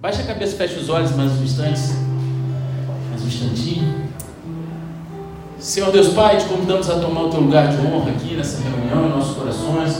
Baixa 0.00 0.22
a 0.22 0.24
cabeça, 0.24 0.56
fecha 0.56 0.80
os 0.80 0.88
olhos 0.88 1.14
mais 1.14 1.30
um 1.32 1.44
instante. 1.44 1.78
Mais 3.10 3.22
um 3.22 3.26
instantinho. 3.26 3.96
Senhor 5.58 5.92
Deus 5.92 6.08
Pai, 6.14 6.38
te 6.38 6.46
convidamos 6.46 6.88
a 6.88 6.98
tomar 6.98 7.24
o 7.24 7.28
teu 7.28 7.40
lugar 7.40 7.68
de 7.68 7.86
honra 7.86 8.12
aqui 8.12 8.34
nessa 8.34 8.62
reunião 8.62 9.08
em 9.08 9.10
nossos 9.10 9.36
corações. 9.36 9.94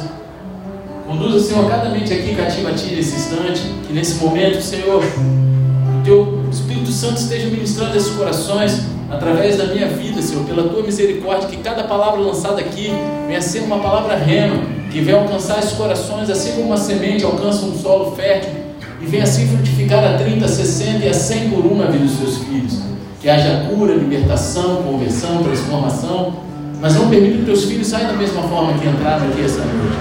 Conduza, 1.07 1.47
Senhor, 1.47 1.69
cada 1.69 1.91
mente 1.91 2.15
aqui 2.15 2.35
cativa 2.35 2.71
a 2.71 2.73
Ti 2.73 2.95
nesse 2.95 3.15
instante, 3.15 3.61
que 3.87 3.93
nesse 3.93 4.15
momento, 4.25 4.63
Senhor, 4.63 5.05
o 5.05 6.03
Teu 6.03 6.45
Espírito 6.51 6.91
Santo 6.91 7.19
esteja 7.19 7.49
ministrando 7.49 7.95
esses 7.95 8.15
corações 8.15 8.81
através 9.11 9.59
da 9.59 9.67
minha 9.67 9.89
vida, 9.89 10.23
Senhor, 10.23 10.47
pela 10.47 10.67
Tua 10.67 10.83
misericórdia, 10.83 11.47
que 11.47 11.59
cada 11.59 11.85
palavra 11.85 12.21
lançada 12.21 12.59
aqui 12.59 12.91
venha 13.27 13.43
ser 13.43 13.61
uma 13.65 13.81
palavra 13.81 14.17
rema, 14.17 14.63
que 14.91 15.03
venha 15.03 15.19
alcançar 15.19 15.59
esses 15.59 15.73
corações, 15.73 16.31
assim 16.31 16.53
como 16.53 16.69
uma 16.69 16.79
semente 16.79 17.23
alcança 17.23 17.67
um 17.67 17.79
solo 17.79 18.17
fértil, 18.17 18.60
e 19.01 19.07
venha 19.07 19.25
assim 19.25 19.47
frutificar 19.47 20.05
a 20.05 20.19
30, 20.19 20.47
60 20.47 21.05
e 21.05 21.09
a 21.09 21.15
100 21.15 21.51
por 21.51 21.67
um 21.67 21.77
na 21.77 21.87
vida 21.87 22.05
dos 22.05 22.17
Seus 22.17 22.39
filhos. 22.39 22.79
Que 23.21 23.29
haja 23.29 23.67
cura, 23.69 23.95
libertação, 23.95 24.83
conversão, 24.83 25.43
transformação, 25.43 26.35
mas 26.81 26.95
não 26.95 27.11
permita 27.11 27.39
que 27.39 27.45
teus 27.45 27.65
filhos 27.65 27.87
saiam 27.87 28.09
da 28.09 28.15
mesma 28.15 28.43
forma 28.43 28.73
que 28.79 28.89
entraram 28.89 29.29
aqui 29.29 29.45
essa 29.45 29.59
noite. 29.59 29.97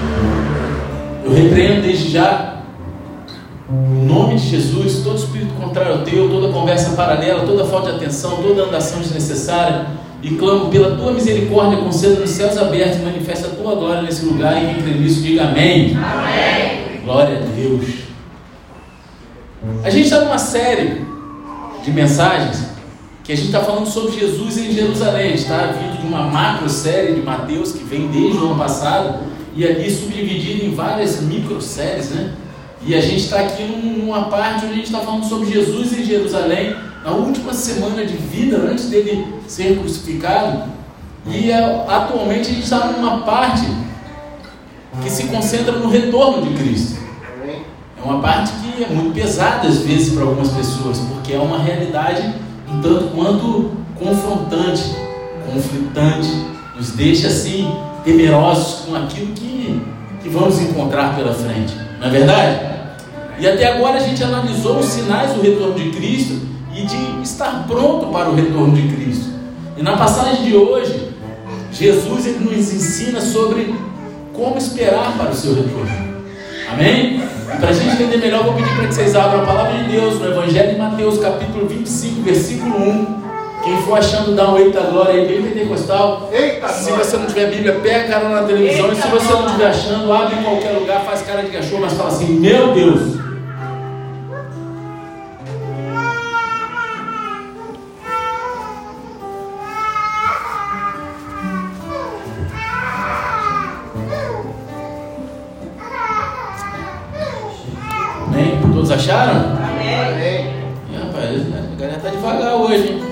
Eu 1.26 1.34
repreendo 1.34 1.82
desde 1.82 2.10
já, 2.10 2.62
em 3.70 4.06
nome 4.06 4.36
de 4.36 4.48
Jesus, 4.48 5.04
todo 5.04 5.18
espírito 5.18 5.54
contrário 5.56 5.94
ao 5.94 6.00
teu, 6.00 6.30
toda 6.30 6.54
conversa 6.54 6.96
paralela, 6.96 7.46
toda 7.46 7.66
falta 7.66 7.92
de 7.92 7.98
atenção, 7.98 8.38
toda 8.42 8.64
andação 8.64 9.02
desnecessária, 9.02 9.88
e 10.24 10.32
clamo 10.32 10.70
pela 10.70 10.96
tua 10.96 11.12
misericórdia, 11.12 11.78
conceda 11.78 12.20
nos 12.20 12.30
céus 12.30 12.58
abertos 12.58 13.02
manifesta 13.02 13.48
a 13.48 13.52
tua 13.52 13.76
glória 13.76 14.02
nesse 14.02 14.26
lugar. 14.26 14.62
E 14.62 14.74
quem 14.74 14.84
crê 14.84 14.94
nisso, 14.94 15.22
diga 15.22 15.44
amém. 15.44 15.96
Amém. 15.96 17.02
Glória 17.04 17.38
a 17.38 17.56
Deus. 17.56 18.09
A 19.84 19.90
gente 19.90 20.06
está 20.06 20.22
numa 20.22 20.38
série 20.38 21.06
de 21.84 21.92
mensagens 21.92 22.66
que 23.24 23.34
a 23.34 23.36
gente 23.36 23.48
está 23.48 23.62
falando 23.62 23.88
sobre 23.88 24.18
Jesus 24.18 24.58
em 24.58 24.72
Jerusalém. 24.72 25.34
Está 25.34 25.58
vindo 25.68 26.00
de 26.00 26.08
uma 26.08 26.24
macro 26.24 26.70
série 26.70 27.16
de 27.16 27.22
Mateus 27.22 27.74
que 27.74 27.84
vem 27.84 28.08
desde 28.08 28.38
o 28.38 28.46
ano 28.46 28.56
passado 28.56 29.20
e 29.56 29.66
ali 29.66 29.92
subdividido 29.92 30.66
em 30.66 30.74
várias 30.74 31.22
microséries, 31.22 32.12
né? 32.12 32.34
E 32.86 32.96
a 32.96 33.02
gente 33.02 33.24
está 33.24 33.42
aqui 33.42 33.64
numa 33.64 34.26
parte 34.26 34.64
onde 34.64 34.74
a 34.74 34.78
gente 34.78 34.86
está 34.86 35.00
falando 35.00 35.26
sobre 35.26 35.52
Jesus 35.52 35.92
em 35.92 36.06
Jerusalém, 36.06 36.74
na 37.04 37.12
última 37.12 37.54
semana 37.54 38.06
de 38.06 38.16
vida, 38.16 38.58
antes 38.58 38.90
dele 38.90 39.28
ser 39.46 39.78
crucificado. 39.78 40.70
E 41.28 41.52
é, 41.52 41.86
atualmente 41.88 42.50
a 42.50 42.54
gente 42.54 42.64
está 42.64 42.86
numa 42.88 43.20
parte 43.24 43.68
que 45.04 45.10
se 45.10 45.26
concentra 45.26 45.74
no 45.74 45.90
retorno 45.90 46.48
de 46.48 46.54
Cristo. 46.64 46.99
É 48.02 48.06
uma 48.06 48.22
parte 48.22 48.52
que 48.54 48.84
é 48.84 48.88
muito 48.88 49.14
pesada 49.14 49.68
às 49.68 49.80
vezes 49.80 50.14
para 50.14 50.24
algumas 50.24 50.50
pessoas, 50.50 51.00
porque 51.00 51.34
é 51.34 51.40
uma 51.40 51.60
realidade 51.60 52.34
um 52.72 52.82
tanto 52.82 53.08
quanto 53.16 53.72
confrontante, 53.98 54.96
conflitante, 55.46 56.30
nos 56.76 56.92
deixa 56.92 57.28
assim 57.28 57.70
temerosos 58.04 58.86
com 58.86 58.96
aquilo 58.96 59.34
que, 59.34 59.82
que 60.22 60.30
vamos 60.30 60.60
encontrar 60.62 61.16
pela 61.16 61.34
frente. 61.34 61.76
Não 62.00 62.08
é 62.08 62.10
verdade? 62.10 62.70
E 63.40 63.48
até 63.48 63.68
agora 63.68 63.98
a 63.98 64.00
gente 64.00 64.24
analisou 64.24 64.80
os 64.80 64.86
sinais 64.86 65.34
do 65.34 65.42
retorno 65.42 65.76
de 65.76 65.90
Cristo 65.90 66.40
e 66.76 66.86
de 66.86 67.22
estar 67.22 67.66
pronto 67.68 68.08
para 68.08 68.30
o 68.30 68.36
retorno 68.36 68.76
de 68.76 68.88
Cristo. 68.94 69.30
E 69.78 69.84
na 69.84 69.98
passagem 69.98 70.46
de 70.46 70.56
hoje, 70.56 71.10
Jesus 71.72 72.26
ele 72.26 72.40
nos 72.40 72.74
ensina 72.74 73.22
sobre 73.22 73.74
como 74.34 74.58
esperar 74.58 75.18
para 75.18 75.32
o 75.32 75.36
seu 75.36 75.56
retorno. 75.56 75.90
Amém? 76.72 77.22
E 77.54 77.58
para 77.60 77.70
a 77.70 77.74
gente 77.74 78.02
entender 78.02 78.18
melhor, 78.18 78.44
vou 78.44 78.54
pedir 78.54 78.76
para 78.76 78.88
que 78.88 78.94
vocês 78.94 79.16
abram 79.16 79.42
a 79.42 79.46
palavra 79.46 79.78
de 79.78 79.90
Deus 79.90 80.20
no 80.20 80.28
Evangelho 80.28 80.72
de 80.72 80.78
Mateus, 80.78 81.20
capítulo 81.20 81.68
25, 81.68 82.22
versículo 82.22 82.78
1. 82.78 83.20
Quem 83.64 83.82
for 83.82 83.98
achando, 83.98 84.36
dá 84.36 84.52
um 84.52 84.58
eita 84.58 84.80
glória 84.82 85.16
aí, 85.16 85.28
bem 85.28 85.42
pentecostal. 85.42 86.30
Eita 86.32 86.68
se 86.70 86.86
glória. 86.90 87.04
você 87.04 87.18
não 87.18 87.26
tiver 87.26 87.50
Bíblia, 87.50 87.74
pega 87.82 88.06
a 88.06 88.08
cara 88.08 88.30
na 88.30 88.44
televisão. 88.44 88.86
Eita 88.86 88.98
e 88.98 89.02
se 89.02 89.08
você 89.08 89.34
não 89.34 89.46
estiver 89.48 89.68
achando, 89.68 90.14
abre 90.14 90.40
em 90.40 90.44
qualquer 90.44 90.72
lugar, 90.72 91.02
faz 91.02 91.22
cara 91.24 91.44
de 91.44 91.50
cachorro, 91.50 91.82
mas 91.82 91.94
fala 91.94 92.10
assim: 92.10 92.40
Meu 92.40 92.74
Deus. 92.74 93.29
Acharam? 109.00 109.58
Amém. 109.72 110.54
Rapaz, 111.00 111.42
a 111.42 111.82
galera 111.82 112.00
tá 112.02 112.10
devagar 112.10 112.54
hoje, 112.56 112.88
hein? 112.90 113.04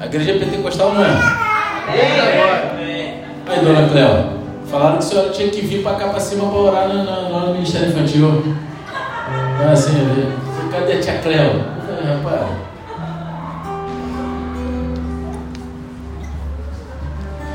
A 0.00 0.06
igreja 0.06 0.34
pentecostal 0.34 0.92
não 0.94 1.04
é? 1.04 1.08
Amém. 1.08 3.14
Aí, 3.46 3.64
dona 3.64 3.88
Cléo, 3.88 4.24
falaram 4.70 4.92
que 4.98 4.98
a 4.98 5.02
senhora 5.02 5.30
tinha 5.30 5.48
que 5.48 5.60
vir 5.62 5.82
pra 5.82 5.94
cá 5.94 6.08
pra 6.08 6.20
cima 6.20 6.48
pra 6.48 6.58
orar 6.58 6.88
no, 6.88 7.02
no, 7.04 7.40
no 7.46 7.52
Ministério 7.54 7.88
Infantil. 7.88 8.54
Ah, 9.66 9.72
assim, 9.72 9.92
eu- 9.96 10.70
cadê 10.70 10.92
a 10.94 11.00
tia 11.00 11.18
Cléo? 11.18 11.64
Ah, 11.88 12.18
rapaz. 12.22 12.42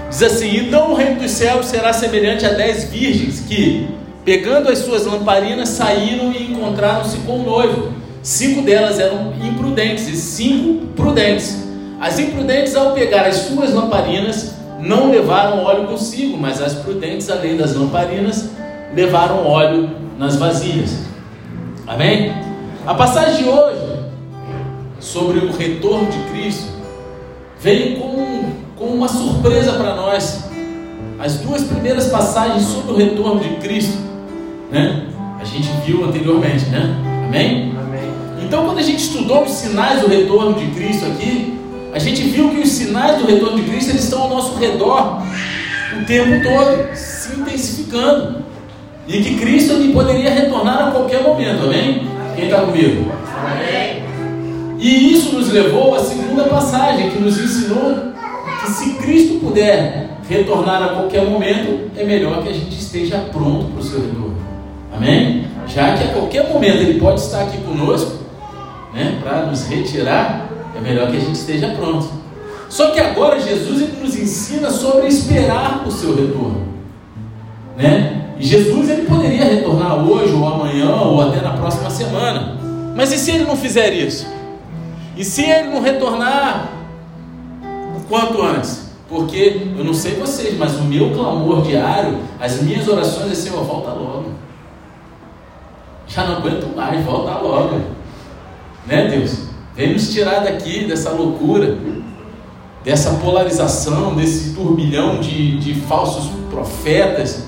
Diz 0.10 0.24
assim: 0.24 0.58
Então 0.58 0.92
o 0.92 0.96
reino 0.96 1.20
dos 1.22 1.32
céus 1.32 1.68
será 1.68 1.92
semelhante 1.94 2.46
a 2.46 2.50
dez 2.54 2.86
virgens 2.86 3.40
que, 3.42 3.88
pegando 4.26 4.70
as 4.70 4.80
suas 4.80 5.06
lamparinas, 5.06 5.70
saíram 5.70 6.32
e 6.32 6.52
encontraram-se 6.52 7.18
com 7.20 7.40
o 7.40 7.44
noivo. 7.44 7.94
Cinco 8.22 8.62
delas 8.62 9.00
eram 9.00 9.34
imprudentes 9.44 10.08
e 10.08 10.16
cinco 10.16 10.88
prudentes. 10.88 11.64
As 12.00 12.20
imprudentes, 12.20 12.76
ao 12.76 12.94
pegar 12.94 13.26
as 13.26 13.36
suas 13.36 13.74
lamparinas, 13.74 14.56
não 14.80 15.12
levaram 15.12 15.64
óleo 15.64 15.88
consigo, 15.88 16.38
mas 16.38 16.62
as 16.62 16.74
prudentes, 16.74 17.30
além 17.30 17.58
das 17.58 17.76
lamparinas, 17.76 18.50
levaram 18.94 19.46
óleo 19.46 19.90
nas 20.18 20.36
vasilhas. 20.36 21.00
Amém? 21.88 22.34
A 22.86 22.94
passagem 22.94 23.44
de 23.44 23.50
hoje, 23.50 23.80
sobre 25.00 25.40
o 25.40 25.52
retorno 25.52 26.10
de 26.10 26.18
Cristo, 26.32 26.72
veio 27.60 27.98
com, 27.98 28.46
com 28.76 28.86
uma 28.86 29.08
surpresa 29.08 29.74
para 29.74 29.96
nós. 29.96 30.44
As 31.20 31.36
duas 31.38 31.64
primeiras 31.64 32.08
passagens 32.08 32.64
sobre 32.64 32.92
o 32.92 32.96
retorno 32.98 33.40
de 33.40 33.50
Cristo, 33.58 33.98
né? 34.74 35.04
A 35.40 35.46
gente 35.46 35.70
viu 35.86 36.04
anteriormente, 36.04 36.66
né? 36.66 36.96
Amém? 37.28 37.72
Amém. 37.80 38.10
Então, 38.44 38.66
quando 38.66 38.80
a 38.80 38.84
gente 38.84 39.04
estudou 39.04 39.44
os 39.44 39.52
sinais 39.52 40.02
do 40.02 40.08
retorno 40.08 40.56
de 40.56 40.66
Cristo 40.72 41.06
aqui, 41.06 41.58
a 41.94 42.00
gente 42.00 42.24
viu 42.24 42.50
que 42.50 42.60
os 42.60 42.70
sinais 42.70 43.20
do 43.20 43.28
retorno 43.28 43.58
de 43.58 43.70
Cristo 43.70 43.92
eles 43.92 44.04
estão 44.04 44.24
ao 44.24 44.30
nosso 44.30 44.58
redor 44.58 45.22
o 46.02 46.06
tempo 46.06 46.44
todo, 46.44 46.96
se 46.96 47.40
intensificando. 47.40 48.44
E 49.08 49.22
que 49.22 49.36
Cristo 49.36 49.74
ele 49.74 49.94
poderia 49.94 50.32
retornar 50.32 50.88
a 50.88 50.92
qualquer 50.92 51.22
momento, 51.22 51.66
amém? 51.66 52.08
Quem 52.36 52.46
está 52.46 52.62
comigo? 52.62 53.12
Amém. 53.38 54.02
E 54.80 55.14
isso 55.14 55.36
nos 55.36 55.50
levou 55.50 55.94
à 55.94 56.00
segunda 56.00 56.46
passagem, 56.46 57.12
que 57.12 57.20
nos 57.20 57.38
ensinou 57.38 58.14
que 58.62 58.72
se 58.72 58.94
Cristo 58.96 59.40
puder 59.40 60.10
retornar 60.28 60.82
a 60.82 60.90
qualquer 60.90 61.26
momento, 61.26 61.92
é 61.96 62.04
melhor 62.04 62.42
que 62.42 62.50
a 62.50 62.54
gente 62.54 62.76
esteja 62.80 63.18
pronto 63.32 63.66
para 63.66 63.80
o 63.80 63.84
seu 63.84 64.00
retorno. 64.00 64.43
Amém? 64.96 65.46
Já 65.68 65.98
que 65.98 66.04
a 66.04 66.14
qualquer 66.14 66.50
momento 66.50 66.78
ele 66.78 67.00
pode 67.00 67.20
estar 67.20 67.44
aqui 67.44 67.58
conosco, 67.60 68.20
né, 68.94 69.20
para 69.24 69.48
nos 69.48 69.66
retirar, 69.68 70.50
é 70.76 70.82
melhor 70.82 71.10
que 71.10 71.18
a 71.18 71.20
gente 71.20 71.36
esteja 71.36 71.70
pronto. 71.70 72.08
Só 72.70 72.92
que 72.92 73.00
agora 73.00 73.40
Jesus 73.40 73.82
ele 73.82 74.02
nos 74.02 74.16
ensina 74.16 74.70
sobre 74.70 75.08
esperar 75.08 75.84
o 75.86 75.92
seu 75.92 76.16
retorno. 76.16 76.64
Né? 77.78 78.24
E 78.40 78.46
Jesus 78.46 78.90
ele 78.90 79.04
poderia 79.04 79.46
retornar 79.46 80.04
hoje, 80.04 80.34
ou 80.34 80.48
amanhã, 80.48 80.96
ou 80.96 81.22
até 81.22 81.42
na 81.42 81.52
próxima 81.52 81.90
semana. 81.90 82.58
Mas 82.96 83.12
e 83.12 83.18
se 83.18 83.32
ele 83.32 83.46
não 83.46 83.56
fizer 83.56 83.94
isso? 83.94 84.28
E 85.16 85.24
se 85.24 85.44
ele 85.44 85.70
não 85.70 85.82
retornar 85.82 86.70
o 87.96 88.02
quanto 88.08 88.42
antes? 88.42 88.92
Porque 89.08 89.68
eu 89.78 89.84
não 89.84 89.94
sei 89.94 90.16
vocês, 90.16 90.58
mas 90.58 90.76
o 90.76 90.84
meu 90.84 91.12
clamor 91.12 91.62
diário, 91.62 92.18
as 92.40 92.62
minhas 92.62 92.88
orações 92.88 93.32
é 93.32 93.36
Senhor, 93.36 93.64
volta 93.64 93.92
logo. 93.92 94.26
Já 96.08 96.26
não 96.26 96.38
aguento 96.38 96.76
mais, 96.76 97.04
volta 97.06 97.38
logo. 97.40 97.82
Né, 98.86 99.08
Deus? 99.08 99.48
Vem 99.76 99.94
nos 99.94 100.12
tirar 100.14 100.42
daqui 100.42 100.86
dessa 100.86 101.10
loucura, 101.12 101.78
dessa 102.84 103.12
polarização, 103.16 104.16
desse 104.16 104.54
turbilhão 104.54 105.20
de, 105.20 105.58
de 105.58 105.74
falsos 105.82 106.30
profetas, 106.50 107.48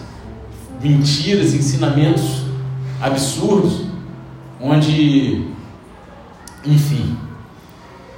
mentiras, 0.81 1.53
ensinamentos 1.53 2.45
absurdos, 3.01 3.85
onde, 4.59 5.47
enfim. 6.65 7.17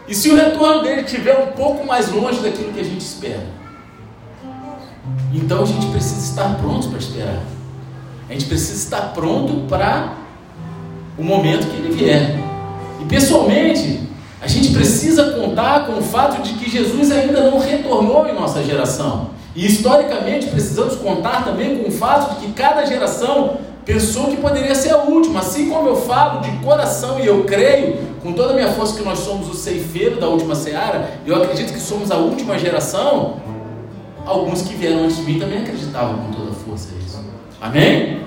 E 0.08 0.16
se 0.16 0.30
o 0.30 0.36
retorno 0.36 0.84
dele 0.84 1.02
estiver 1.02 1.38
um 1.38 1.52
pouco 1.52 1.86
mais 1.86 2.10
longe 2.12 2.40
daquilo 2.40 2.72
que 2.72 2.80
a 2.80 2.84
gente 2.84 3.02
espera? 3.02 3.46
Então 5.34 5.64
a 5.64 5.66
gente 5.66 5.88
precisa 5.88 6.22
estar 6.22 6.56
pronto 6.58 6.88
para 6.88 7.00
esperar. 7.00 7.44
A 8.30 8.34
gente 8.34 8.46
precisa 8.46 8.78
estar 8.78 9.14
pronto 9.14 9.68
para 9.68 10.14
o 11.18 11.24
momento 11.24 11.68
que 11.68 11.78
ele 11.78 11.96
vier. 11.96 12.36
pessoalmente, 13.10 14.02
a 14.42 14.48
gente 14.48 14.72
precisa 14.72 15.32
contar 15.32 15.88
com 15.88 15.94
o 15.94 16.02
fato 16.02 16.42
de 16.42 16.54
que 16.54 16.70
Jesus 16.70 17.12
ainda 17.12 17.50
não 17.50 17.58
retornou 17.60 18.28
em 18.28 18.34
nossa 18.34 18.64
geração. 18.64 19.32
E 19.56 19.66
historicamente 19.66 20.48
precisamos 20.48 20.96
contar 20.96 21.44
também 21.44 21.78
com 21.80 21.90
o 21.90 21.92
fato 21.92 22.36
de 22.36 22.46
que 22.46 22.54
cada 22.54 22.86
geração 22.86 23.58
pensou 23.84 24.28
que 24.28 24.38
poderia 24.38 24.76
ser 24.76 24.92
a 24.92 24.98
última. 24.98 25.40
Assim 25.40 25.70
como 25.70 25.88
eu 25.88 25.96
falo 25.96 26.42
de 26.42 26.52
coração 26.58 27.20
e 27.20 27.26
eu 27.26 27.44
creio 27.46 27.98
com 28.22 28.34
toda 28.34 28.52
a 28.52 28.54
minha 28.54 28.72
força 28.74 28.96
que 28.96 29.04
nós 29.04 29.20
somos 29.20 29.50
o 29.50 29.56
ceifeiro 29.56 30.20
da 30.20 30.28
última 30.28 30.54
seara, 30.54 31.10
eu 31.26 31.36
acredito 31.42 31.74
que 31.74 31.80
somos 31.80 32.12
a 32.12 32.18
última 32.18 32.60
geração. 32.60 33.38
Alguns 34.26 34.62
que 34.62 34.76
vieram 34.76 35.06
antes 35.06 35.18
de 35.18 35.24
mim 35.24 35.40
também 35.40 35.60
acreditavam 35.60 36.18
com 36.18 36.32
toda 36.32 36.52
a 36.52 36.54
força 36.54 36.90
isso. 37.04 37.20
Amém. 37.60 38.27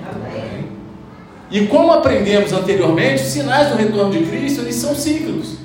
E 1.51 1.67
como 1.67 1.91
aprendemos 1.91 2.53
anteriormente, 2.53 3.23
os 3.23 3.29
sinais 3.29 3.69
do 3.69 3.75
retorno 3.75 4.11
de 4.11 4.23
Cristo 4.25 4.61
eles 4.61 4.75
são 4.75 4.95
cíclicos. 4.95 5.57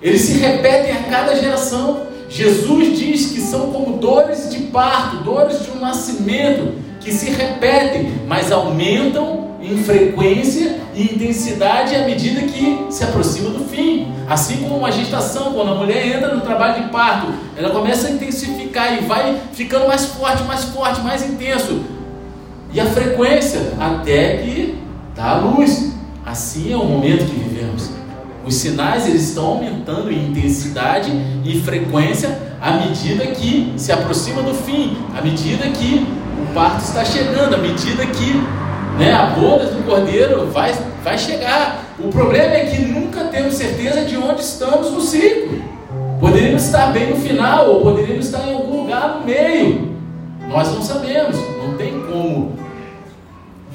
Eles 0.00 0.22
se 0.22 0.38
repetem 0.38 0.92
a 0.92 1.02
cada 1.02 1.36
geração. 1.36 2.06
Jesus 2.30 2.98
diz 2.98 3.26
que 3.26 3.40
são 3.40 3.70
como 3.72 3.98
dores 3.98 4.50
de 4.50 4.58
parto, 4.64 5.18
dores 5.18 5.62
de 5.64 5.70
um 5.70 5.80
nascimento, 5.80 6.74
que 7.00 7.12
se 7.12 7.30
repetem, 7.30 8.10
mas 8.26 8.50
aumentam 8.50 9.56
em 9.60 9.76
frequência 9.82 10.80
e 10.94 11.02
intensidade 11.02 11.94
à 11.94 12.06
medida 12.06 12.40
que 12.42 12.86
se 12.88 13.04
aproxima 13.04 13.50
do 13.50 13.64
fim. 13.64 14.08
Assim 14.28 14.56
como 14.62 14.78
uma 14.78 14.90
gestação, 14.90 15.52
quando 15.52 15.72
a 15.72 15.74
mulher 15.74 16.06
entra 16.06 16.34
no 16.34 16.40
trabalho 16.40 16.82
de 16.82 16.90
parto, 16.90 17.32
ela 17.56 17.70
começa 17.70 18.08
a 18.08 18.10
intensificar 18.10 18.96
e 18.96 19.04
vai 19.04 19.38
ficando 19.52 19.86
mais 19.86 20.06
forte, 20.06 20.42
mais 20.44 20.64
forte, 20.64 21.00
mais 21.02 21.22
intenso. 21.22 21.84
E 22.72 22.80
a 22.80 22.86
frequência 22.86 23.72
até 23.78 24.38
que 24.38 24.85
dá 25.16 25.30
a 25.30 25.38
luz. 25.38 25.94
Assim 26.24 26.72
é 26.72 26.76
o 26.76 26.84
momento 26.84 27.24
que 27.24 27.38
vivemos. 27.38 27.90
Os 28.44 28.54
sinais 28.54 29.08
eles 29.08 29.28
estão 29.28 29.46
aumentando 29.46 30.12
em 30.12 30.28
intensidade 30.28 31.10
e 31.44 31.60
frequência 31.60 32.38
à 32.60 32.72
medida 32.72 33.26
que 33.26 33.72
se 33.76 33.90
aproxima 33.90 34.42
do 34.42 34.54
fim, 34.54 34.96
à 35.16 35.22
medida 35.22 35.66
que 35.68 36.06
o 36.40 36.54
parto 36.54 36.84
está 36.84 37.04
chegando, 37.04 37.54
à 37.54 37.58
medida 37.58 38.06
que 38.06 38.34
né, 38.98 39.12
a 39.12 39.26
boda 39.26 39.66
do 39.66 39.84
cordeiro 39.84 40.46
vai, 40.46 40.74
vai 41.02 41.18
chegar. 41.18 41.84
O 41.98 42.08
problema 42.08 42.54
é 42.54 42.66
que 42.66 42.82
nunca 42.82 43.24
temos 43.24 43.54
certeza 43.54 44.04
de 44.04 44.16
onde 44.16 44.42
estamos 44.42 44.90
no 44.90 45.00
ciclo. 45.00 45.62
Poderíamos 46.20 46.64
estar 46.64 46.92
bem 46.92 47.10
no 47.10 47.16
final, 47.16 47.68
ou 47.68 47.80
poderíamos 47.82 48.26
estar 48.26 48.46
em 48.48 48.54
algum 48.54 48.82
lugar 48.82 49.18
no 49.18 49.26
meio. 49.26 49.96
Nós 50.48 50.72
não 50.72 50.82
sabemos, 50.82 51.36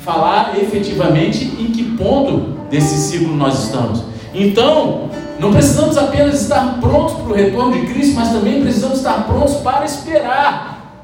falar 0.03 0.57
efetivamente 0.59 1.45
em 1.59 1.68
que 1.68 1.83
ponto 1.95 2.59
desse 2.69 2.98
ciclo 2.98 3.36
nós 3.36 3.65
estamos. 3.65 4.03
Então, 4.33 5.09
não 5.39 5.51
precisamos 5.51 5.98
apenas 5.98 6.42
estar 6.42 6.80
prontos 6.80 7.15
para 7.15 7.31
o 7.31 7.33
retorno 7.33 7.71
de 7.74 7.88
Cristo, 7.92 8.15
mas 8.15 8.30
também 8.30 8.62
precisamos 8.62 8.98
estar 8.98 9.25
prontos 9.25 9.56
para 9.56 9.86
esperar. 9.86 11.01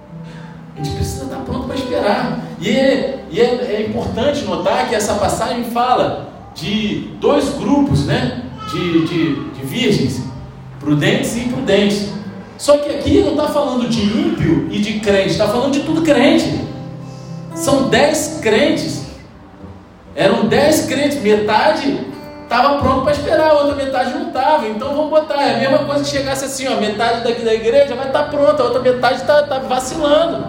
A 0.76 0.84
gente 0.84 0.96
precisa 0.96 1.26
estar 1.26 1.38
pronto 1.38 1.66
para 1.66 1.76
esperar. 1.76 2.40
E, 2.60 2.70
é, 2.70 3.26
e 3.32 3.40
é, 3.40 3.46
é, 3.46 3.86
importante 3.88 4.46
notar 4.46 4.88
que 4.88 4.96
essa 4.96 5.16
passagem 5.16 5.66
fala 5.66 6.30
de 6.56 7.10
dois 7.20 7.50
grupos 7.50 8.06
né, 8.06 8.44
de, 8.72 9.08
de, 9.08 9.50
de 9.52 9.66
virgens, 9.66 10.24
prudentes 10.80 11.36
e 11.36 11.42
imprudentes. 11.42 12.10
Só 12.58 12.78
que 12.78 12.90
aqui 12.90 13.22
não 13.22 13.32
está 13.32 13.48
falando 13.48 13.88
de 13.88 14.02
ímpio 14.02 14.68
e 14.72 14.80
de 14.80 15.00
crente, 15.00 15.30
está 15.30 15.48
falando 15.48 15.74
de 15.74 15.82
tudo 15.82 16.02
crente. 16.02 16.60
São 17.58 17.90
dez 17.90 18.40
crentes. 18.42 19.06
Eram 20.16 20.46
dez 20.48 20.86
crentes, 20.86 21.22
metade 21.22 22.06
estava 22.48 22.80
pronto 22.80 23.02
para 23.02 23.12
esperar, 23.12 23.50
a 23.50 23.54
outra 23.54 23.76
metade 23.76 24.12
não 24.12 24.28
estava. 24.28 24.68
Então 24.68 24.96
vamos 24.96 25.10
botar, 25.10 25.42
é 25.44 25.56
a 25.56 25.60
mesma 25.60 25.80
coisa 25.80 26.04
que 26.04 26.10
chegasse 26.10 26.46
assim, 26.46 26.68
ó, 26.68 26.80
metade 26.80 27.24
daqui 27.24 27.44
da 27.44 27.54
igreja 27.54 27.94
vai 27.94 28.08
estar 28.08 28.24
tá 28.24 28.30
pronta, 28.30 28.64
a 28.64 28.66
outra 28.66 28.82
metade 28.82 29.22
está 29.22 29.44
tá 29.44 29.60
vacilando. 29.60 30.48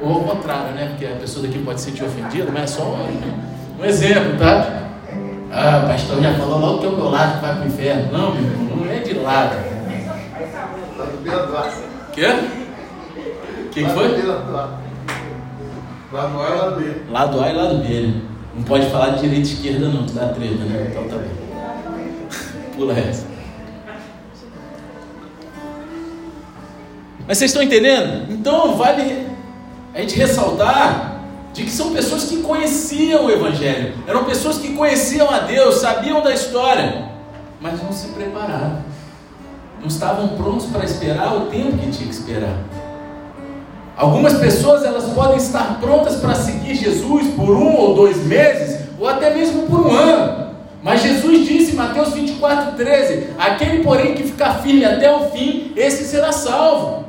Ou 0.00 0.14
ao 0.14 0.20
contrário, 0.20 0.72
né? 0.72 0.88
Porque 0.90 1.04
a 1.04 1.16
pessoa 1.16 1.46
daqui 1.46 1.58
pode 1.58 1.80
se 1.80 1.90
sentir 1.90 2.04
ofendida, 2.04 2.50
mas 2.50 2.62
é 2.62 2.66
só 2.66 2.84
um, 2.84 3.80
um 3.80 3.84
exemplo, 3.84 4.38
tá? 4.38 4.80
Ah, 5.52 5.84
pastor 5.86 6.22
já 6.22 6.32
falou 6.34 6.58
logo 6.58 6.78
que 6.78 6.86
é 6.86 6.88
o 6.88 6.92
meu 6.92 7.10
lado 7.10 7.34
que 7.34 7.46
vai 7.46 7.54
para 7.54 7.64
o 7.64 7.66
inferno. 7.66 8.12
Não, 8.12 8.34
meu 8.34 8.42
irmão, 8.42 8.76
não 8.76 8.92
é 8.92 8.98
de 9.00 9.14
lado. 9.14 9.56
Quê? 12.12 12.26
O 12.26 13.68
que, 13.68 13.84
que 13.84 13.90
foi? 13.90 14.08
Lado 16.12 16.40
A 16.40 16.50
e 16.50 16.58
lado 16.58 16.80
B. 16.80 16.94
Lado 17.08 17.40
A 17.40 17.50
e 17.50 17.52
lado 17.52 17.78
B, 17.78 18.00
né? 18.00 18.20
Não 18.56 18.64
pode 18.64 18.90
falar 18.90 19.10
de 19.10 19.20
direita 19.20 19.48
e 19.48 19.52
esquerda 19.52 19.88
não, 19.88 20.06
tu 20.06 20.12
dá 20.12 20.28
treta, 20.28 20.64
né? 20.64 20.88
Então 20.90 21.04
tá 21.04 21.16
bem. 21.16 21.30
Pula 22.76 22.98
essa. 22.98 23.26
Mas 27.28 27.38
vocês 27.38 27.52
estão 27.52 27.62
entendendo? 27.62 28.26
Então 28.28 28.76
vale 28.76 29.28
a 29.94 30.00
gente 30.00 30.16
ressaltar 30.16 31.20
de 31.52 31.62
que 31.62 31.70
são 31.70 31.92
pessoas 31.92 32.24
que 32.24 32.42
conheciam 32.42 33.26
o 33.26 33.30
Evangelho, 33.30 33.94
eram 34.06 34.24
pessoas 34.24 34.58
que 34.58 34.74
conheciam 34.74 35.30
a 35.30 35.40
Deus, 35.40 35.76
sabiam 35.76 36.22
da 36.22 36.32
história, 36.32 37.08
mas 37.60 37.80
não 37.82 37.92
se 37.92 38.08
prepararam, 38.08 38.78
não 39.80 39.86
estavam 39.86 40.28
prontos 40.28 40.66
para 40.66 40.84
esperar 40.84 41.36
o 41.36 41.46
tempo 41.46 41.76
que 41.78 41.90
tinha 41.90 42.08
que 42.08 42.14
esperar. 42.14 42.56
Algumas 44.00 44.32
pessoas 44.38 44.82
elas 44.82 45.04
podem 45.12 45.36
estar 45.36 45.78
prontas 45.78 46.16
para 46.16 46.34
seguir 46.34 46.74
Jesus 46.74 47.34
por 47.34 47.50
um 47.50 47.76
ou 47.76 47.94
dois 47.94 48.16
meses, 48.24 48.80
ou 48.98 49.06
até 49.06 49.34
mesmo 49.34 49.66
por 49.66 49.80
um 49.80 49.90
ano. 49.94 50.54
Mas 50.82 51.02
Jesus 51.02 51.46
disse 51.46 51.72
em 51.72 51.74
Mateus 51.74 52.14
24, 52.14 52.76
13: 52.76 53.26
Aquele, 53.38 53.84
porém, 53.84 54.14
que 54.14 54.22
ficar 54.22 54.54
firme 54.62 54.86
até 54.86 55.14
o 55.14 55.28
fim, 55.28 55.72
esse 55.76 56.04
será 56.04 56.32
salvo. 56.32 57.04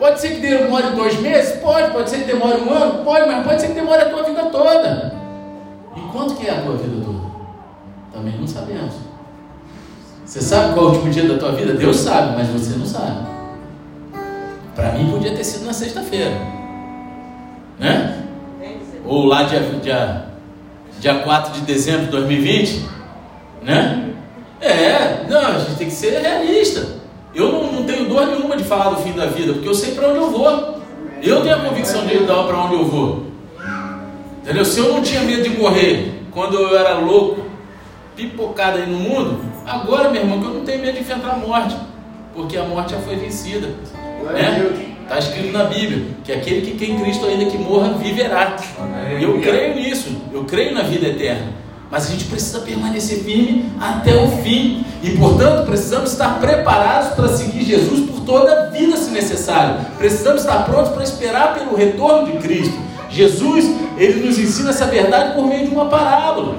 Pode 0.00 0.20
ser 0.20 0.30
que 0.30 0.40
demore 0.40 0.96
dois 0.96 1.16
meses? 1.20 1.60
Pode. 1.60 1.92
Pode 1.92 2.10
ser 2.10 2.18
que 2.18 2.24
demore 2.24 2.60
um 2.60 2.72
ano? 2.72 3.04
Pode, 3.04 3.24
mas 3.28 3.46
pode 3.46 3.60
ser 3.60 3.68
que 3.68 3.74
demore 3.74 4.02
a 4.02 4.10
tua 4.10 4.24
vida 4.24 4.46
toda. 4.46 5.14
E 5.96 6.00
quanto 6.10 6.34
que 6.34 6.48
é 6.48 6.50
a 6.50 6.60
tua 6.60 6.76
vida 6.76 7.04
toda? 7.04 7.20
Também 8.12 8.34
não 8.36 8.48
sabemos. 8.48 8.94
Você 10.24 10.40
sabe 10.40 10.74
qual 10.74 10.86
é 10.86 10.88
o 10.88 10.92
último 10.92 11.12
dia 11.12 11.28
da 11.28 11.38
tua 11.38 11.52
vida? 11.52 11.72
Deus 11.74 11.98
sabe, 11.98 12.36
mas 12.36 12.48
você 12.48 12.76
não 12.76 12.84
sabe. 12.84 13.35
Para 14.76 14.92
mim 14.92 15.10
podia 15.10 15.34
ter 15.34 15.42
sido 15.42 15.64
na 15.64 15.72
sexta-feira. 15.72 16.36
Né? 17.78 18.24
Ou 19.06 19.24
lá 19.24 19.44
dia, 19.44 19.60
dia, 19.82 20.26
dia 21.00 21.14
4 21.20 21.54
de 21.54 21.60
dezembro 21.62 22.04
de 22.04 22.10
2020. 22.10 22.84
Né? 23.62 24.12
É, 24.60 25.24
não, 25.28 25.40
a 25.40 25.58
gente 25.58 25.76
tem 25.76 25.86
que 25.88 25.94
ser 25.94 26.20
realista. 26.20 26.96
Eu 27.34 27.50
não, 27.50 27.72
não 27.72 27.84
tenho 27.84 28.06
dor 28.06 28.26
nenhuma 28.26 28.56
de 28.56 28.64
falar 28.64 28.90
do 28.90 29.02
fim 29.02 29.12
da 29.12 29.26
vida, 29.26 29.54
porque 29.54 29.68
eu 29.68 29.74
sei 29.74 29.94
para 29.94 30.08
onde 30.08 30.18
eu 30.18 30.30
vou. 30.30 30.76
Eu 31.22 31.42
tenho 31.42 31.56
a 31.56 31.60
convicção 31.60 32.06
de 32.06 32.18
dar 32.20 32.44
para 32.44 32.58
onde 32.58 32.74
eu 32.74 32.84
vou. 32.84 33.26
Entendeu? 34.42 34.64
Se 34.64 34.78
eu 34.78 34.92
não 34.92 35.02
tinha 35.02 35.22
medo 35.22 35.42
de 35.42 35.56
morrer 35.56 36.22
quando 36.32 36.54
eu 36.54 36.78
era 36.78 36.98
louco, 36.98 37.42
pipocado 38.14 38.78
aí 38.78 38.86
no 38.86 38.98
mundo, 38.98 39.40
agora, 39.66 40.10
meu 40.10 40.20
irmão, 40.20 40.38
que 40.38 40.46
eu 40.46 40.54
não 40.54 40.64
tenho 40.64 40.82
medo 40.82 40.94
de 40.94 41.00
enfrentar 41.00 41.30
a 41.30 41.36
morte, 41.36 41.76
porque 42.34 42.58
a 42.58 42.64
morte 42.64 42.92
já 42.92 42.98
foi 43.00 43.16
vencida. 43.16 43.70
Né? 44.24 44.86
Está 45.02 45.18
escrito 45.20 45.52
na 45.52 45.64
Bíblia 45.64 46.04
que 46.24 46.32
aquele 46.32 46.62
que 46.62 46.72
quem 46.76 46.98
Cristo 46.98 47.26
ainda 47.26 47.44
que 47.46 47.56
morra 47.56 47.90
viverá. 47.92 48.56
Eu 49.20 49.40
creio 49.40 49.76
nisso, 49.76 50.08
eu 50.32 50.44
creio 50.44 50.74
na 50.74 50.82
vida 50.82 51.06
eterna. 51.06 51.52
Mas 51.88 52.08
a 52.08 52.10
gente 52.10 52.24
precisa 52.24 52.58
permanecer 52.60 53.20
firme 53.20 53.70
até 53.80 54.16
o 54.16 54.28
fim. 54.42 54.84
E 55.04 55.10
portanto 55.10 55.64
precisamos 55.64 56.10
estar 56.10 56.40
preparados 56.40 57.10
para 57.10 57.28
seguir 57.28 57.64
Jesus 57.64 58.10
por 58.10 58.22
toda 58.22 58.52
a 58.52 58.70
vida 58.70 58.96
se 58.96 59.10
necessário. 59.12 59.76
Precisamos 59.96 60.40
estar 60.40 60.64
prontos 60.64 60.92
para 60.92 61.04
esperar 61.04 61.54
pelo 61.54 61.76
retorno 61.76 62.26
de 62.32 62.38
Cristo. 62.38 62.76
Jesus, 63.08 63.64
ele 63.96 64.26
nos 64.26 64.36
ensina 64.38 64.70
essa 64.70 64.86
verdade 64.86 65.34
por 65.34 65.46
meio 65.46 65.68
de 65.68 65.72
uma 65.72 65.86
parábola. 65.86 66.56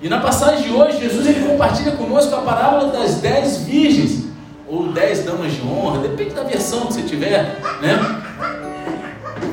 E 0.00 0.08
na 0.08 0.18
passagem 0.18 0.62
de 0.62 0.72
hoje, 0.72 0.98
Jesus 0.98 1.26
ele 1.26 1.46
compartilha 1.46 1.92
conosco 1.92 2.34
a 2.34 2.38
parábola 2.38 2.90
das 2.90 3.16
dez 3.16 3.58
virgens 3.58 4.31
ou 4.72 4.90
dez 4.90 5.22
damas 5.22 5.52
de 5.52 5.60
honra, 5.60 5.98
depende 5.98 6.30
da 6.30 6.44
versão 6.44 6.86
que 6.86 6.94
você 6.94 7.02
tiver, 7.02 7.60
né? 7.82 8.22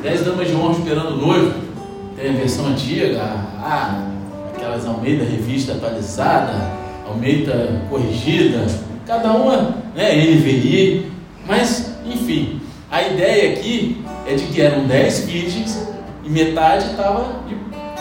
Dez 0.02 0.24
damas 0.24 0.48
de 0.48 0.54
honra 0.54 0.78
esperando 0.78 1.10
o 1.10 1.26
noivo. 1.26 1.60
Tem 2.16 2.30
a 2.30 2.32
versão 2.32 2.68
antiga, 2.68 3.20
ah, 3.22 4.06
aquelas 4.54 4.86
Almeida 4.86 5.22
revista 5.22 5.72
atualizada, 5.72 6.54
Almeida 7.06 7.82
corrigida, 7.90 8.64
cada 9.06 9.32
uma, 9.32 9.74
né, 9.94 10.14
NVI, 10.14 11.12
mas 11.46 11.92
enfim, 12.06 12.58
a 12.90 13.02
ideia 13.02 13.52
aqui 13.52 14.02
é 14.26 14.34
de 14.34 14.44
que 14.44 14.62
eram 14.62 14.86
dez 14.86 15.20
virgens 15.26 15.86
e 16.24 16.30
metade 16.30 16.92
estava 16.92 17.26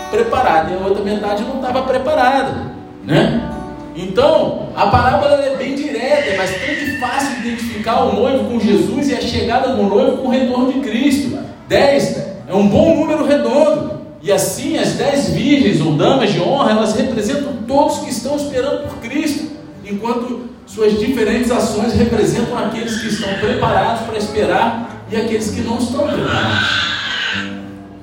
preparada 0.09 0.71
e 0.71 0.75
a 0.75 0.87
outra 0.87 1.03
metade 1.03 1.43
não 1.43 1.55
estava 1.55 1.81
preparada, 1.81 2.73
né? 3.03 3.49
Então, 3.95 4.69
a 4.75 4.87
parábola 4.87 5.43
é 5.43 5.57
bem 5.57 5.75
é 6.09 6.37
bastante 6.37 6.97
fácil 6.99 7.41
de 7.41 7.47
identificar 7.47 8.03
o 8.03 8.15
noivo 8.15 8.45
com 8.45 8.59
Jesus 8.59 9.09
e 9.09 9.15
a 9.15 9.21
chegada 9.21 9.75
do 9.75 9.83
noivo 9.83 10.17
com 10.17 10.27
o 10.27 10.31
retorno 10.31 10.73
de 10.73 10.79
Cristo. 10.79 11.37
10 11.67 12.17
é 12.47 12.53
um 12.53 12.67
bom 12.67 12.95
número 12.95 13.25
redondo. 13.25 13.99
E 14.21 14.31
assim 14.31 14.77
as 14.77 14.93
dez 14.93 15.29
virgens 15.29 15.79
ou 15.79 15.93
damas 15.93 16.31
de 16.33 16.41
honra, 16.41 16.71
elas 16.71 16.93
representam 16.93 17.53
todos 17.67 17.99
que 17.99 18.09
estão 18.09 18.35
esperando 18.35 18.87
por 18.87 18.97
Cristo, 18.97 19.49
enquanto 19.85 20.49
suas 20.65 20.99
diferentes 20.99 21.49
ações 21.49 21.93
representam 21.93 22.57
aqueles 22.57 23.01
que 23.01 23.07
estão 23.07 23.33
preparados 23.35 24.05
para 24.05 24.17
esperar 24.17 25.05
e 25.09 25.15
aqueles 25.15 25.51
que 25.51 25.61
não 25.61 25.77
estão 25.77 26.05
preparados. 26.05 26.89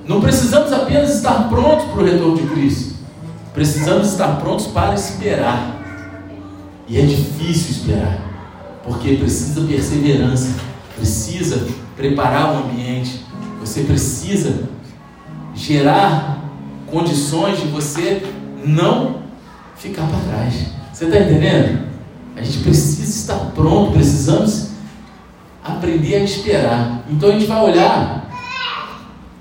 Não 0.07 0.19
precisamos 0.19 0.73
apenas 0.73 1.15
estar 1.15 1.49
prontos 1.49 1.85
para 1.85 2.01
o 2.01 2.05
retorno 2.05 2.37
de 2.37 2.47
Cristo, 2.47 2.95
precisamos 3.53 4.07
estar 4.07 4.39
prontos 4.39 4.67
para 4.67 4.95
esperar. 4.95 5.76
E 6.87 6.97
é 6.97 7.05
difícil 7.05 7.71
esperar, 7.71 8.17
porque 8.83 9.15
precisa 9.15 9.61
perseverança, 9.61 10.55
precisa 10.95 11.67
preparar 11.97 12.55
o 12.55 12.57
ambiente, 12.59 13.25
você 13.59 13.81
precisa 13.81 14.69
gerar 15.53 16.41
condições 16.89 17.59
de 17.59 17.67
você 17.67 18.23
não 18.63 19.23
ficar 19.75 20.07
para 20.07 20.19
trás. 20.19 20.53
Você 20.93 21.05
está 21.05 21.19
entendendo? 21.19 21.87
A 22.37 22.41
gente 22.41 22.59
precisa 22.59 23.03
estar 23.03 23.51
pronto, 23.51 23.91
precisamos 23.91 24.69
aprender 25.63 26.15
a 26.15 26.19
esperar. 26.19 27.03
Então 27.09 27.29
a 27.29 27.31
gente 27.33 27.47
vai 27.47 27.63
olhar 27.63 28.31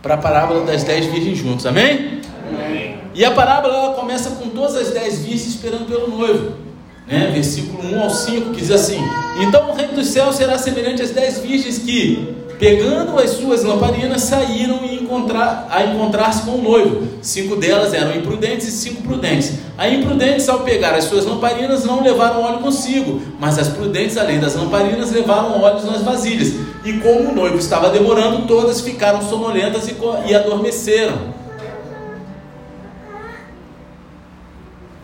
para 0.02 0.14
a 0.14 0.18
parábola 0.18 0.64
das 0.66 0.82
dez 0.82 1.06
virgens 1.06 1.38
juntos, 1.38 1.64
amém? 1.64 2.20
amém? 2.48 2.98
E 3.14 3.24
a 3.24 3.30
parábola 3.30 3.74
ela 3.74 3.94
começa 3.94 4.30
com 4.30 4.48
todas 4.48 4.74
as 4.74 4.90
dez 4.90 5.20
virgens 5.20 5.46
esperando 5.46 5.86
pelo 5.86 6.08
noivo. 6.08 6.65
Né? 7.06 7.30
Versículo 7.32 7.86
1 7.94 8.02
ao 8.02 8.10
5 8.10 8.50
que 8.50 8.60
diz 8.60 8.70
assim: 8.70 9.00
Então 9.40 9.70
o 9.70 9.75
reino 9.75 9.94
dos 9.94 10.08
céus 10.08 10.36
será 10.36 10.58
semelhante 10.58 11.02
às 11.02 11.10
dez 11.10 11.38
virgens 11.38 11.78
que, 11.78 12.34
pegando 12.58 13.18
as 13.18 13.30
suas 13.30 13.62
lamparinas, 13.62 14.22
saíram 14.22 14.84
encontrar, 14.84 15.68
a 15.70 15.84
encontrar-se 15.84 16.42
com 16.42 16.52
o 16.52 16.62
noivo. 16.62 17.06
Cinco 17.22 17.54
delas 17.54 17.94
eram 17.94 18.16
imprudentes 18.16 18.66
e 18.66 18.72
cinco 18.72 19.02
prudentes. 19.02 19.52
As 19.78 19.92
imprudentes, 19.92 20.48
ao 20.48 20.60
pegar 20.60 20.94
as 20.94 21.04
suas 21.04 21.25
lamparinas, 21.25 21.84
não 21.84 22.02
levaram 22.02 22.42
óleo 22.42 22.58
consigo, 22.58 23.22
mas 23.38 23.58
as 23.58 23.68
prudentes, 23.68 24.16
além 24.16 24.40
das 24.40 24.56
lamparinas, 24.56 25.12
levaram 25.12 25.60
óleos 25.60 25.84
nas 25.84 26.02
vasilhas. 26.02 26.54
E 26.84 26.94
como 26.94 27.30
o 27.30 27.34
noivo 27.34 27.58
estava 27.58 27.90
demorando, 27.90 28.46
todas 28.46 28.80
ficaram 28.80 29.22
sonolentas 29.22 29.88
e, 29.88 29.94
e 30.28 30.34
adormeceram. 30.34 31.36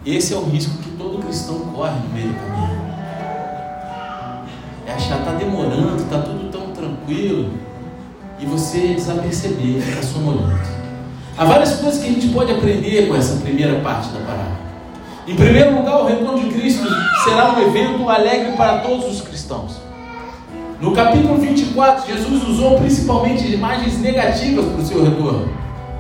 Esse 0.04 0.35
é 0.35 0.37
o 0.37 0.42
risco 0.42 0.76
que 0.78 0.90
todo 0.90 1.23
cristão 1.23 1.61
corre 1.61 1.94
no 1.94 2.12
meio 2.12 2.28
do 2.30 2.35
caminho. 2.35 2.82
É 4.85 4.92
achar, 4.94 5.21
está 5.21 5.30
demorando, 5.35 6.02
está 6.02 6.18
tudo 6.18 6.50
tão 6.50 6.73
tranquilo 6.73 7.52
e 8.40 8.44
você 8.44 8.94
desaperceber, 8.94 9.80
ficar 9.80 10.02
sonolento. 10.02 10.68
Há 11.38 11.44
várias 11.44 11.76
coisas 11.76 12.02
que 12.02 12.09
a 12.09 12.12
gente 12.12 12.28
pode 12.30 12.50
aprender 12.50 13.06
com 13.06 13.14
essa 13.14 13.37
primeira 13.37 13.78
parte 13.78 14.09
da 14.09 14.18
parábola. 14.18 14.61
Em 15.28 15.37
primeiro 15.37 15.76
lugar, 15.76 16.00
o 16.00 16.06
retorno 16.09 16.40
de 16.40 16.52
Cristo 16.52 16.85
será 17.23 17.52
um 17.52 17.62
evento 17.62 18.09
alegre 18.11 18.56
para 18.56 18.78
todos 18.78 19.06
os 19.06 19.21
cristãos. 19.21 19.80
No 20.80 20.90
capítulo 20.90 21.37
24, 21.37 22.12
Jesus 22.12 22.49
usou 22.49 22.76
principalmente 22.76 23.47
imagens 23.47 24.00
negativas 24.00 24.64
para 24.64 24.82
o 24.82 24.85
seu 24.85 25.04
retorno: 25.04 25.49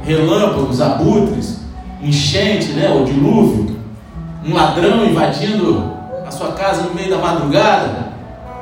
relâmpagos, 0.02 0.80
abutres, 0.80 1.60
enchente, 2.02 2.72
né, 2.72 2.90
o 2.90 3.04
dilúvio, 3.04 3.81
um 4.44 4.54
ladrão 4.54 5.04
invadindo 5.04 5.92
a 6.26 6.30
sua 6.30 6.52
casa 6.52 6.82
no 6.82 6.94
meio 6.94 7.10
da 7.10 7.18
madrugada, 7.18 8.12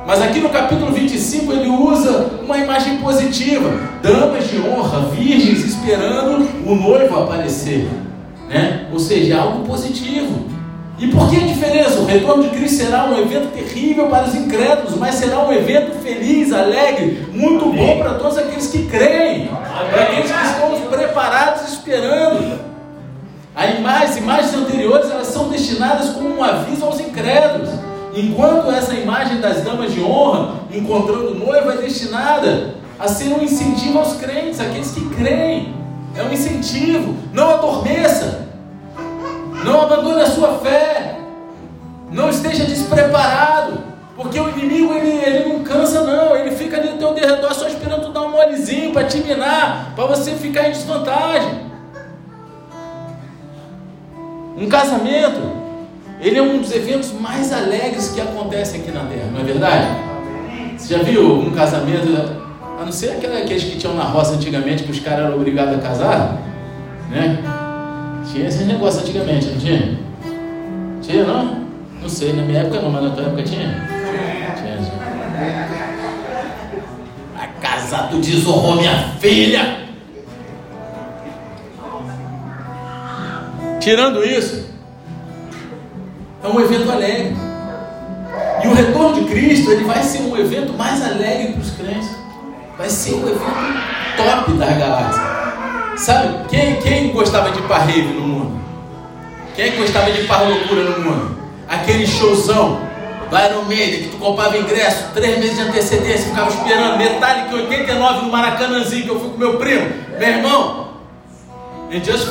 mas 0.06 0.20
aqui 0.22 0.40
no 0.40 0.48
capítulo 0.48 0.92
25 0.92 1.52
ele 1.52 1.68
usa 1.68 2.30
uma 2.42 2.58
imagem 2.58 2.98
positiva: 2.98 3.70
damas 4.02 4.48
de 4.48 4.58
honra, 4.60 5.00
virgens 5.12 5.64
esperando 5.64 6.46
o 6.66 6.74
noivo 6.74 7.22
aparecer. 7.22 7.88
Né? 8.48 8.86
Ou 8.92 8.98
seja, 8.98 9.40
algo 9.40 9.64
positivo. 9.64 10.48
E 10.98 11.06
por 11.08 11.30
que 11.30 11.36
a 11.36 11.46
diferença? 11.46 12.00
O 12.00 12.04
retorno 12.04 12.42
de 12.42 12.50
Cristo 12.50 12.84
será 12.84 13.06
um 13.06 13.18
evento 13.18 13.52
terrível 13.54 14.08
para 14.08 14.26
os 14.26 14.34
incrédulos, 14.34 14.96
mas 14.98 15.14
será 15.14 15.46
um 15.46 15.52
evento 15.52 15.98
feliz, 16.02 16.52
alegre, 16.52 17.26
muito 17.32 17.72
bom 17.72 17.98
para 17.98 18.14
todos 18.14 18.36
aqueles 18.36 18.66
que 18.66 18.84
creem, 18.84 19.48
para 19.90 20.02
aqueles 20.02 20.30
que 20.30 20.46
estão 20.46 20.78
preparados 20.90 21.72
esperando. 21.72 22.69
As 23.60 24.16
imagens 24.16 24.54
anteriores 24.54 25.10
elas 25.10 25.26
são 25.26 25.50
destinadas 25.50 26.08
como 26.14 26.34
um 26.34 26.42
aviso 26.42 26.82
aos 26.82 26.98
incrédulos. 26.98 27.68
Enquanto 28.16 28.70
essa 28.70 28.94
imagem 28.94 29.38
das 29.38 29.62
damas 29.62 29.92
de 29.92 30.02
honra 30.02 30.54
encontrando 30.72 31.34
noiva 31.34 31.74
é 31.74 31.76
destinada 31.76 32.76
a 32.98 33.06
ser 33.06 33.28
um 33.34 33.42
incentivo 33.42 33.98
aos 33.98 34.14
crentes, 34.14 34.58
aqueles 34.60 34.90
que 34.92 35.06
creem. 35.10 35.74
É 36.16 36.22
um 36.22 36.32
incentivo. 36.32 37.14
Não 37.34 37.50
adormeça. 37.50 38.48
Não 39.62 39.82
abandone 39.82 40.22
a 40.22 40.26
sua 40.26 40.58
fé. 40.60 41.18
Não 42.10 42.30
esteja 42.30 42.64
despreparado. 42.64 43.78
Porque 44.16 44.40
o 44.40 44.48
inimigo 44.48 44.94
ele, 44.94 45.22
ele 45.22 45.52
não 45.52 45.62
cansa, 45.62 46.02
não. 46.02 46.34
Ele 46.34 46.56
fica 46.56 46.78
ali 46.78 46.90
no 46.90 46.96
teu 46.96 47.12
derredor 47.12 47.52
só 47.52 47.68
esperando 47.68 48.06
tu 48.06 48.10
dar 48.10 48.22
um 48.22 48.30
molezinho 48.30 48.90
para 48.92 49.04
te 49.04 49.18
minar, 49.18 49.92
para 49.94 50.06
você 50.06 50.32
ficar 50.32 50.68
em 50.68 50.72
desvantagem. 50.72 51.69
Um 54.56 54.68
casamento 54.68 55.60
ele 56.20 56.38
é 56.38 56.42
um 56.42 56.58
dos 56.58 56.70
eventos 56.72 57.12
mais 57.12 57.50
alegres 57.50 58.08
que 58.08 58.20
acontecem 58.20 58.82
aqui 58.82 58.90
na 58.90 59.04
Terra, 59.04 59.30
não 59.32 59.40
é 59.40 59.44
verdade? 59.44 59.86
Você 60.76 60.94
já 60.94 61.02
viu 61.02 61.38
um 61.38 61.50
casamento, 61.50 62.08
a 62.78 62.84
não 62.84 62.92
ser 62.92 63.12
aqueles 63.12 63.64
que 63.64 63.78
tinham 63.78 63.94
na 63.94 64.04
roça 64.04 64.34
antigamente, 64.34 64.82
que 64.82 64.90
os 64.90 65.00
caras 65.00 65.26
eram 65.26 65.36
obrigados 65.36 65.78
a 65.78 65.78
casar, 65.78 66.38
né? 67.10 67.38
Tinha 68.30 68.48
esse 68.48 68.64
negócio 68.64 69.00
antigamente, 69.00 69.46
não 69.46 69.58
tinha? 69.58 69.98
Tinha 71.00 71.24
não? 71.24 71.60
Não 72.02 72.08
sei, 72.08 72.34
na 72.34 72.42
minha 72.42 72.60
época 72.60 72.82
não, 72.82 72.90
mas 72.90 73.02
na 73.02 73.10
tua 73.10 73.24
época 73.24 73.42
tinha? 73.42 73.68
Tinha, 74.56 74.76
tinha. 74.76 75.68
A 77.40 77.46
casar, 77.62 78.10
tu 78.10 78.18
desonrou 78.18 78.76
minha 78.76 79.14
filha! 79.18 79.89
Tirando 83.80 84.22
isso, 84.22 84.66
é 86.44 86.48
um 86.48 86.60
evento 86.60 86.92
alegre. 86.92 87.34
E 88.62 88.68
o 88.68 88.74
retorno 88.74 89.14
de 89.14 89.30
Cristo, 89.30 89.70
ele 89.70 89.84
vai 89.84 90.02
ser 90.02 90.20
um 90.20 90.36
evento 90.36 90.74
mais 90.74 91.02
alegre 91.02 91.54
para 91.54 91.62
os 91.62 91.70
crentes. 91.70 92.10
Vai 92.76 92.90
ser 92.90 93.14
um 93.14 93.26
evento 93.26 93.40
top 94.18 94.52
da 94.52 94.66
galáxia. 94.66 95.22
Sabe, 95.96 96.48
quem, 96.48 96.76
quem 96.76 97.12
gostava 97.12 97.50
de 97.50 97.62
parrave 97.62 98.02
no 98.02 98.20
mundo? 98.20 98.60
Quem 99.56 99.74
gostava 99.76 100.10
de 100.12 100.24
par 100.24 100.46
loucura 100.46 100.84
no 100.84 101.00
mundo? 101.00 101.38
Aquele 101.66 102.06
showzão 102.06 102.80
vai 103.30 103.50
no 103.52 103.64
meio, 103.64 104.04
que 104.04 104.08
tu 104.10 104.18
comprava 104.18 104.58
ingresso, 104.58 105.06
três 105.14 105.38
meses 105.38 105.56
de 105.56 105.62
antecedência, 105.62 106.28
ficava 106.28 106.50
esperando, 106.50 106.98
Metallica 106.98 107.54
89 107.54 108.26
no 108.26 108.32
Maracanãzinho, 108.32 109.04
que 109.04 109.10
eu 109.10 109.20
fui 109.20 109.30
com 109.30 109.38
meu 109.38 109.56
primo, 109.56 109.88
meu 110.18 110.28
irmão, 110.28 110.88
em 111.90 112.04
Just 112.04 112.26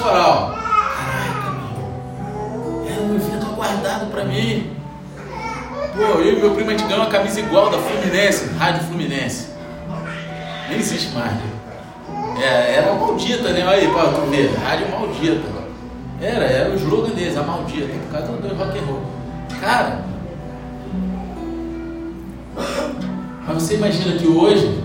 um 3.01 3.15
evento 3.15 3.45
aguardado 3.45 4.05
para 4.07 4.23
mim. 4.25 4.71
Pô, 5.95 6.01
eu 6.01 6.37
e 6.37 6.39
meu 6.39 6.51
primo 6.55 6.69
a 6.69 6.73
gente 6.73 6.87
ganhou 6.87 7.01
uma 7.01 7.09
camisa 7.09 7.39
igual 7.39 7.69
da 7.69 7.77
Fluminense, 7.77 8.49
Rádio 8.57 8.83
Fluminense. 8.83 9.47
Nem 10.69 10.79
existe 10.79 11.13
mais. 11.13 11.33
É, 12.41 12.75
era 12.75 12.93
maldita, 12.93 13.49
né? 13.49 13.65
Olha 13.65 13.77
aí, 13.77 13.87
pra 13.87 14.03
tu 14.13 14.21
ver, 14.29 14.53
rádio 14.55 14.89
maldita. 14.91 15.59
Era, 16.21 16.45
era 16.45 16.69
o 16.69 16.75
slogan 16.75 17.11
deles, 17.11 17.37
a 17.37 17.43
maldita, 17.43 17.87
por 17.87 18.11
causa 18.11 18.31
do 18.31 18.55
rock 18.55 18.77
and 18.77 18.85
roll. 18.85 19.01
Cara, 19.61 20.03
mas 23.47 23.63
você 23.63 23.75
imagina 23.75 24.17
que 24.17 24.27
hoje, 24.27 24.83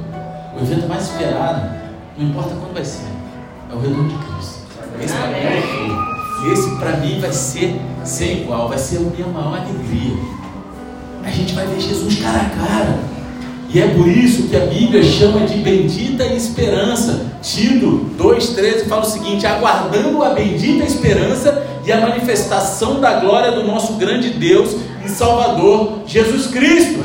o 0.57 0.63
evento 0.63 0.89
mais 0.89 1.05
esperado, 1.05 1.71
não 2.17 2.29
importa 2.29 2.55
quando 2.55 2.73
vai 2.73 2.85
ser, 2.85 3.07
é 3.71 3.75
o 3.75 3.79
retorno 3.79 4.09
de 4.09 4.17
Cristo. 4.17 4.65
Esse 5.03 5.15
é 5.15 6.14
Esse 6.53 6.77
para 6.77 6.97
mim 6.99 7.21
vai 7.21 7.33
ser 7.33 7.81
sem 8.05 8.43
igual, 8.43 8.69
vai 8.69 8.79
ser 8.79 8.99
a 8.99 9.01
minha 9.01 9.27
maior 9.27 9.59
alegria. 9.59 10.17
A 11.25 11.31
gente 11.31 11.55
vai 11.55 11.67
ver 11.67 11.81
Jesus 11.81 12.19
cara 12.19 12.41
a 12.41 12.51
cara. 12.51 12.99
E 13.71 13.81
é 13.81 13.89
por 13.89 14.07
isso 14.07 14.49
que 14.49 14.57
a 14.57 14.67
Bíblia 14.67 15.03
chama 15.03 15.47
de 15.47 15.59
bendita 15.59 16.25
esperança. 16.27 17.27
Tito 17.43 18.09
2,13 18.17 18.87
fala 18.87 19.03
o 19.03 19.05
seguinte: 19.05 19.47
aguardando 19.47 20.23
a 20.23 20.31
bendita 20.31 20.85
esperança 20.85 21.67
e 21.85 21.91
a 21.91 22.01
manifestação 22.01 23.01
da 23.01 23.21
glória 23.21 23.53
do 23.53 23.65
nosso 23.65 23.95
grande 23.95 24.31
Deus 24.31 24.77
e 25.05 25.09
Salvador 25.09 26.01
Jesus 26.07 26.47
Cristo. 26.49 27.01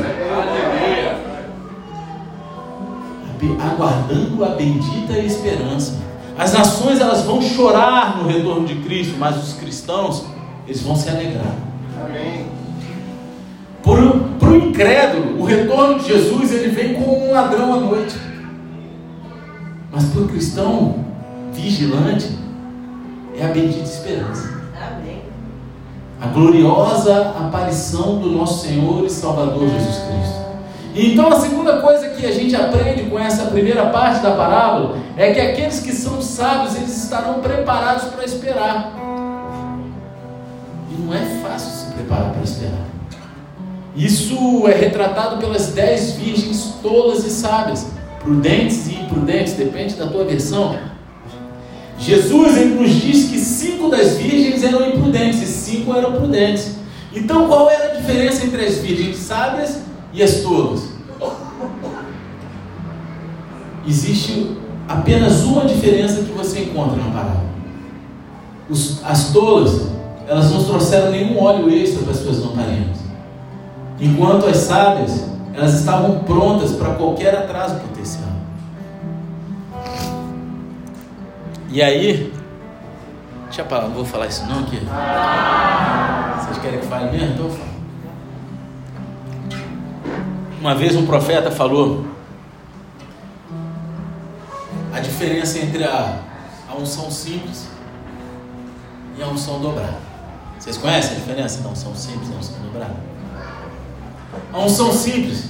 Aguardando 3.59 4.45
a 4.45 4.49
bendita 4.49 5.17
esperança. 5.17 6.08
As 6.39 6.53
nações 6.53 7.01
elas 7.01 7.23
vão 7.23 7.41
chorar 7.41 8.17
no 8.17 8.29
retorno 8.29 8.65
de 8.65 8.75
Cristo, 8.75 9.15
mas 9.19 9.35
os 9.35 9.59
cristãos 9.59 10.23
eles 10.65 10.81
vão 10.81 10.95
se 10.95 11.09
alegrar. 11.09 11.53
Amém. 12.01 12.45
Para 13.83 14.49
o 14.49 14.55
incrédulo, 14.55 15.41
o 15.41 15.43
retorno 15.43 15.99
de 15.99 16.07
Jesus 16.07 16.53
ele 16.53 16.69
vem 16.69 16.93
como 16.93 17.27
um 17.27 17.33
ladrão 17.33 17.73
à 17.73 17.79
noite. 17.81 18.15
Mas 19.91 20.05
para 20.05 20.21
o 20.21 20.29
cristão 20.29 21.03
vigilante, 21.51 22.29
é 23.37 23.45
a 23.45 23.49
bendita 23.49 23.83
esperança. 23.83 24.59
A 26.21 26.27
gloriosa 26.27 27.31
aparição 27.37 28.17
do 28.17 28.31
nosso 28.31 28.65
Senhor 28.65 29.05
e 29.05 29.09
Salvador 29.09 29.67
Jesus 29.69 29.97
Cristo. 29.97 30.38
Então, 30.95 31.31
a 31.31 31.39
segunda 31.39 31.79
coisa 31.81 32.09
que 32.09 32.25
a 32.25 32.31
gente 32.31 32.55
aprende 32.55 33.03
com 33.03 33.19
essa 33.19 33.45
primeira 33.45 33.85
parte 33.87 34.21
da 34.21 34.31
parábola 34.31 34.97
é 35.15 35.31
que 35.31 35.39
aqueles 35.39 35.79
que 35.79 35.93
são 35.93 36.21
sábios, 36.21 36.75
eles 36.75 37.03
estarão 37.03 37.35
preparados 37.41 38.05
para 38.05 38.25
esperar. 38.25 38.93
E 40.91 41.01
não 41.01 41.13
é 41.13 41.25
fácil 41.41 41.71
se 41.71 41.93
preparar 41.93 42.31
para 42.31 42.43
esperar. 42.43 42.89
Isso 43.95 44.67
é 44.67 44.73
retratado 44.73 45.37
pelas 45.37 45.67
dez 45.67 46.13
virgens 46.13 46.75
tolas 46.81 47.25
e 47.25 47.29
sábias, 47.29 47.87
prudentes 48.19 48.87
e 48.87 48.95
imprudentes, 48.95 49.53
depende 49.53 49.95
da 49.95 50.07
tua 50.07 50.25
versão. 50.25 50.77
Jesus 51.99 52.57
ele 52.57 52.75
nos 52.75 52.91
diz 52.91 53.29
que 53.29 53.37
cinco 53.37 53.89
das 53.89 54.15
virgens 54.17 54.63
eram 54.63 54.87
imprudentes 54.87 55.41
e 55.41 55.45
cinco 55.45 55.93
eram 55.93 56.13
prudentes. 56.13 56.77
Então 57.13 57.47
qual 57.47 57.69
era 57.69 57.91
a 57.91 57.95
diferença 57.95 58.45
entre 58.45 58.65
as 58.65 58.77
virgens 58.77 59.17
sábias 59.17 59.88
e 60.13 60.23
as 60.23 60.41
tolas? 60.41 60.89
Existe 63.87 64.57
apenas 64.87 65.43
uma 65.43 65.65
diferença 65.65 66.23
que 66.23 66.31
você 66.31 66.63
encontra 66.63 66.95
na 66.97 67.11
parábola. 67.11 67.49
Os, 68.69 69.03
as 69.03 69.31
tolas, 69.31 69.87
elas 70.27 70.51
não 70.51 70.63
trouxeram 70.63 71.11
nenhum 71.11 71.41
óleo 71.41 71.69
extra 71.69 72.03
para 72.03 72.11
as 72.11 72.17
suas 72.17 72.39
lamparinas. 72.39 72.97
Enquanto 73.99 74.45
as 74.47 74.57
sábias, 74.57 75.25
elas 75.53 75.73
estavam 75.73 76.19
prontas 76.19 76.71
para 76.73 76.93
qualquer 76.93 77.35
atraso 77.35 77.75
potencial. 77.79 78.29
E 81.71 81.81
aí, 81.81 82.33
deixa 83.45 83.61
eu 83.61 83.65
falar, 83.65 83.83
não 83.89 83.95
vou 83.95 84.05
falar 84.05 84.27
isso 84.27 84.45
não 84.47 84.59
aqui. 84.59 84.79
Vocês 86.39 86.57
querem 86.59 86.79
que 86.79 86.85
fale 86.87 87.11
mesmo? 87.11 87.33
Então 87.33 87.45
eu 87.45 87.51
falo. 87.51 87.68
Uma 90.59 90.75
vez 90.75 90.93
um 90.93 91.05
profeta 91.05 91.49
falou 91.49 92.05
a 94.93 94.99
diferença 94.99 95.57
entre 95.57 95.85
a, 95.85 96.19
a 96.69 96.75
unção 96.75 97.09
simples 97.09 97.69
e 99.17 99.23
a 99.23 99.27
unção 99.27 99.61
dobrada. 99.61 99.97
Vocês 100.59 100.77
conhecem 100.77 101.13
a 101.13 101.15
diferença 101.15 101.61
da 101.61 101.69
unção 101.69 101.95
simples 101.95 102.29
e 102.29 102.33
a 102.33 102.35
unção 102.35 102.55
dobrada? 102.61 102.95
A 104.51 104.59
unção 104.59 104.91
simples 104.91 105.45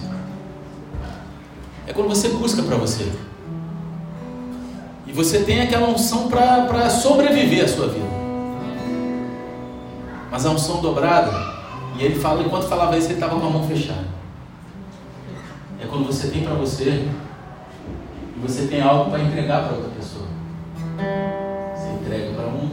é 1.87 1.93
quando 1.93 2.09
você 2.09 2.29
busca 2.29 2.61
para 2.61 2.75
você. 2.75 3.11
E 5.07 5.11
você 5.11 5.39
tem 5.39 5.61
aquela 5.61 5.89
unção 5.89 6.29
para 6.29 6.87
sobreviver 6.91 7.65
a 7.65 7.67
sua 7.67 7.87
vida. 7.87 8.05
Mas 10.29 10.45
a 10.45 10.51
unção 10.51 10.81
dobrada, 10.81 11.31
e 11.97 12.03
ele 12.03 12.19
fala, 12.19 12.43
enquanto 12.43 12.67
falava 12.67 12.95
isso, 12.95 13.07
ele 13.07 13.15
estava 13.15 13.39
com 13.39 13.47
a 13.47 13.49
mão 13.49 13.67
fechada. 13.67 14.18
É 15.81 15.87
quando 15.87 16.05
você 16.05 16.27
tem 16.27 16.43
para 16.43 16.55
você 16.55 17.07
e 18.35 18.39
você 18.41 18.67
tem 18.67 18.81
algo 18.81 19.09
para 19.09 19.21
entregar 19.21 19.63
para 19.63 19.77
outra 19.77 19.91
pessoa. 19.91 20.25
Você 21.75 21.89
entrega 21.89 22.33
para 22.33 22.47
um, 22.47 22.69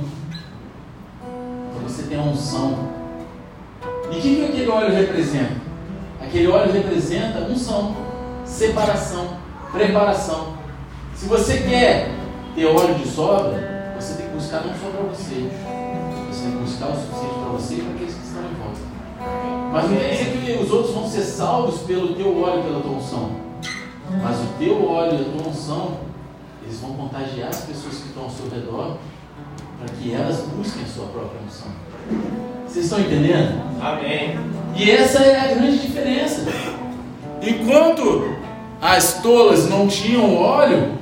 então 1.70 1.82
você 1.88 2.02
tem 2.02 2.18
a 2.18 2.22
unção. 2.22 2.88
E 4.10 4.18
o 4.18 4.20
que, 4.20 4.36
que 4.36 4.44
aquele 4.44 4.68
óleo 4.68 4.92
representa? 4.92 5.54
Aquele 6.20 6.48
óleo 6.48 6.72
representa 6.72 7.40
unção, 7.40 7.96
separação, 8.44 9.36
preparação. 9.70 10.54
Se 11.14 11.26
você 11.26 11.58
quer 11.58 12.10
ter 12.56 12.66
óleo 12.66 12.94
de 12.94 13.06
sobra, 13.06 13.94
você 13.98 14.14
tem 14.14 14.26
que 14.26 14.34
buscar 14.34 14.64
não 14.64 14.74
só 14.74 14.90
para 14.90 15.02
você, 15.02 15.48
você 16.28 16.42
tem 16.42 16.50
que 16.52 16.58
buscar 16.58 16.88
o 16.88 16.94
suficiente 16.96 17.34
para 17.34 17.52
você 17.52 17.74
e 17.74 17.82
para 17.82 18.05
Mas 19.72 19.90
não 19.90 19.96
quer 19.96 20.10
dizer 20.10 20.56
que 20.56 20.62
os 20.62 20.70
outros 20.70 20.94
vão 20.94 21.08
ser 21.08 21.22
salvos 21.22 21.80
pelo 21.80 22.14
teu 22.14 22.42
óleo, 22.42 22.62
pela 22.62 22.80
tua 22.80 22.92
unção. 22.92 23.30
Mas 24.22 24.36
o 24.38 24.46
teu 24.58 24.88
óleo 24.88 25.18
e 25.18 25.20
a 25.20 25.24
tua 25.24 25.50
unção, 25.50 25.98
eles 26.64 26.78
vão 26.80 26.94
contagiar 26.94 27.48
as 27.48 27.60
pessoas 27.60 27.96
que 27.96 28.08
estão 28.08 28.24
ao 28.24 28.30
seu 28.30 28.48
redor 28.48 28.96
para 29.78 29.94
que 29.94 30.12
elas 30.12 30.40
busquem 30.56 30.82
a 30.82 30.86
sua 30.86 31.06
própria 31.06 31.40
unção. 31.46 31.68
Vocês 32.66 32.86
estão 32.86 33.00
entendendo? 33.00 33.62
Amém. 33.80 34.38
E 34.74 34.90
essa 34.90 35.22
é 35.22 35.38
a 35.38 35.54
grande 35.54 35.78
diferença. 35.78 36.44
Enquanto 37.42 38.36
as 38.80 39.20
tolas 39.22 39.68
não 39.68 39.86
tinham 39.86 40.36
óleo, 40.36 40.96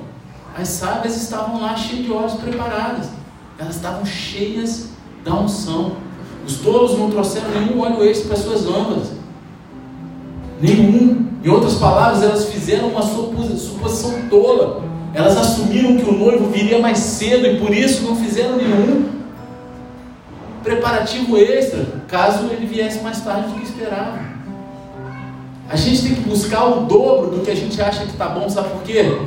as 0.57 0.69
sábias 0.69 1.17
estavam 1.17 1.61
lá 1.61 1.77
cheias 1.77 2.05
de 2.05 2.13
óleos 2.13 2.35
preparadas. 2.35 3.09
Elas 3.59 3.77
estavam 3.77 4.05
cheias 4.05 4.91
da 5.25 5.35
unção. 5.35 5.97
Os 6.47 6.57
tolos 6.59 6.99
não 6.99 7.11
trouxeram 7.11 7.49
nenhum 7.51 7.81
óleo 7.81 8.05
extra 8.05 8.29
para 8.29 8.37
suas 8.37 8.65
lâmpadas. 8.65 9.13
Nenhum. 10.61 11.25
Em 11.43 11.49
outras 11.49 11.75
palavras, 11.75 12.23
elas 12.23 12.47
fizeram 12.47 12.89
uma 12.89 13.03
suposição 13.03 14.29
tola. 14.31 14.83
Elas 15.13 15.37
assumiram 15.37 15.97
que 15.97 16.09
o 16.09 16.13
noivo 16.13 16.47
viria 16.51 16.79
mais 16.79 16.99
cedo 16.99 17.47
e 17.47 17.59
por 17.59 17.73
isso 17.73 18.03
não 18.03 18.17
fizeram 18.17 18.57
nenhum 18.57 19.15
preparativo 20.65 21.37
extra, 21.37 21.85
caso 22.09 22.47
ele 22.47 22.67
viesse 22.67 23.01
mais 23.03 23.21
tarde 23.21 23.49
do 23.49 23.55
que 23.61 23.65
esperavam. 23.65 24.19
A 25.69 25.77
gente 25.77 26.03
tem 26.03 26.15
que 26.15 26.21
buscar 26.23 26.65
o 26.65 26.87
dobro 26.87 27.31
do 27.31 27.45
que 27.45 27.51
a 27.51 27.55
gente 27.55 27.81
acha 27.81 28.01
que 28.01 28.13
está 28.13 28.29
bom, 28.29 28.49
sabe 28.49 28.71
por 28.71 28.83
quê? 28.83 29.19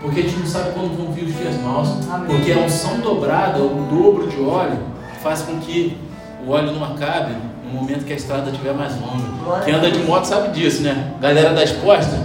Porque 0.00 0.20
a 0.20 0.22
gente 0.22 0.38
não 0.38 0.46
sabe 0.46 0.72
quando 0.72 0.96
vão 0.96 1.12
vir 1.12 1.24
os 1.24 1.36
dias 1.36 1.60
maus. 1.62 1.88
Porque 2.26 2.52
a 2.52 2.58
unção 2.58 3.00
dobrada, 3.00 3.58
o 3.58 3.86
dobro 3.90 4.28
de 4.28 4.40
óleo, 4.40 4.78
faz 5.22 5.42
com 5.42 5.58
que 5.58 5.96
o 6.46 6.50
óleo 6.50 6.72
não 6.72 6.84
acabe 6.84 7.34
no 7.64 7.72
momento 7.72 8.04
que 8.04 8.12
a 8.12 8.16
estrada 8.16 8.50
estiver 8.50 8.72
mais 8.72 8.94
longa. 9.00 9.64
Quem 9.64 9.74
anda 9.74 9.90
de 9.90 9.98
moto 10.00 10.24
sabe 10.24 10.48
disso, 10.58 10.82
né? 10.82 11.12
Galera 11.20 11.52
das 11.52 11.72
postas. 11.72 12.18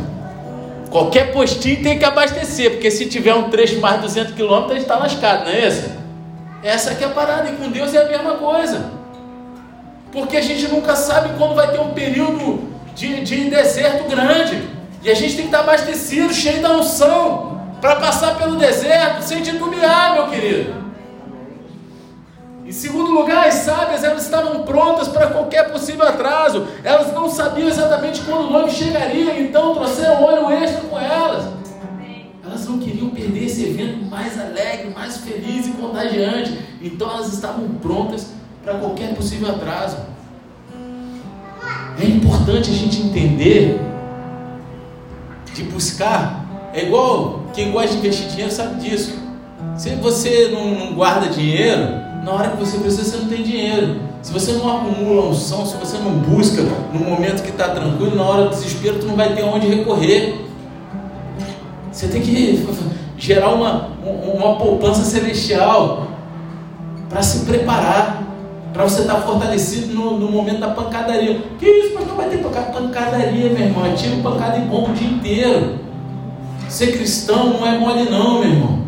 Qualquer 0.90 1.34
postinho 1.34 1.82
tem 1.82 1.98
que 1.98 2.06
abastecer, 2.06 2.72
porque 2.72 2.92
se 2.92 3.08
tiver 3.08 3.34
um 3.34 3.50
trecho 3.50 3.80
mais 3.80 3.96
de 3.96 4.02
200 4.02 4.34
km, 4.36 4.54
a 4.54 4.74
gente 4.74 4.82
está 4.82 4.96
lascado, 4.96 5.46
não 5.46 5.52
é 5.52 5.68
isso? 5.68 5.90
Essa 6.64 6.92
aqui 6.92 7.04
é 7.04 7.08
a 7.08 7.10
parada, 7.10 7.50
e 7.50 7.54
com 7.54 7.70
Deus 7.70 7.94
é 7.94 8.06
a 8.06 8.08
mesma 8.08 8.36
coisa. 8.36 8.92
Porque 10.12 10.38
a 10.38 10.42
gente 10.42 10.68
nunca 10.68 10.96
sabe 10.96 11.30
quando 11.38 11.56
vai 11.56 11.72
ter 11.72 11.80
um 11.80 11.90
período 11.90 12.70
de, 12.96 13.22
de 13.22 13.50
deserto 13.50 14.08
grande. 14.08 14.70
E 15.02 15.10
a 15.10 15.16
gente 15.16 15.36
tem 15.36 15.48
que 15.48 15.56
estar 15.56 15.62
abastecido, 15.62 16.32
cheio 16.34 16.62
da 16.62 16.72
unção 16.78 17.60
para 17.82 17.98
passar 17.98 18.38
pelo 18.38 18.56
deserto 18.56 19.22
sem 19.24 19.42
titubear, 19.42 20.14
meu 20.14 20.28
querido. 20.28 20.83
Segundo 22.74 23.12
lugar, 23.12 23.48
as 23.48 23.54
sábias 23.54 24.04
elas 24.04 24.24
estavam 24.24 24.64
prontas 24.64 25.08
para 25.08 25.28
qualquer 25.28 25.72
possível 25.72 26.08
atraso. 26.08 26.66
Elas 26.84 27.14
não 27.14 27.30
sabiam 27.30 27.68
exatamente 27.68 28.22
quando 28.22 28.48
o 28.48 28.52
noivo 28.52 28.72
chegaria, 28.72 29.40
então 29.40 29.76
trouxeram 29.76 30.24
óleo 30.24 30.52
extra 30.52 30.82
com 30.82 31.00
elas. 31.00 31.46
Elas 32.44 32.68
não 32.68 32.80
queriam 32.80 33.12
perder 33.12 33.46
esse 33.46 33.64
evento 33.64 34.04
mais 34.06 34.40
alegre, 34.40 34.90
mais 34.90 35.18
feliz 35.18 35.68
e 35.68 35.72
contagiante. 35.74 36.60
Então 36.82 37.10
elas 37.12 37.32
estavam 37.32 37.70
prontas 37.76 38.32
para 38.64 38.74
qualquer 38.74 39.14
possível 39.14 39.52
atraso. 39.52 39.98
É 42.02 42.06
importante 42.06 42.72
a 42.72 42.74
gente 42.74 43.02
entender 43.02 43.80
de 45.54 45.64
buscar 45.66 46.44
é 46.74 46.88
igual 46.88 47.44
quem 47.54 47.72
gosta 47.72 47.90
de 47.90 47.98
investir 47.98 48.28
dinheiro 48.30 48.52
sabe 48.52 48.82
disso. 48.82 49.14
Se 49.78 49.94
você 49.96 50.50
não 50.52 50.96
guarda 50.96 51.28
dinheiro, 51.28 52.03
na 52.24 52.32
hora 52.32 52.50
que 52.52 52.58
você 52.58 52.78
precisa, 52.78 53.04
você 53.04 53.18
não 53.18 53.28
tem 53.28 53.44
dinheiro. 53.44 53.98
Se 54.22 54.32
você 54.32 54.54
não 54.54 54.78
acumula 54.78 55.30
unção, 55.30 55.66
se 55.66 55.76
você 55.76 55.98
não 55.98 56.12
busca 56.12 56.64
no 56.94 57.00
momento 57.02 57.44
que 57.44 57.50
está 57.50 57.70
tranquilo, 57.70 58.16
na 58.16 58.24
hora 58.24 58.44
do 58.46 58.50
desespero, 58.52 59.00
tu 59.00 59.06
não 59.06 59.16
vai 59.16 59.36
ter 59.36 59.44
onde 59.44 59.68
recorrer. 59.68 60.46
Você 61.92 62.08
tem 62.08 62.22
que 62.22 62.66
gerar 63.18 63.50
uma, 63.50 63.90
uma 64.02 64.56
poupança 64.56 65.04
celestial 65.04 66.08
para 67.10 67.22
se 67.22 67.46
preparar, 67.46 68.24
para 68.72 68.84
você 68.84 69.02
estar 69.02 69.16
tá 69.16 69.22
fortalecido 69.22 69.94
no, 69.94 70.18
no, 70.18 70.32
momento 70.32 70.62
da 70.62 70.70
pancadaria. 70.70 71.42
Que 71.60 71.66
isso, 71.66 71.94
não 71.94 72.16
vai 72.16 72.30
ter 72.30 72.38
pancadaria, 72.38 73.50
meu 73.50 73.68
irmão. 73.68 73.86
É 73.86 73.92
tiro, 73.92 74.22
pancada 74.24 74.58
e 74.58 74.62
bomba 74.62 74.92
o 74.92 74.94
dia 74.94 75.10
inteiro. 75.10 75.80
Ser 76.70 76.94
cristão 76.94 77.54
não 77.54 77.68
é 77.68 77.78
mole 77.78 78.10
não, 78.10 78.40
meu 78.40 78.50
irmão. 78.50 78.83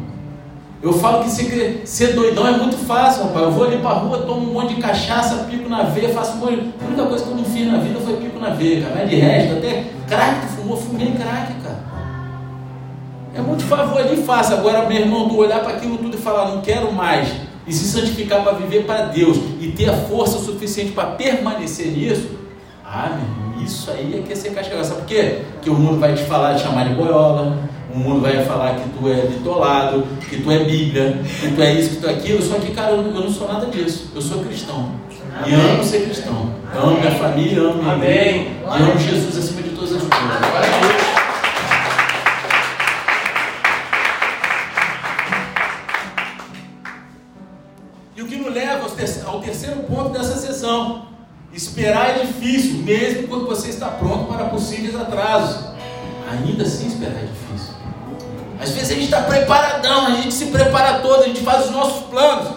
Eu 0.86 0.94
falo 0.94 1.24
que 1.24 1.32
ser, 1.32 1.82
ser 1.84 2.14
doidão 2.14 2.48
é 2.48 2.58
muito 2.58 2.78
fácil, 2.78 3.24
rapaz. 3.24 3.46
Eu 3.46 3.52
vou 3.52 3.64
ali 3.64 3.80
pra 3.80 3.90
rua, 3.94 4.20
tomo 4.20 4.52
um 4.52 4.54
monte 4.54 4.76
de 4.76 4.82
cachaça, 4.82 5.46
pico 5.50 5.68
na 5.68 5.82
veia, 5.82 6.10
faço 6.10 6.34
um 6.34 6.42
monte 6.42 6.58
de... 6.58 6.74
A 6.80 6.88
única 6.88 7.06
coisa 7.08 7.26
que 7.26 7.32
eu 7.32 7.38
não 7.38 7.44
fiz 7.44 7.68
na 7.72 7.80
vida 7.80 8.00
foi 8.00 8.18
pico 8.18 8.40
na 8.40 8.52
veia, 8.52 8.86
cara. 8.88 9.04
De 9.08 9.16
resto, 9.16 9.58
até 9.58 9.86
crack, 10.08 10.46
fumou, 10.50 10.78
fumei 10.78 11.12
crack, 11.14 11.54
cara. 11.64 11.80
É 13.34 13.42
muito 13.42 13.64
favor 13.64 14.00
ali 14.00 14.18
fácil. 14.18 14.58
Agora, 14.58 14.88
meu 14.88 15.00
irmão, 15.00 15.28
tu 15.28 15.38
olhar 15.38 15.62
para 15.62 15.74
aquilo 15.74 15.98
tudo 15.98 16.16
e 16.16 16.22
falar, 16.22 16.50
não 16.50 16.62
quero 16.62 16.94
mais, 16.94 17.34
e 17.66 17.74
se 17.74 17.86
santificar 17.86 18.44
para 18.44 18.54
viver 18.54 18.86
para 18.86 19.06
Deus, 19.08 19.38
e 19.60 19.74
ter 19.76 19.90
a 19.90 19.94
força 19.94 20.38
suficiente 20.38 20.92
para 20.92 21.08
permanecer 21.08 21.88
nisso, 21.88 22.30
ah, 22.86 23.10
meu 23.10 23.24
irmão, 23.26 23.66
isso 23.66 23.90
aí 23.90 24.20
é 24.20 24.22
que 24.22 24.32
é 24.32 24.36
ser 24.36 24.54
casca 24.54 24.84
Sabe 24.84 25.02
por 25.02 25.08
quê? 25.08 25.42
Porque 25.54 25.70
o 25.72 25.74
mundo 25.74 26.00
vai 26.00 26.14
te 26.14 26.22
falar, 26.26 26.54
te 26.54 26.62
chamar 26.62 26.88
de 26.88 26.94
boiola, 26.94 27.58
o 27.96 27.98
mundo 27.98 28.22
vai 28.22 28.44
falar 28.44 28.76
que 28.76 28.90
tu 28.90 29.08
é 29.08 29.22
bitolado, 29.26 30.06
que 30.30 30.42
tu 30.42 30.52
é 30.52 30.66
Bíblia, 30.66 31.18
que 31.40 31.56
tu 31.56 31.62
é 31.62 31.74
isso, 31.76 31.92
que 31.92 31.96
tu 32.02 32.08
é 32.08 32.12
aquilo. 32.12 32.42
Só 32.42 32.56
que, 32.60 32.74
cara, 32.74 32.92
eu 32.92 33.02
não 33.02 33.32
sou 33.32 33.48
nada 33.48 33.68
disso. 33.68 34.12
Eu 34.14 34.22
sou 34.22 34.44
cristão. 34.44 34.92
E 35.48 35.54
amo 35.54 35.82
ser 35.82 36.04
cristão. 36.04 36.54
Eu 36.74 36.82
amo 36.82 37.00
minha 37.00 37.12
família, 37.12 37.62
amo 37.62 37.82
minha 37.82 37.96
igreja. 37.96 38.50
E 38.66 38.82
amo 38.84 39.00
Jesus 39.00 39.38
acima 39.38 39.62
de 39.62 39.70
todas 39.70 39.94
as 39.94 40.02
coisas. 40.02 40.16
E 48.18 48.22
o 48.22 48.28
que 48.28 48.36
nos 48.36 48.54
leva 48.54 48.90
ao 49.26 49.40
terceiro 49.40 49.78
ponto 49.84 50.10
dessa 50.10 50.36
sessão. 50.36 51.16
Esperar 51.54 52.10
é 52.10 52.26
difícil, 52.26 52.80
mesmo 52.80 53.30
quando 53.30 53.46
você 53.46 53.70
está 53.70 53.88
pronto 53.88 54.26
para 54.26 54.50
possíveis 54.50 54.94
atrasos. 54.94 55.74
Ainda 56.30 56.64
assim, 56.64 56.88
esperar 56.88 57.16
é 57.16 57.28
difícil. 57.28 57.75
Às 58.60 58.70
vezes 58.72 58.92
a 58.92 58.94
gente 58.94 59.06
está 59.06 59.22
preparadão, 59.22 60.08
a 60.08 60.12
gente 60.12 60.34
se 60.34 60.48
prepara 60.48 61.00
todo, 61.00 61.24
a 61.24 61.28
gente 61.28 61.42
faz 61.42 61.66
os 61.66 61.72
nossos 61.72 62.04
planos. 62.06 62.48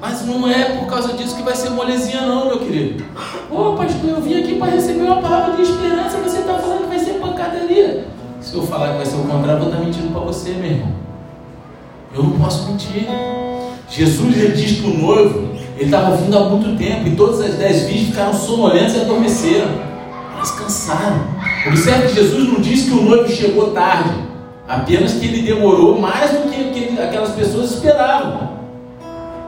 Mas 0.00 0.24
não 0.24 0.48
é 0.48 0.76
por 0.76 0.86
causa 0.86 1.12
disso 1.12 1.36
que 1.36 1.42
vai 1.42 1.54
ser 1.54 1.70
molezinha, 1.70 2.22
não, 2.22 2.46
meu 2.46 2.58
querido. 2.58 3.04
Ô, 3.50 3.74
pastor, 3.74 4.10
eu 4.10 4.20
vim 4.22 4.40
aqui 4.40 4.54
para 4.54 4.72
receber 4.72 5.02
uma 5.02 5.20
palavra 5.20 5.56
de 5.56 5.62
esperança. 5.62 6.16
Você 6.18 6.38
está 6.38 6.54
falando 6.54 6.82
que 6.84 6.88
vai 6.88 6.98
ser 6.98 7.14
pancadaria. 7.14 8.08
Se 8.40 8.54
eu 8.54 8.62
falar 8.62 8.92
que 8.92 8.96
vai 8.96 9.06
ser 9.06 9.16
o 9.16 9.24
contrário, 9.24 9.52
eu 9.52 9.58
vou 9.58 9.68
estar 9.68 9.84
mentindo 9.84 10.12
para 10.12 10.20
você, 10.22 10.50
meu 10.52 10.70
irmão. 10.70 10.92
Eu 12.14 12.22
não 12.22 12.38
posso 12.38 12.66
mentir. 12.70 13.06
Jesus 13.88 14.36
ele 14.36 14.54
diz 14.54 14.80
que 14.80 14.86
o 14.86 14.96
noivo 14.96 15.50
ele 15.76 15.84
estava 15.84 16.16
vindo 16.16 16.36
há 16.36 16.48
muito 16.48 16.78
tempo 16.78 17.08
e 17.08 17.16
todas 17.16 17.40
as 17.40 17.54
dez 17.54 17.82
virgens 17.82 18.08
ficaram 18.08 18.32
sonolentas 18.32 18.94
e 18.94 19.00
adormeceram. 19.00 19.68
Elas 20.34 20.50
cansaram. 20.52 21.20
Observe 21.66 22.08
que 22.08 22.14
Jesus 22.14 22.48
não 22.48 22.60
disse 22.60 22.90
que 22.90 22.96
o 22.96 23.02
noivo 23.02 23.28
chegou 23.30 23.72
tarde, 23.72 24.10
apenas 24.70 25.14
que 25.14 25.26
ele 25.26 25.42
demorou 25.42 25.98
mais 25.98 26.30
do 26.30 26.48
que, 26.48 26.70
que 26.70 27.00
aquelas 27.00 27.30
pessoas 27.30 27.72
esperavam 27.72 28.50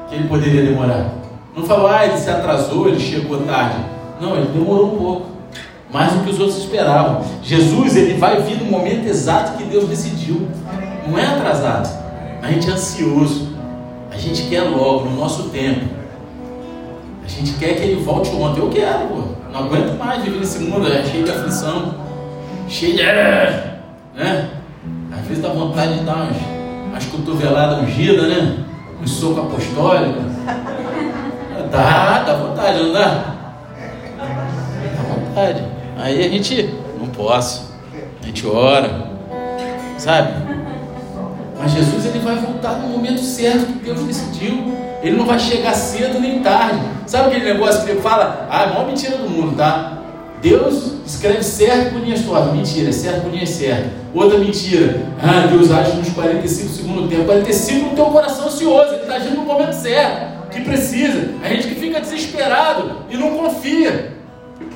que 0.09 0.17
ele 0.17 0.27
poderia 0.27 0.63
demorar. 0.67 1.15
Não 1.57 1.65
falou, 1.65 1.87
ah, 1.87 2.05
ele 2.05 2.19
se 2.19 2.29
atrasou, 2.29 2.89
ele 2.89 2.99
chegou 2.99 3.39
tarde. 3.43 3.77
Não, 4.21 4.37
ele 4.37 4.49
demorou 4.49 4.95
um 4.95 4.99
pouco, 4.99 5.27
mais 5.93 6.13
do 6.13 6.25
que 6.25 6.31
os 6.31 6.41
outros 6.41 6.59
esperavam. 6.59 7.23
Jesus 7.43 7.97
ele 7.97 8.15
vai 8.15 8.43
vir 8.43 8.59
no 8.59 8.65
momento 8.65 9.07
exato 9.07 9.57
que 9.57 9.65
Deus 9.65 9.89
decidiu. 9.89 10.49
Não 11.07 11.17
é 11.17 11.25
atrasado. 11.25 11.89
A 12.43 12.51
gente 12.51 12.69
é 12.69 12.73
ansioso. 12.73 13.53
A 14.11 14.17
gente 14.17 14.43
quer 14.49 14.63
logo, 14.63 15.09
no 15.09 15.17
nosso 15.17 15.51
tempo. 15.51 15.87
A 17.25 17.29
gente 17.29 17.53
quer 17.55 17.77
que 17.77 17.83
ele 17.83 18.03
volte 18.03 18.31
ontem. 18.35 18.61
Eu 18.61 18.71
quero, 18.71 19.07
pô. 19.07 19.23
Não 19.53 19.67
aguento 19.67 19.97
mais 19.99 20.23
viver 20.25 20.41
nesse 20.41 20.59
mundo 20.61 20.91
é 20.91 21.05
cheio 21.05 21.25
de 21.25 21.31
aflição, 21.31 21.95
cheio 22.69 22.97
de. 22.97 23.03
Né? 23.03 24.62
Vezes 25.33 25.43
dá 25.43 25.49
vontade 25.49 25.99
de 25.99 26.05
dar 26.05 26.15
umas, 26.15 26.37
umas 26.91 27.07
cotoveladas 27.07 27.79
ungidas, 27.79 28.29
né? 28.29 28.65
Um 29.03 29.07
soco 29.07 29.41
apostólico. 29.41 30.21
Dá, 31.71 32.23
dá 32.23 32.35
vontade, 32.35 32.83
não 32.83 32.93
dá? 32.93 33.25
Dá 34.19 35.15
vontade. 35.15 35.65
Aí 35.97 36.23
a 36.23 36.29
gente 36.29 36.75
não 37.01 37.07
posso. 37.07 37.73
A 38.23 38.27
gente 38.27 38.47
ora. 38.47 39.07
Sabe? 39.97 40.35
Mas 41.59 41.73
Jesus 41.73 42.05
ele 42.05 42.19
vai 42.19 42.37
voltar 42.37 42.73
no 42.73 42.89
momento 42.89 43.23
certo 43.23 43.73
que 43.73 43.87
Deus 43.87 44.03
decidiu. 44.03 44.77
Ele 45.03 45.17
não 45.17 45.25
vai 45.25 45.39
chegar 45.39 45.73
cedo 45.73 46.21
nem 46.21 46.43
tarde. 46.43 46.79
Sabe 47.07 47.29
aquele 47.29 47.55
negócio 47.55 47.87
que 47.87 47.93
ele 47.93 48.03
fala? 48.03 48.47
Ah, 48.51 48.61
é 48.61 48.65
a 48.65 48.69
maior 48.69 48.87
mentira 48.87 49.17
do 49.17 49.31
mundo, 49.31 49.57
tá? 49.57 49.97
Deus 50.43 50.95
escreve 51.07 51.43
certo 51.45 51.93
por 51.93 52.01
linhas 52.01 52.23
tortas. 52.23 52.53
Mentira, 52.53 52.89
é 52.89 52.93
certo 52.93 53.23
por 53.23 53.31
linhas 53.31 53.51
certas. 53.51 53.93
Outra 54.13 54.39
mentira. 54.39 55.07
Ah, 55.23 55.47
Deus 55.47 55.71
age 55.71 55.97
nos 55.97 56.09
45 56.11 56.69
segundos 56.69 57.03
do 57.05 57.09
tempo. 57.09 57.25
45 57.25 57.91
no 57.91 57.95
teu 57.95 58.07
coração 58.07 58.47
ansioso. 58.47 58.93
Ele 58.93 59.03
está 59.03 59.15
agindo 59.15 59.37
no 59.37 59.45
momento 59.45 59.73
certo, 59.73 60.49
que 60.51 60.61
precisa. 60.63 61.31
A 61.45 61.49
gente 61.49 61.69
que 61.69 61.77
fica 61.77 62.01
desesperado 62.01 63.07
e 63.09 63.17
não 63.17 63.39
confia. 63.39 64.13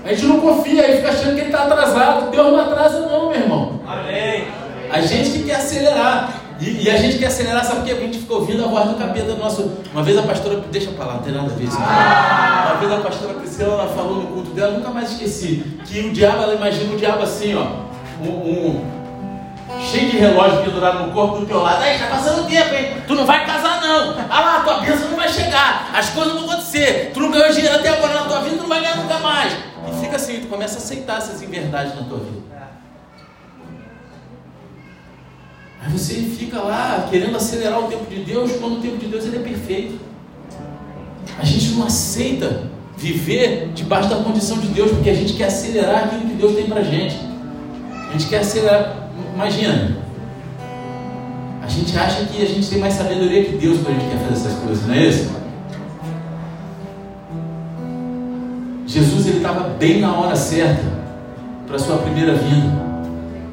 A 0.05 0.11
gente 0.11 0.27
não 0.27 0.41
confia 0.41 0.89
e 0.89 0.97
fica 0.99 1.09
achando 1.09 1.35
que 1.35 1.41
ele 1.41 1.51
está 1.51 1.65
atrasado. 1.65 2.31
Deus 2.31 2.47
não 2.47 2.61
atrasa, 2.61 3.01
não, 3.01 3.31
meu 3.31 3.41
irmão. 3.41 3.81
Amém. 3.85 4.45
A 4.89 5.01
gente 5.01 5.31
que 5.31 5.43
quer 5.43 5.57
acelerar. 5.57 6.46
E, 6.61 6.85
e, 6.85 6.91
a 6.91 6.97
gente 6.97 7.19
quer 7.19 7.27
acelerar, 7.27 7.65
sabe 7.65 7.81
por 7.81 7.85
quê? 7.85 7.91
Porque 7.91 8.05
a 8.05 8.13
gente 8.13 8.19
fica 8.21 8.35
ouvindo 8.35 8.65
a 8.65 8.69
voz 8.69 8.89
do 8.89 8.95
capeta 8.95 9.35
nosso. 9.35 9.71
Uma 9.93 10.03
vez 10.03 10.17
a 10.17 10.23
pastora, 10.23 10.61
deixa 10.71 10.91
pra 10.93 11.05
lá, 11.05 11.15
não 11.15 11.23
tem 11.23 11.35
nada 11.35 11.53
a 11.53 11.55
ver 11.55 11.65
isso. 11.65 11.77
Ah. 11.79 12.71
Uma 12.71 12.81
vez 12.81 12.93
a 12.93 13.03
pastora 13.03 13.35
Priscila 13.35 13.75
ela 13.75 13.89
falou 13.89 14.23
no 14.23 14.27
culto 14.29 14.51
dela, 14.51 14.73
nunca 14.73 14.91
mais 14.91 15.13
esqueci, 15.13 15.79
que 15.85 16.01
o 16.01 16.13
diabo, 16.13 16.43
ela 16.43 16.55
imagina 16.55 16.95
o 16.95 16.97
diabo 16.97 17.23
assim, 17.23 17.55
ó, 17.55 17.67
um, 18.23 18.31
um 18.31 18.97
cheio 19.91 20.11
de 20.11 20.17
relógio 20.17 20.63
pendurado 20.63 21.07
no 21.07 21.13
corpo 21.13 21.41
do 21.41 21.47
teu 21.47 21.61
lado. 21.61 21.83
Aí, 21.83 21.99
tá 21.99 22.07
passando 22.07 22.47
tempo, 22.49 22.75
hein? 22.75 22.97
Tu 23.07 23.15
não 23.15 23.27
vai 23.27 23.45
casar, 23.45 23.81
não. 23.81 24.15
Ah 24.31 24.41
lá, 24.41 24.61
tua 24.61 24.81
bênção 24.81 25.11
não 25.11 25.17
vai 25.17 25.29
chegar. 25.29 25.91
As 25.95 26.11
coisas 26.11 26.35
não 26.35 26.43
vão 26.43 26.53
acontecer. 26.53 27.11
Tu 27.13 27.21
não 27.21 27.31
ganhou 27.31 27.53
dinheiro 27.53 27.75
até 27.75 27.91
agora 27.91 28.15
na 28.15 28.25
tua 28.25 28.41
vida, 28.41 28.57
tu 28.57 28.63
não 28.63 28.69
vai 28.69 28.81
ganhar 28.81 28.97
nunca 28.97 29.19
mais. 29.19 29.53
E 29.53 30.01
fica 30.01 30.17
assim, 30.17 30.41
tu 30.41 30.49
começa 30.49 30.75
a 30.75 30.79
aceitar 30.79 31.19
essas 31.19 31.43
inverdades 31.43 31.95
na 31.95 32.03
tua 32.03 32.19
vida. 32.19 32.46
Você 35.91 36.15
fica 36.15 36.61
lá 36.61 37.07
querendo 37.11 37.37
acelerar 37.37 37.79
o 37.81 37.89
tempo 37.89 38.07
de 38.09 38.21
Deus, 38.25 38.53
quando 38.61 38.79
o 38.79 38.81
tempo 38.81 38.97
de 38.97 39.07
Deus 39.07 39.25
ele 39.25 39.37
é 39.37 39.41
perfeito. 39.41 40.01
A 41.39 41.45
gente 41.45 41.71
não 41.73 41.87
aceita 41.87 42.65
viver 42.97 43.71
debaixo 43.75 44.09
da 44.09 44.17
condição 44.17 44.59
de 44.59 44.69
Deus, 44.69 44.91
porque 44.91 45.11
a 45.11 45.15
gente 45.15 45.35
quer 45.35 45.45
acelerar 45.45 46.05
aquilo 46.05 46.23
que 46.23 46.35
Deus 46.35 46.55
tem 46.55 46.67
pra 46.67 46.83
gente. 46.83 47.17
A 48.09 48.13
gente 48.13 48.27
quer 48.27 48.39
acelerar. 48.39 49.11
Imagina. 49.35 49.97
A 51.63 51.69
gente 51.69 51.97
acha 51.99 52.25
que 52.25 52.43
a 52.43 52.47
gente 52.47 52.69
tem 52.69 52.79
mais 52.79 52.95
sabedoria 52.95 53.45
que 53.45 53.57
Deus 53.57 53.79
quando 53.79 53.97
a 53.97 54.01
gente 54.01 54.11
quer 54.11 54.19
fazer 54.19 54.49
essas 54.49 54.59
coisas, 54.61 54.87
não 54.87 54.95
é 54.95 55.07
isso? 55.07 55.31
Jesus 58.87 59.27
ele 59.27 59.37
estava 59.39 59.69
bem 59.71 60.01
na 60.01 60.17
hora 60.17 60.37
certa 60.37 60.83
para 61.67 61.79
sua 61.79 61.99
primeira 61.99 62.35
vinda. 62.35 62.87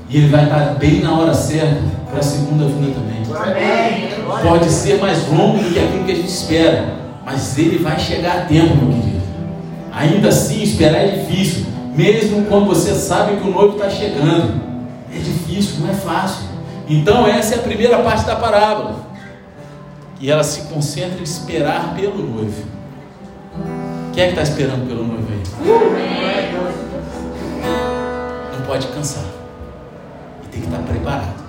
E 0.09 0.17
ele 0.17 0.27
vai 0.27 0.43
estar 0.43 0.75
bem 0.75 1.01
na 1.01 1.17
hora 1.17 1.33
certa 1.33 1.81
para 2.13 2.19
a 2.19 2.23
segunda 2.23 2.65
vinda 2.65 2.91
também. 2.93 3.23
Pode 4.43 4.69
ser 4.69 4.99
mais 4.99 5.27
longo 5.27 5.57
do 5.57 5.73
que 5.73 5.79
aquilo 5.79 6.05
que 6.05 6.11
a 6.11 6.15
gente 6.15 6.29
espera, 6.29 6.93
mas 7.25 7.57
ele 7.57 7.79
vai 7.79 7.99
chegar 7.99 8.37
a 8.37 8.41
tempo, 8.45 8.75
meu 8.75 8.99
querido. 8.99 9.23
Ainda 9.91 10.29
assim, 10.29 10.61
esperar 10.61 10.99
é 10.99 11.07
difícil, 11.07 11.65
mesmo 11.95 12.45
quando 12.45 12.67
você 12.67 12.93
sabe 12.93 13.37
que 13.37 13.47
o 13.47 13.51
noivo 13.51 13.77
está 13.77 13.89
chegando. 13.89 14.61
É 15.11 15.17
difícil, 15.17 15.79
não 15.79 15.89
é 15.89 15.93
fácil. 15.93 16.45
Então, 16.87 17.27
essa 17.27 17.55
é 17.55 17.57
a 17.59 17.61
primeira 17.61 17.97
parte 17.99 18.25
da 18.25 18.35
parábola. 18.35 19.07
E 20.19 20.29
ela 20.29 20.43
se 20.43 20.61
concentra 20.73 21.19
em 21.19 21.23
esperar 21.23 21.95
pelo 21.95 22.17
noivo. 22.17 22.63
Quem 24.13 24.23
é 24.23 24.27
que 24.27 24.33
está 24.33 24.43
esperando 24.43 24.87
pelo 24.87 25.03
noivo 25.03 25.27
aí? 25.31 25.41
Não 28.55 28.65
pode 28.65 28.87
cansar. 28.87 29.25
E 30.43 30.47
tem 30.47 30.61
que 30.61 30.67
estar 30.67 30.79
preparado. 30.79 31.42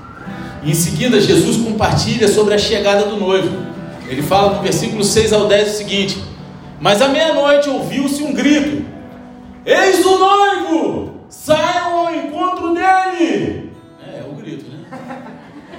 E 0.64 0.70
em 0.70 0.74
seguida, 0.74 1.20
Jesus 1.20 1.58
compartilha 1.58 2.26
sobre 2.26 2.54
a 2.54 2.58
chegada 2.58 3.04
do 3.04 3.16
noivo. 3.18 3.54
Ele 4.08 4.22
fala 4.22 4.54
no 4.54 4.62
versículo 4.62 5.04
6 5.04 5.32
ao 5.32 5.46
10 5.46 5.68
o 5.68 5.76
seguinte: 5.76 6.24
Mas 6.80 7.02
à 7.02 7.08
meia-noite 7.08 7.68
ouviu-se 7.68 8.22
um 8.22 8.32
grito: 8.32 8.84
Eis 9.64 10.04
o 10.04 10.18
noivo! 10.18 11.14
Saiam 11.28 11.98
ao 11.98 12.14
encontro 12.14 12.74
dele! 12.74 13.72
É, 14.06 14.20
é 14.20 14.26
o 14.30 14.34
grito, 14.34 14.64
né? 14.70 14.78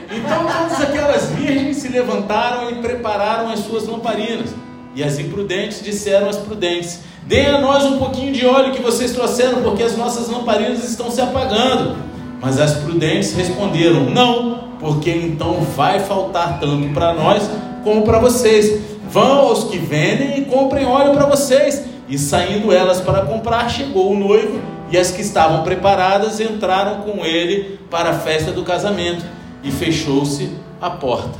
Então 0.07 0.45
todas 0.45 0.81
aquelas 0.81 1.29
virgens 1.31 1.77
se 1.77 1.87
levantaram 1.87 2.69
e 2.69 2.75
prepararam 2.75 3.49
as 3.49 3.61
suas 3.61 3.87
lamparinas. 3.87 4.51
E 4.95 5.03
as 5.03 5.17
imprudentes 5.17 5.83
disseram 5.83 6.29
às 6.29 6.37
prudentes: 6.37 6.99
Deem 7.23 7.47
a 7.47 7.59
nós 7.59 7.83
um 7.83 7.97
pouquinho 7.97 8.31
de 8.31 8.45
óleo 8.45 8.71
que 8.71 8.81
vocês 8.81 9.11
trouxeram, 9.11 9.63
porque 9.63 9.81
as 9.81 9.97
nossas 9.97 10.29
lamparinas 10.29 10.87
estão 10.87 11.09
se 11.09 11.19
apagando. 11.19 11.97
Mas 12.39 12.59
as 12.59 12.75
prudentes 12.75 13.33
responderam: 13.33 14.09
Não, 14.11 14.64
porque 14.79 15.11
então 15.11 15.61
vai 15.61 15.99
faltar 15.99 16.59
tanto 16.59 16.93
para 16.93 17.13
nós 17.13 17.49
como 17.83 18.03
para 18.03 18.19
vocês. 18.19 18.81
Vão 19.09 19.47
aos 19.47 19.65
que 19.65 19.77
vendem 19.77 20.39
e 20.39 20.45
comprem 20.45 20.85
óleo 20.85 21.13
para 21.13 21.25
vocês. 21.25 21.85
E 22.07 22.19
saindo 22.19 22.71
elas 22.71 23.01
para 23.01 23.25
comprar, 23.25 23.69
chegou 23.69 24.11
o 24.11 24.19
noivo, 24.19 24.61
e 24.91 24.97
as 24.97 25.09
que 25.09 25.21
estavam 25.21 25.63
preparadas 25.63 26.39
entraram 26.39 27.01
com 27.01 27.25
ele 27.25 27.79
para 27.89 28.11
a 28.11 28.13
festa 28.13 28.51
do 28.51 28.63
casamento, 28.63 29.25
e 29.63 29.71
fechou-se 29.71 30.51
a 30.79 30.91
porta. 30.91 31.39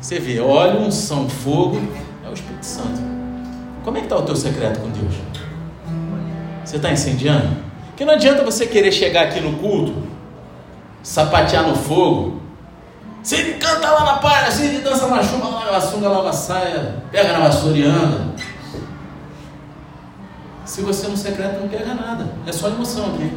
Você 0.00 0.18
vê, 0.18 0.40
óleo, 0.40 0.80
unção, 0.80 1.28
fogo, 1.28 1.78
é 2.24 2.30
o 2.30 2.32
Espírito 2.32 2.64
Santo. 2.64 3.02
Como 3.84 3.98
é 3.98 4.00
que 4.00 4.06
está 4.06 4.16
o 4.16 4.22
teu 4.22 4.36
secreto 4.36 4.80
com 4.80 4.88
Deus? 4.88 5.14
Você 6.64 6.76
está 6.76 6.90
incendiando? 6.90 7.48
Porque 7.88 8.04
não 8.04 8.14
adianta 8.14 8.44
você 8.44 8.66
querer 8.66 8.92
chegar 8.92 9.24
aqui 9.24 9.40
no 9.40 9.58
culto 9.58 10.07
sapatear 11.02 11.66
no 11.66 11.74
fogo. 11.74 12.40
Se 13.22 13.36
ele 13.36 13.54
canta 13.54 13.90
lá 13.90 14.04
na 14.04 14.14
palha, 14.18 14.50
se 14.50 14.64
ele 14.64 14.80
dança 14.80 15.06
na 15.08 15.22
chuva, 15.22 15.48
lá 15.48 15.72
na 15.72 15.80
sunga, 15.80 16.08
lá 16.08 16.22
na 16.22 16.32
saia, 16.32 17.02
pega 17.10 17.32
na 17.32 17.40
vassoura 17.40 17.76
e 17.76 17.84
anda. 17.84 18.34
Se 20.64 20.82
você 20.82 21.08
no 21.08 21.16
secreto 21.16 21.60
não 21.60 21.68
pega 21.68 21.94
nada, 21.94 22.32
é 22.46 22.52
só 22.52 22.68
emoção 22.68 23.06
aqui. 23.14 23.30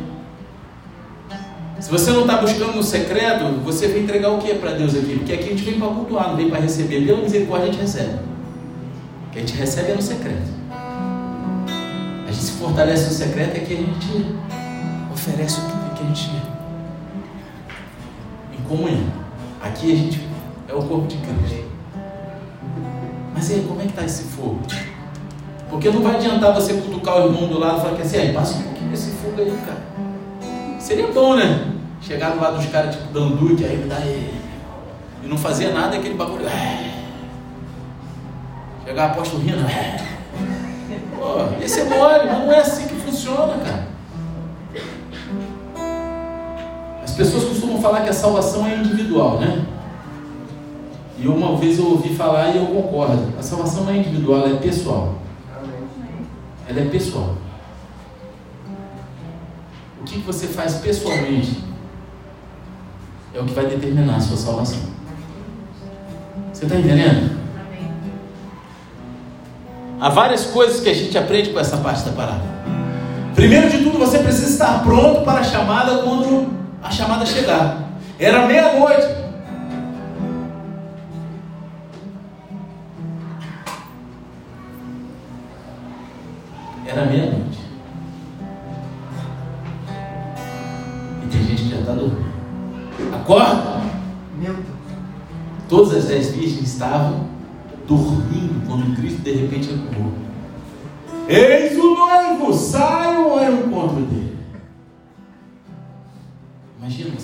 Se 1.79 1.89
você 1.89 2.11
não 2.11 2.21
está 2.21 2.37
buscando 2.37 2.75
no 2.75 2.83
secreto, 2.83 3.43
você 3.63 3.87
vem 3.87 4.03
entregar 4.03 4.29
o 4.29 4.37
que 4.37 4.53
para 4.53 4.71
Deus 4.71 4.93
aqui? 4.93 5.17
Porque 5.17 5.33
aqui 5.33 5.45
a 5.45 5.47
gente 5.47 5.63
vem 5.63 5.79
para 5.79 5.87
cultuar, 5.87 6.29
não 6.29 6.35
vem 6.35 6.49
para 6.49 6.59
receber. 6.59 7.05
Pela 7.05 7.21
misericórdia 7.21 7.69
a 7.69 7.71
gente 7.71 7.81
recebe. 7.81 8.19
O 9.27 9.31
que 9.31 9.39
a 9.39 9.41
gente 9.41 9.55
recebe 9.55 9.91
é 9.91 9.95
no 9.95 10.01
secreto. 10.01 10.51
A 12.27 12.31
gente 12.31 12.43
se 12.43 12.51
fortalece 12.51 13.05
no 13.05 13.11
secreto 13.11 13.57
é 13.57 13.59
que 13.61 13.73
a 13.73 13.77
gente 13.77 14.35
oferece 15.11 15.59
o 15.59 15.95
que 15.95 16.03
a 16.03 16.07
gente 16.07 16.50
Aqui 19.61 19.91
a 19.91 19.95
gente 19.95 20.27
é 20.67 20.73
o 20.73 20.81
corpo 20.83 21.07
de 21.07 21.17
Cristo. 21.17 21.69
Mas 23.33 23.49
e 23.49 23.55
aí, 23.55 23.65
como 23.67 23.81
é 23.81 23.83
que 23.83 23.89
está 23.89 24.03
esse 24.05 24.23
fogo? 24.23 24.59
Porque 25.69 25.89
não 25.89 26.01
vai 26.01 26.15
adiantar 26.15 26.53
você 26.53 26.75
cutucar 26.75 27.17
o 27.17 27.25
irmão 27.25 27.47
do 27.47 27.59
lado 27.59 27.79
e 27.79 27.81
falar 27.81 27.95
que 27.95 28.01
assim, 28.01 28.17
aí, 28.17 28.33
passa 28.33 28.57
um 28.57 28.63
pouquinho 28.63 28.89
desse 28.91 29.11
fogo 29.11 29.35
aí, 29.39 29.57
cara. 29.65 30.79
Seria 30.79 31.07
bom, 31.07 31.35
né? 31.35 31.73
Chegar 32.01 32.31
do 32.31 32.41
lado 32.41 32.57
dos 32.57 32.65
caras 32.67 32.95
tipo 32.95 33.13
Danduque, 33.13 33.65
aí 33.65 33.85
dá 33.87 33.99
e 33.99 35.27
não 35.27 35.37
fazia 35.37 35.73
nada 35.73 35.97
aquele 35.97 36.15
bagulho. 36.15 36.45
Chegar 38.85 39.11
apóstolo 39.11 39.43
rindo. 39.43 39.65
Pô, 41.17 41.63
esse 41.63 41.81
é 41.81 41.83
mole, 41.83 42.25
não 42.25 42.51
é 42.51 42.59
assim 42.59 42.87
que 42.87 42.95
funciona, 42.95 43.57
cara. 43.63 43.90
Pessoas 47.21 47.43
costumam 47.43 47.79
falar 47.79 48.01
que 48.01 48.09
a 48.09 48.13
salvação 48.13 48.65
é 48.65 48.77
individual, 48.77 49.39
né? 49.39 49.63
E 51.19 51.27
uma 51.27 51.55
vez 51.55 51.77
eu 51.77 51.85
ouvi 51.85 52.15
falar 52.15 52.49
e 52.49 52.57
eu 52.57 52.65
concordo. 52.65 53.31
A 53.37 53.43
salvação 53.43 53.83
não 53.83 53.91
é 53.91 53.97
individual, 53.97 54.39
ela 54.39 54.55
é 54.55 54.59
pessoal. 54.59 55.19
Ela 56.67 56.79
é 56.79 56.85
pessoal. 56.85 57.35
O 60.01 60.03
que 60.03 60.17
você 60.17 60.47
faz 60.47 60.75
pessoalmente 60.75 61.63
é 63.35 63.39
o 63.39 63.45
que 63.45 63.53
vai 63.53 63.67
determinar 63.67 64.15
a 64.15 64.19
sua 64.19 64.37
salvação. 64.37 64.79
Você 66.51 66.65
está 66.65 66.75
entendendo? 66.75 67.39
Há 69.99 70.09
várias 70.09 70.47
coisas 70.47 70.79
que 70.79 70.89
a 70.89 70.93
gente 70.95 71.15
aprende 71.15 71.51
com 71.51 71.59
essa 71.59 71.77
parte 71.77 72.03
da 72.03 72.13
palavra. 72.13 72.49
Primeiro 73.35 73.69
de 73.69 73.83
tudo, 73.83 73.99
você 73.99 74.17
precisa 74.17 74.49
estar 74.49 74.81
pronto 74.83 75.23
para 75.23 75.41
a 75.41 75.43
chamada 75.43 75.99
quando 75.99 76.60
a 76.81 76.89
chamada 76.89 77.25
chegar. 77.25 77.89
Era 78.19 78.45
meia-noite. 78.47 79.21
Era 86.85 87.05
meia-noite. 87.05 87.59
E 91.23 91.27
tem 91.27 91.43
gente 91.43 91.63
que 91.63 91.69
já 91.69 91.77
está 91.77 91.93
dormindo. 91.93 92.25
Acorda! 93.15 93.81
Meu 94.37 94.53
Deus. 94.53 94.65
Todas 95.69 95.95
as 95.95 96.05
dez 96.05 96.31
virgens 96.31 96.67
estavam 96.67 97.27
dormindo 97.87 98.65
quando 98.67 98.95
Cristo 98.97 99.21
de 99.21 99.31
repente 99.31 99.69
acordou. 99.73 100.11
Eis 101.27 101.77
o 101.77 101.95
noivo, 101.95 102.53
saiam 102.53 103.31
ao 103.31 103.53
encontro 103.53 104.01
dele. 104.01 104.30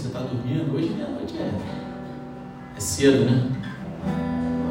Você 0.08 0.18
está 0.18 0.20
dormindo, 0.20 0.74
hoje 0.74 0.90
meia-noite 0.96 1.36
é, 1.38 1.52
é 2.76 2.80
cedo, 2.80 3.26
né? 3.26 3.44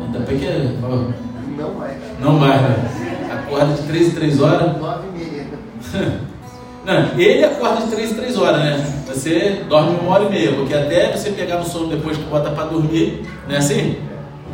Ainda 0.04 0.18
bem 0.20 0.38
que 0.38 0.46
é. 0.46 0.76
Não 0.80 1.74
vai. 1.74 1.98
Não 2.20 2.38
vai, 2.38 2.62
né? 2.62 3.42
acorda 3.44 3.74
de 3.74 3.82
3 3.82 4.08
em 4.08 4.10
3 4.12 4.40
horas. 4.40 4.78
9 4.78 5.08
e 5.08 5.18
meia. 5.18 5.46
Não, 6.86 7.18
ele 7.18 7.44
acorda 7.44 7.84
de 7.84 7.90
3 7.90 8.12
em 8.12 8.14
3 8.14 8.38
horas, 8.38 8.60
né? 8.60 9.02
Você 9.08 9.64
dorme 9.68 9.98
uma 10.00 10.14
hora 10.14 10.24
e 10.24 10.30
meia, 10.30 10.52
porque 10.54 10.72
até 10.72 11.10
você 11.10 11.30
pegar 11.30 11.58
no 11.58 11.64
sono 11.64 11.88
depois 11.88 12.16
que 12.16 12.22
bota 12.24 12.50
para 12.50 12.66
dormir, 12.66 13.28
não 13.48 13.56
é 13.56 13.58
assim? 13.58 13.96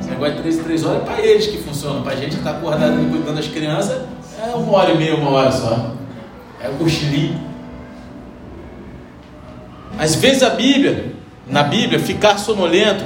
Esse 0.01 0.09
negócio 0.09 0.37
de 0.37 0.41
3 0.41 0.59
em 0.59 0.63
3 0.63 0.85
horas 0.85 1.03
é 1.03 1.05
para 1.05 1.21
eles 1.21 1.47
que 1.47 1.59
funciona. 1.59 2.01
Para 2.01 2.15
a 2.15 2.17
gente 2.17 2.31
que 2.31 2.37
está 2.37 2.53
acordado 2.53 3.03
e 3.03 3.11
cuidando 3.11 3.37
das 3.37 3.49
crianças, 3.49 4.01
é 4.43 4.55
uma 4.55 4.73
hora 4.73 4.93
e 4.93 4.97
meia, 4.97 5.15
uma 5.15 5.31
hora 5.31 5.53
só. 5.53 5.93
É 6.59 6.69
cochilinho. 6.79 7.52
Às 10.03 10.17
vezes 10.17 10.43
a 10.43 10.51
Bíblia, 10.51 11.15
na 11.47 11.63
Bíblia, 11.63 12.01
ficar 12.01 12.37
sonolento 12.37 13.05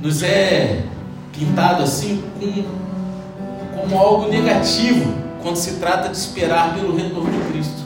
nos 0.00 0.22
é 0.22 0.84
pintado 1.32 1.82
assim 1.82 2.22
com 2.38 3.80
como 3.80 3.98
algo 3.98 4.28
negativo 4.28 5.12
quando 5.42 5.56
se 5.56 5.80
trata 5.80 6.10
de 6.10 6.16
esperar 6.16 6.74
pelo 6.74 6.94
retorno 6.96 7.28
de 7.28 7.50
Cristo. 7.50 7.82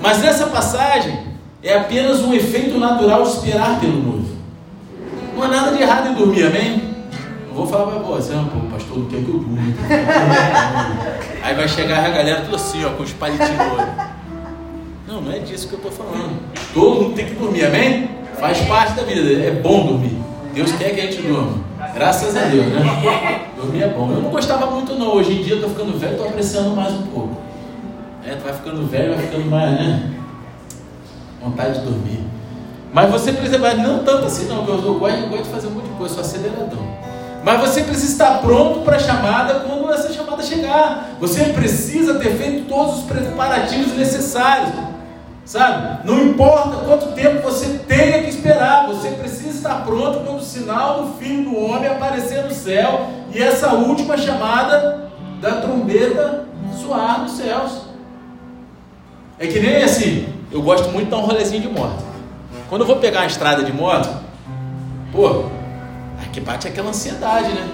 Mas 0.00 0.22
nessa 0.22 0.46
passagem 0.46 1.26
é 1.62 1.76
apenas 1.76 2.20
um 2.20 2.32
efeito 2.32 2.78
natural 2.78 3.22
de 3.24 3.28
esperar 3.28 3.78
pelo 3.78 4.02
noivo. 4.02 4.36
Não 5.36 5.42
há 5.42 5.48
nada 5.48 5.76
de 5.76 5.82
errado 5.82 6.08
em 6.08 6.14
dormir, 6.14 6.44
amém? 6.44 6.94
Eu 7.50 7.54
vou 7.54 7.66
falar 7.66 7.92
para 7.92 7.98
você, 7.98 8.32
não, 8.32 8.46
pô, 8.46 8.60
pastor, 8.72 8.98
não 8.98 9.06
quer 9.08 9.22
que 9.22 9.28
eu 9.28 9.40
durma. 9.40 9.60
Aí 11.44 11.54
vai 11.54 11.68
chegar 11.68 12.02
a 12.02 12.08
galera 12.08 12.40
tudo 12.40 12.56
assim, 12.56 12.82
ó, 12.86 12.92
com 12.92 13.02
os 13.02 13.12
palitinhos 13.12 13.58
no 13.58 13.74
olho. 13.74 14.09
Não, 15.20 15.26
não 15.26 15.32
é 15.32 15.38
disso 15.38 15.68
que 15.68 15.74
eu 15.74 15.78
estou 15.78 15.92
falando. 15.92 16.38
Todo 16.72 17.02
mundo 17.02 17.14
tem 17.14 17.26
que 17.26 17.34
dormir, 17.34 17.64
amém? 17.64 18.10
Faz 18.38 18.58
parte 18.62 18.94
da 18.94 19.02
vida, 19.02 19.20
é 19.44 19.50
bom 19.50 19.86
dormir. 19.86 20.16
Deus 20.54 20.72
quer 20.72 20.94
que 20.94 21.00
a 21.00 21.04
gente 21.04 21.22
durma. 21.22 21.58
Graças 21.94 22.36
a 22.36 22.44
Deus, 22.44 22.66
né? 22.66 23.46
Dormir 23.56 23.82
é 23.82 23.88
bom. 23.88 24.10
Eu 24.10 24.22
não 24.22 24.30
gostava 24.30 24.66
muito 24.70 24.94
não. 24.94 25.14
Hoje 25.14 25.32
em 25.32 25.42
dia 25.42 25.54
eu 25.54 25.60
tô 25.60 25.68
ficando 25.68 25.98
velho, 25.98 26.16
tô 26.16 26.24
apreciando 26.24 26.70
mais 26.70 26.92
um 26.94 27.02
pouco. 27.02 27.36
É, 28.26 28.34
tu 28.34 28.44
vai 28.44 28.52
ficando 28.52 28.86
velho, 28.86 29.14
vai 29.14 29.24
ficando 29.26 29.44
mais, 29.46 29.72
né? 29.72 30.10
Vontade 31.42 31.80
de 31.80 31.84
dormir. 31.84 32.24
Mas 32.92 33.10
você 33.10 33.32
precisa, 33.32 33.74
não 33.74 34.00
tanto 34.00 34.26
assim 34.26 34.46
não, 34.46 34.66
eu 34.66 34.98
gosto, 34.98 35.18
eu 35.18 35.28
gosto 35.28 35.44
de 35.44 35.50
fazer 35.50 35.68
um 35.68 35.70
monte 35.70 35.84
de 35.84 35.94
coisa, 35.94 36.14
sou 36.14 36.22
aceleradão. 36.22 37.00
Mas 37.44 37.60
você 37.60 37.82
precisa 37.82 38.12
estar 38.12 38.38
pronto 38.40 38.80
para 38.80 38.96
a 38.96 38.98
chamada 38.98 39.60
quando 39.60 39.92
essa 39.92 40.12
chamada 40.12 40.42
chegar. 40.42 41.16
Você 41.20 41.44
precisa 41.44 42.14
ter 42.14 42.36
feito 42.36 42.68
todos 42.68 42.98
os 42.98 43.04
preparativos 43.04 43.94
necessários. 43.94 44.72
Sabe? 45.50 46.06
Não 46.06 46.22
importa 46.22 46.76
quanto 46.84 47.06
tempo 47.08 47.42
você 47.42 47.80
tenha 47.88 48.22
que 48.22 48.30
esperar, 48.30 48.86
você 48.86 49.08
precisa 49.10 49.48
estar 49.48 49.84
pronto 49.84 50.20
quando 50.20 50.38
o 50.38 50.44
sinal 50.44 51.02
do 51.02 51.14
Filho 51.14 51.50
do 51.50 51.58
Homem 51.58 51.90
aparecer 51.90 52.44
no 52.44 52.52
céu 52.52 53.10
e 53.34 53.42
essa 53.42 53.72
última 53.72 54.16
chamada 54.16 55.10
da 55.40 55.60
trombeta 55.60 56.46
soar 56.80 57.22
nos 57.22 57.32
céus. 57.32 57.80
É 59.40 59.48
que 59.48 59.58
nem 59.58 59.82
assim, 59.82 60.28
eu 60.52 60.62
gosto 60.62 60.88
muito 60.90 61.06
de 61.06 61.10
dar 61.10 61.16
um 61.16 61.26
rolezinho 61.26 61.62
de 61.62 61.68
moto. 61.68 62.04
Quando 62.68 62.82
eu 62.82 62.86
vou 62.86 62.98
pegar 62.98 63.22
uma 63.22 63.26
estrada 63.26 63.64
de 63.64 63.72
moto, 63.72 64.08
pô, 65.10 65.46
aqui 66.22 66.40
bate 66.40 66.68
aquela 66.68 66.90
ansiedade, 66.90 67.52
né? 67.52 67.68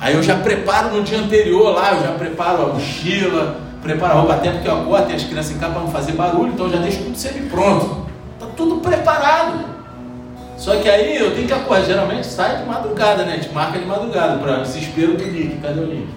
Aí 0.00 0.14
eu 0.14 0.22
já 0.22 0.36
preparo 0.36 0.96
no 0.96 1.02
dia 1.02 1.18
anterior 1.18 1.74
lá, 1.74 1.92
eu 1.92 2.02
já 2.02 2.12
preparo 2.12 2.62
a 2.62 2.66
mochila, 2.72 3.67
prepara 3.82 4.14
a 4.14 4.16
roupa 4.18 4.34
até 4.34 4.50
porque 4.50 4.68
eu 4.68 4.80
acordo, 4.80 5.06
tem 5.06 5.16
as 5.16 5.24
crianças 5.24 5.52
em 5.52 5.58
casa 5.58 5.72
para 5.72 5.82
não 5.82 5.90
fazer 5.90 6.12
barulho, 6.12 6.52
então 6.52 6.66
eu 6.66 6.72
já 6.72 6.78
deixo 6.78 7.04
tudo 7.04 7.16
sempre 7.16 7.42
pronto. 7.42 8.06
Está 8.34 8.46
tudo 8.56 8.76
preparado. 8.80 9.64
Só 10.56 10.76
que 10.76 10.88
aí 10.88 11.16
eu 11.16 11.34
tenho 11.34 11.46
que 11.46 11.52
acordar, 11.52 11.84
geralmente 11.84 12.26
sai 12.26 12.58
de 12.58 12.66
madrugada, 12.66 13.24
né? 13.24 13.36
Gente 13.36 13.52
marca 13.54 13.78
de 13.78 13.84
madrugada 13.86 14.38
para 14.38 14.58
desespero 14.58 15.16
do 15.16 15.24
Nick. 15.24 15.58
Cadê 15.58 15.80
o 15.80 15.86
Nick? 15.86 16.08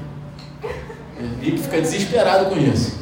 O 1.19 1.43
Nick 1.43 1.58
fica 1.60 1.80
desesperado 1.80 2.45
com 2.45 2.58
isso. 2.58 3.00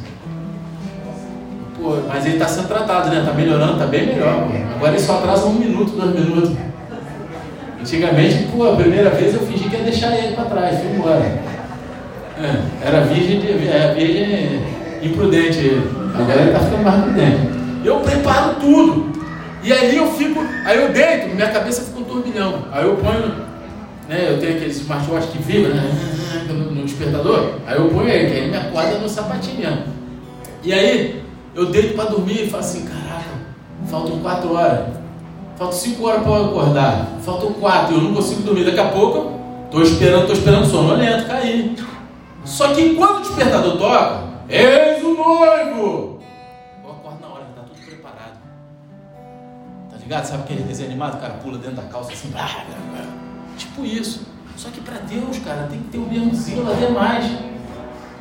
Pô, 1.80 1.96
mas 2.06 2.26
ele 2.26 2.34
está 2.34 2.46
sendo 2.46 2.68
tratado, 2.68 3.08
né? 3.08 3.20
Está 3.20 3.32
melhorando, 3.32 3.72
está 3.72 3.86
bem 3.86 4.06
melhor. 4.06 4.48
Agora 4.76 4.92
ele 4.92 5.00
só 5.00 5.18
atrasa 5.18 5.46
um 5.46 5.54
minuto, 5.54 5.92
dois 5.92 6.14
minutos. 6.14 6.54
Antigamente, 7.80 8.48
pô, 8.54 8.70
a 8.70 8.76
primeira 8.76 9.08
vez 9.08 9.32
eu 9.32 9.40
fingi 9.40 9.70
que 9.70 9.76
ia 9.76 9.82
deixar 9.82 10.14
ele 10.14 10.34
para 10.34 10.44
trás, 10.44 10.78
fui 10.78 10.90
embora. 10.90 11.49
É, 12.40 12.88
era 12.88 13.00
virgem, 13.02 13.38
de, 13.40 13.68
é, 13.68 13.94
virgem 13.94 14.62
imprudente. 15.02 15.82
Agora 16.14 16.40
ele 16.40 16.50
está 16.50 16.60
ficando 16.60 16.82
mais 16.82 17.04
prudente. 17.04 17.50
Eu 17.84 18.00
preparo 18.00 18.54
tudo. 18.54 19.10
E 19.62 19.72
aí 19.72 19.94
eu 19.94 20.10
fico, 20.12 20.40
aí 20.64 20.80
eu 20.80 20.90
deito, 20.90 21.34
minha 21.34 21.50
cabeça 21.50 21.82
fica 21.82 22.00
um 22.00 22.04
turbilhão. 22.04 22.64
Aí 22.72 22.86
eu 22.86 22.96
ponho, 22.96 23.34
né, 24.08 24.28
eu 24.30 24.38
tenho 24.38 24.56
aqueles 24.56 24.78
smartwatch 24.78 25.28
que 25.28 25.38
vibra 25.38 25.74
né, 25.74 25.90
no, 26.48 26.70
no 26.70 26.84
despertador. 26.84 27.56
Aí 27.66 27.76
eu 27.76 27.88
ponho 27.90 28.08
ele, 28.08 28.30
que 28.30 28.40
aí 28.40 28.50
me 28.50 28.56
acorda 28.56 28.98
no 28.98 29.08
sapatinho. 29.08 29.84
E 30.62 30.72
aí 30.72 31.22
eu 31.54 31.66
deito 31.66 31.94
para 31.94 32.10
dormir 32.10 32.44
e 32.44 32.50
falo 32.50 32.62
assim, 32.62 32.86
caraca, 32.86 33.30
faltam 33.90 34.18
quatro 34.20 34.54
horas. 34.54 34.80
Faltam 35.58 35.78
cinco 35.78 36.06
horas 36.06 36.22
para 36.22 36.32
eu 36.32 36.46
acordar. 36.46 37.06
Faltam 37.22 37.52
quatro, 37.52 37.96
eu 37.96 38.00
não 38.00 38.14
consigo 38.14 38.40
dormir. 38.40 38.64
Daqui 38.64 38.80
a 38.80 38.88
pouco, 38.88 39.38
estou 39.66 39.82
esperando, 39.82 40.22
estou 40.22 40.36
esperando 40.36 40.62
o 40.62 40.66
sono 40.66 40.94
lento 40.94 41.26
cair. 41.26 41.74
Só 42.44 42.74
que 42.74 42.94
quando 42.94 43.18
o 43.18 43.20
despertador 43.20 43.76
toca, 43.76 44.24
eis 44.48 45.02
o 45.04 45.14
noivo! 45.14 46.20
Eu 46.82 46.90
acordo 46.90 47.20
na 47.20 47.28
hora, 47.28 47.44
está 47.50 47.62
tudo 47.62 47.84
preparado. 47.84 48.38
Tá 49.90 49.96
ligado? 49.98 50.24
Sabe 50.24 50.42
aquele 50.44 50.62
desenho 50.62 50.90
animado? 50.90 51.16
O 51.16 51.20
cara 51.20 51.34
pula 51.34 51.58
dentro 51.58 51.76
da 51.76 51.82
calça 51.82 52.12
assim, 52.12 52.30
blá, 52.30 52.42
blá, 52.42 52.76
blá. 52.92 53.06
tipo 53.56 53.84
isso. 53.84 54.26
Só 54.56 54.68
que 54.70 54.80
para 54.80 54.98
Deus, 54.98 55.38
cara, 55.38 55.68
tem 55.70 55.78
que 55.78 55.88
ter 55.88 55.98
o 55.98 56.06
mesmo 56.06 56.34
zelo, 56.34 56.70
até 56.70 56.88
mais. 56.90 57.24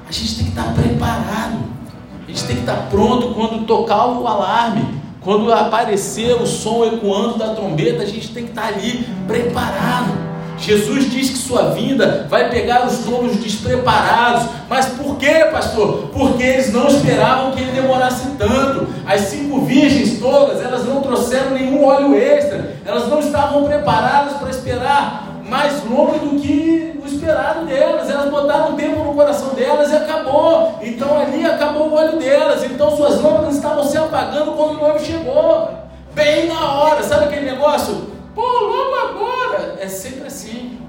A 0.07 0.11
gente 0.11 0.35
tem 0.35 0.45
que 0.45 0.51
estar 0.51 0.73
preparado. 0.73 1.79
A 2.23 2.31
gente 2.31 2.43
tem 2.45 2.55
que 2.57 2.61
estar 2.61 2.89
pronto 2.89 3.33
quando 3.33 3.65
tocar 3.65 4.05
o 4.07 4.27
alarme. 4.27 4.99
Quando 5.21 5.51
aparecer 5.51 6.33
o 6.33 6.45
som 6.45 6.85
ecoando 6.85 7.37
da 7.37 7.53
trombeta, 7.53 8.03
a 8.03 8.05
gente 8.05 8.33
tem 8.33 8.45
que 8.45 8.51
estar 8.51 8.67
ali 8.67 9.05
preparado. 9.27 10.28
Jesus 10.59 11.09
diz 11.09 11.29
que 11.29 11.37
sua 11.37 11.71
vinda 11.71 12.27
vai 12.29 12.49
pegar 12.49 12.85
os 12.85 12.99
tolos 12.99 13.37
despreparados. 13.37 14.47
Mas 14.69 14.85
por 14.87 15.17
quê, 15.17 15.45
pastor? 15.51 16.09
Porque 16.13 16.43
eles 16.43 16.71
não 16.71 16.87
esperavam 16.87 17.51
que 17.51 17.61
ele 17.61 17.71
demorasse 17.71 18.27
tanto. 18.37 18.87
As 19.07 19.21
cinco 19.21 19.61
virgens 19.61 20.19
todas, 20.19 20.61
elas 20.61 20.85
não 20.85 21.01
trouxeram 21.01 21.51
nenhum 21.51 21.85
óleo 21.85 22.15
extra. 22.15 22.75
Elas 22.85 23.07
não 23.07 23.19
estavam 23.19 23.63
preparadas 23.63 24.33
para 24.33 24.49
esperar 24.49 25.27
mais 25.49 25.83
longo 25.85 26.19
do 26.19 26.39
que 26.39 26.99
o 27.01 27.07
esperado 27.07 27.65
delas. 27.65 28.09
Elas 28.09 28.29
botaram 28.29 28.75
tempo 28.75 29.03
no 29.03 29.13
coração 29.13 29.53
delas 29.55 29.91
e 29.91 29.95
acabou. 29.95 30.77
Então 30.81 31.19
ali 31.19 31.45
acabou 31.45 31.89
o 31.89 31.95
óleo 31.95 32.19
delas. 32.19 32.63
Então 32.63 32.95
suas 32.95 33.21
lâmpadas 33.21 33.55
estavam 33.55 33.83
se 33.83 33.97
apagando 33.97 34.51
quando 34.51 34.77
o 34.77 34.81
noivo 34.81 34.99
chegou. 35.03 35.69
Bem 36.13 36.47
na 36.47 36.73
hora. 36.73 37.01
Sabe 37.01 37.25
aquele 37.25 37.49
negócio? 37.49 38.18
Pô, 38.35 38.41
logo 38.41 38.95
agora. 38.95 39.77
É 39.79 39.87
sempre 39.87 40.27
assim. 40.27 40.79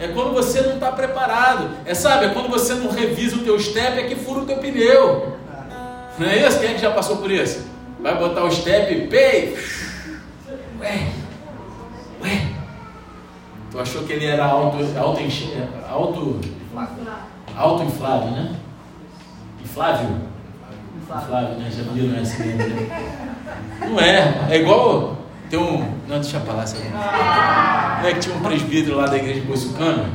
É 0.00 0.08
quando 0.08 0.32
você 0.32 0.60
não 0.60 0.74
está 0.74 0.92
preparado. 0.92 1.70
É 1.84 1.94
sabe, 1.94 2.26
é 2.26 2.28
quando 2.28 2.48
você 2.48 2.74
não 2.74 2.90
revisa 2.90 3.36
o 3.36 3.44
teu 3.44 3.58
step, 3.58 3.98
é 3.98 4.04
que 4.04 4.14
fura 4.14 4.40
o 4.40 4.46
teu 4.46 4.58
pneu. 4.58 5.36
Não 6.18 6.26
é 6.26 6.46
isso? 6.46 6.60
Quem 6.60 6.70
é 6.70 6.74
que 6.74 6.80
já 6.80 6.92
passou 6.92 7.16
por 7.16 7.30
isso? 7.30 7.66
Vai 8.00 8.16
botar 8.16 8.44
o 8.44 8.50
step, 8.50 9.08
pei. 9.08 9.58
Ué, 10.80 11.08
ué. 12.22 12.46
Tu 13.70 13.80
achou 13.80 14.04
que 14.04 14.12
ele 14.12 14.26
era 14.26 14.44
auto, 14.44 14.78
auto, 14.96 15.20
auto, 15.88 16.40
auto 17.56 17.82
inflável, 17.82 18.30
né? 18.30 18.56
Inflável? 19.62 20.10
Inflável, 21.02 21.54
né? 21.56 21.70
Já 21.70 21.82
no 21.82 22.20
SBN, 22.20 22.56
né? 22.56 23.36
Não 23.80 24.00
é, 24.00 24.46
é 24.50 24.56
igual 24.58 25.18
tem 25.48 25.58
um. 25.58 25.78
Não, 26.06 26.20
deixa 26.20 26.36
eu 26.36 26.40
falar 26.42 26.62
essa 26.64 26.76
Não 26.78 28.08
é 28.08 28.12
que 28.12 28.20
tinha 28.20 28.34
um 28.34 28.40
presbítero 28.40 28.96
lá 28.96 29.06
da 29.06 29.16
igreja 29.16 29.40
de 29.40 29.46
Boiçucano, 29.46 30.06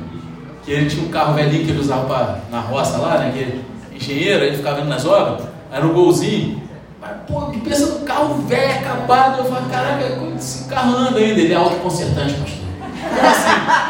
que 0.63 0.71
ele 0.71 0.89
tinha 0.89 1.05
um 1.05 1.09
carro 1.09 1.33
velhinho 1.33 1.65
que 1.65 1.71
ele 1.71 1.79
usava 1.79 2.05
pra, 2.05 2.39
na 2.51 2.59
roça 2.59 2.97
lá, 2.97 3.17
né? 3.17 3.31
Que 3.33 3.39
ele, 3.39 3.65
engenheiro, 3.93 4.43
ele 4.43 4.57
ficava 4.57 4.79
indo 4.79 4.89
nas 4.89 5.05
obras, 5.05 5.47
era 5.71 5.85
um 5.85 5.93
golzinho. 5.93 6.61
Mas, 7.01 7.11
pô, 7.27 7.47
que 7.47 7.59
pensa 7.59 7.85
no 7.87 8.05
carro 8.05 8.35
velho, 8.47 8.79
acabado. 8.79 9.39
Eu 9.39 9.45
falo, 9.45 9.69
caraca, 9.69 10.05
esse 10.37 10.69
carro 10.69 10.95
anda 10.95 11.19
ainda? 11.19 11.39
Ele 11.39 11.53
é 11.53 11.55
autoconcertante, 11.55 12.33
pastor. 12.35 12.63
Como 13.09 13.27
assim? 13.27 13.49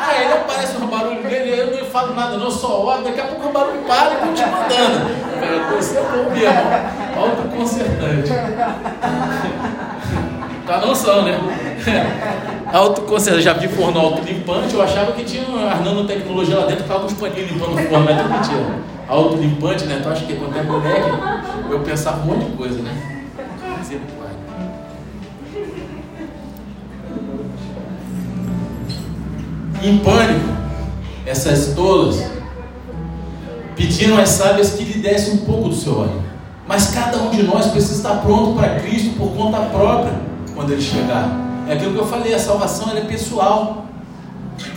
Aí 0.09 0.23
ele 0.23 0.33
aparece 0.33 0.77
no 0.79 0.87
barulho 0.87 1.21
dele, 1.21 1.59
eu 1.59 1.77
não 1.77 1.85
falo 1.85 2.15
nada, 2.15 2.37
não, 2.37 2.49
só 2.49 2.83
olho, 2.83 3.03
daqui 3.03 3.21
a 3.21 3.25
pouco 3.25 3.49
o 3.49 3.51
barulho 3.51 3.81
para 3.83 4.13
e 4.13 4.17
continua 4.17 4.65
andando. 4.65 5.23
Você 5.75 5.97
é 5.97 6.01
bom 6.01 6.31
mesmo, 6.31 7.19
autoconcertante. 7.21 8.31
Tá 10.65 10.79
não 10.79 10.95
são, 10.95 11.23
né? 11.23 11.37
Autoconserva, 12.71 13.41
já 13.41 13.53
vi 13.53 13.67
forno 13.67 13.99
autolimpante, 13.99 14.73
eu 14.73 14.81
achava 14.81 15.11
que 15.11 15.23
tinha 15.23 15.43
as 15.43 15.83
nanotecnologia 15.83 16.57
lá 16.57 16.65
dentro, 16.65 16.85
tava 16.85 17.05
uns 17.05 17.13
paninhos 17.13 17.51
limpando 17.51 17.73
o 17.73 17.77
forno, 17.77 18.05
mas 18.05 18.17
tudo 18.17 18.29
mentira. 18.29 18.79
Autolimpante, 19.07 19.85
né? 19.85 19.99
Tu 20.01 20.09
acha 20.09 20.25
que 20.25 20.35
quando 20.35 20.57
é 20.57 20.63
moleque, 20.63 21.09
eu 21.69 21.79
pensava 21.81 22.21
um 22.23 22.25
monte 22.25 22.45
de 22.45 22.57
coisa, 22.57 22.81
né? 22.81 23.23
Em 29.83 29.97
pânico, 29.97 30.49
essas 31.25 31.75
tolas 31.75 32.23
pediram 33.75 34.17
às 34.17 34.29
sábias 34.29 34.71
que 34.71 34.83
lhe 34.85 34.99
dessem 34.99 35.33
um 35.33 35.37
pouco 35.39 35.69
do 35.69 35.75
seu 35.75 35.99
óleo. 35.99 36.23
Mas 36.65 36.91
cada 36.91 37.17
um 37.17 37.29
de 37.29 37.43
nós 37.43 37.67
precisa 37.67 37.95
estar 37.95 38.21
pronto 38.21 38.57
para 38.57 38.79
Cristo 38.79 39.17
por 39.17 39.35
conta 39.35 39.59
própria 39.59 40.32
quando 40.63 40.71
ele 40.71 40.81
chegar. 40.81 41.29
É 41.67 41.73
aquilo 41.73 41.93
que 41.93 41.99
eu 41.99 42.07
falei, 42.07 42.33
a 42.33 42.39
salvação 42.39 42.95
é 42.95 43.01
pessoal. 43.01 43.85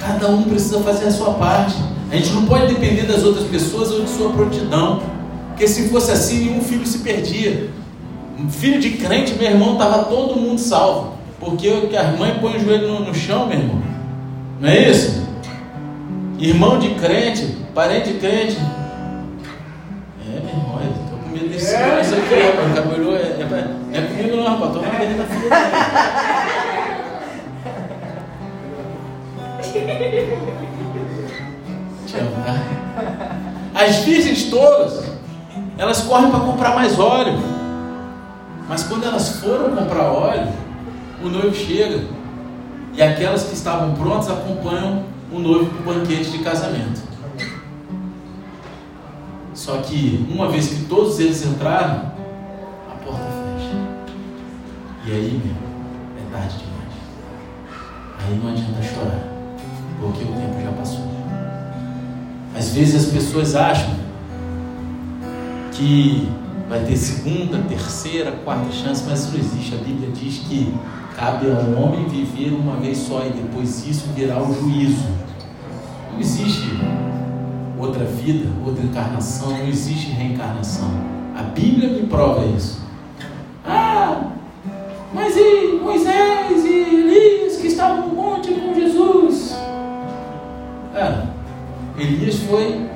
Cada 0.00 0.28
um 0.28 0.42
precisa 0.42 0.80
fazer 0.80 1.06
a 1.06 1.10
sua 1.10 1.34
parte. 1.34 1.76
A 2.10 2.16
gente 2.16 2.30
não 2.32 2.46
pode 2.46 2.74
depender 2.74 3.02
das 3.02 3.22
outras 3.22 3.46
pessoas 3.46 3.90
ou 3.92 4.02
de 4.02 4.10
sua 4.10 4.30
prontidão. 4.30 5.00
Porque 5.48 5.66
se 5.68 5.88
fosse 5.88 6.10
assim, 6.10 6.46
nenhum 6.46 6.60
filho 6.60 6.86
se 6.86 6.98
perdia. 6.98 7.70
Um 8.38 8.50
filho 8.50 8.80
de 8.80 8.90
crente, 8.90 9.34
meu 9.34 9.48
irmão, 9.48 9.74
estava 9.74 10.04
todo 10.04 10.38
mundo 10.38 10.58
salvo. 10.60 11.14
Porque 11.38 11.68
a 11.96 12.12
mãe 12.18 12.36
põe 12.40 12.56
o 12.56 12.60
joelho 12.60 12.88
no, 12.88 13.00
no 13.06 13.14
chão, 13.14 13.46
meu 13.46 13.58
irmão. 13.58 13.82
Não 14.60 14.68
é 14.68 14.90
isso? 14.90 15.22
Irmão 16.38 16.78
de 16.78 16.90
crente, 16.94 17.56
parente 17.74 18.12
de 18.12 18.18
crente. 18.18 18.56
É, 21.66 21.68
estou 21.68 21.78
com 21.78 21.86
medo 21.86 21.96
desse 21.96 22.14
é. 22.14 22.18
aqui, 22.18 22.56
rapaz. 22.56 22.74
Cabelou 22.74 23.16
é, 23.16 23.22
é, 23.22 23.98
é 23.98 24.02
comigo 24.02 24.36
não, 24.36 24.44
rapaz. 24.44 24.74
Na 24.74 24.98
dele 24.98 25.14
da 25.14 25.24
filha 25.24 25.48
Te 32.06 32.18
tá? 32.18 32.54
As 33.74 33.96
virgens 33.96 34.44
todas, 34.44 35.04
elas 35.76 36.02
correm 36.02 36.30
para 36.30 36.40
comprar 36.40 36.74
mais 36.74 36.98
óleo. 37.00 37.38
Mas 38.68 38.84
quando 38.84 39.04
elas 39.04 39.40
foram 39.40 39.74
comprar 39.74 40.12
óleo, 40.12 40.48
o 41.22 41.28
noivo 41.28 41.54
chega. 41.54 42.04
E 42.94 43.02
aquelas 43.02 43.42
que 43.42 43.54
estavam 43.54 43.94
prontas 43.94 44.30
acompanham 44.30 45.04
o 45.32 45.38
noivo 45.38 45.66
para 45.66 45.92
o 45.92 45.94
banquete 45.94 46.30
de 46.30 46.38
casamento. 46.38 47.05
Só 49.56 49.78
que, 49.78 50.28
uma 50.30 50.50
vez 50.50 50.68
que 50.68 50.84
todos 50.84 51.18
eles 51.18 51.44
entraram, 51.44 52.12
a 52.92 52.94
porta 53.02 53.24
fecha. 53.24 53.74
E 55.06 55.10
aí, 55.10 55.40
meu, 55.42 55.56
é 56.22 56.30
tarde 56.30 56.56
demais. 56.58 56.92
Aí 58.20 58.38
não 58.38 58.50
adianta 58.50 58.82
chorar 58.82 59.36
porque 59.98 60.24
o 60.24 60.26
tempo 60.26 60.60
já 60.62 60.72
passou. 60.72 61.06
Às 62.54 62.68
vezes 62.68 63.06
as 63.06 63.12
pessoas 63.12 63.54
acham 63.54 63.94
que 65.72 66.28
vai 66.68 66.84
ter 66.84 66.96
segunda, 66.96 67.58
terceira, 67.68 68.32
quarta 68.44 68.70
chance, 68.72 69.04
mas 69.08 69.20
isso 69.20 69.32
não 69.32 69.38
existe. 69.38 69.74
A 69.74 69.78
Bíblia 69.78 70.10
diz 70.10 70.38
que 70.40 70.74
cabe 71.16 71.46
ao 71.50 71.82
homem 71.82 72.06
viver 72.08 72.52
uma 72.52 72.76
vez 72.76 72.98
só 72.98 73.24
e 73.26 73.30
depois 73.30 73.86
isso 73.86 74.10
virá 74.14 74.38
o 74.42 74.52
juízo. 74.52 75.06
Não 76.12 76.20
existe 76.20 76.68
outra 77.78 78.04
vida, 78.04 78.48
outra 78.64 78.82
encarnação, 78.82 79.50
não 79.50 79.66
existe 79.66 80.10
reencarnação. 80.10 80.90
A 81.36 81.42
Bíblia 81.42 81.90
me 81.90 82.06
prova 82.06 82.44
isso. 82.46 82.80
Ah, 83.64 84.30
mas 85.12 85.36
e 85.36 85.78
Moisés 85.82 86.64
e 86.64 86.68
Elias 86.68 87.56
que 87.56 87.66
estavam 87.66 88.08
no 88.08 88.14
monte 88.14 88.52
com 88.52 88.74
Jesus? 88.74 89.56
Cara, 90.92 91.28
Elias 91.98 92.36
foi 92.36 92.86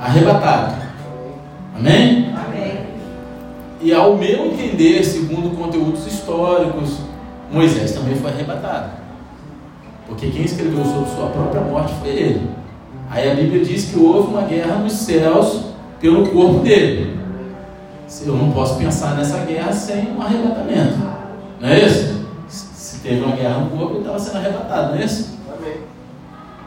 arrebatado. 0.00 0.82
Amém? 1.76 2.32
Amém. 2.34 2.86
E 3.82 3.92
ao 3.92 4.16
meu 4.16 4.46
entender, 4.46 5.04
segundo 5.04 5.56
conteúdos 5.56 6.06
históricos, 6.06 7.00
Moisés 7.52 7.92
também 7.92 8.14
foi 8.14 8.30
arrebatado. 8.30 8.90
Porque 10.06 10.30
quem 10.30 10.44
escreveu 10.44 10.84
sobre 10.84 11.10
sua 11.10 11.26
própria 11.26 11.60
morte 11.62 11.94
foi 12.00 12.10
ele. 12.10 12.63
Aí 13.10 13.30
a 13.30 13.34
Bíblia 13.34 13.64
diz 13.64 13.86
que 13.86 13.98
houve 13.98 14.32
uma 14.32 14.42
guerra 14.42 14.76
nos 14.76 14.92
céus 14.92 15.60
pelo 16.00 16.28
corpo 16.28 16.60
dele. 16.60 17.18
Eu 18.26 18.36
não 18.36 18.52
posso 18.52 18.78
pensar 18.78 19.16
nessa 19.16 19.38
guerra 19.38 19.72
sem 19.72 20.12
um 20.12 20.22
arrebatamento. 20.22 20.94
Não 21.60 21.68
é 21.68 21.84
isso? 21.84 22.24
Se 22.48 23.00
teve 23.00 23.22
uma 23.22 23.34
guerra 23.34 23.58
no 23.58 23.70
corpo, 23.70 23.94
ele 23.94 24.00
estava 24.00 24.18
sendo 24.18 24.36
arrebatado, 24.36 24.94
não 24.94 25.00
é 25.00 25.04
isso? 25.04 25.34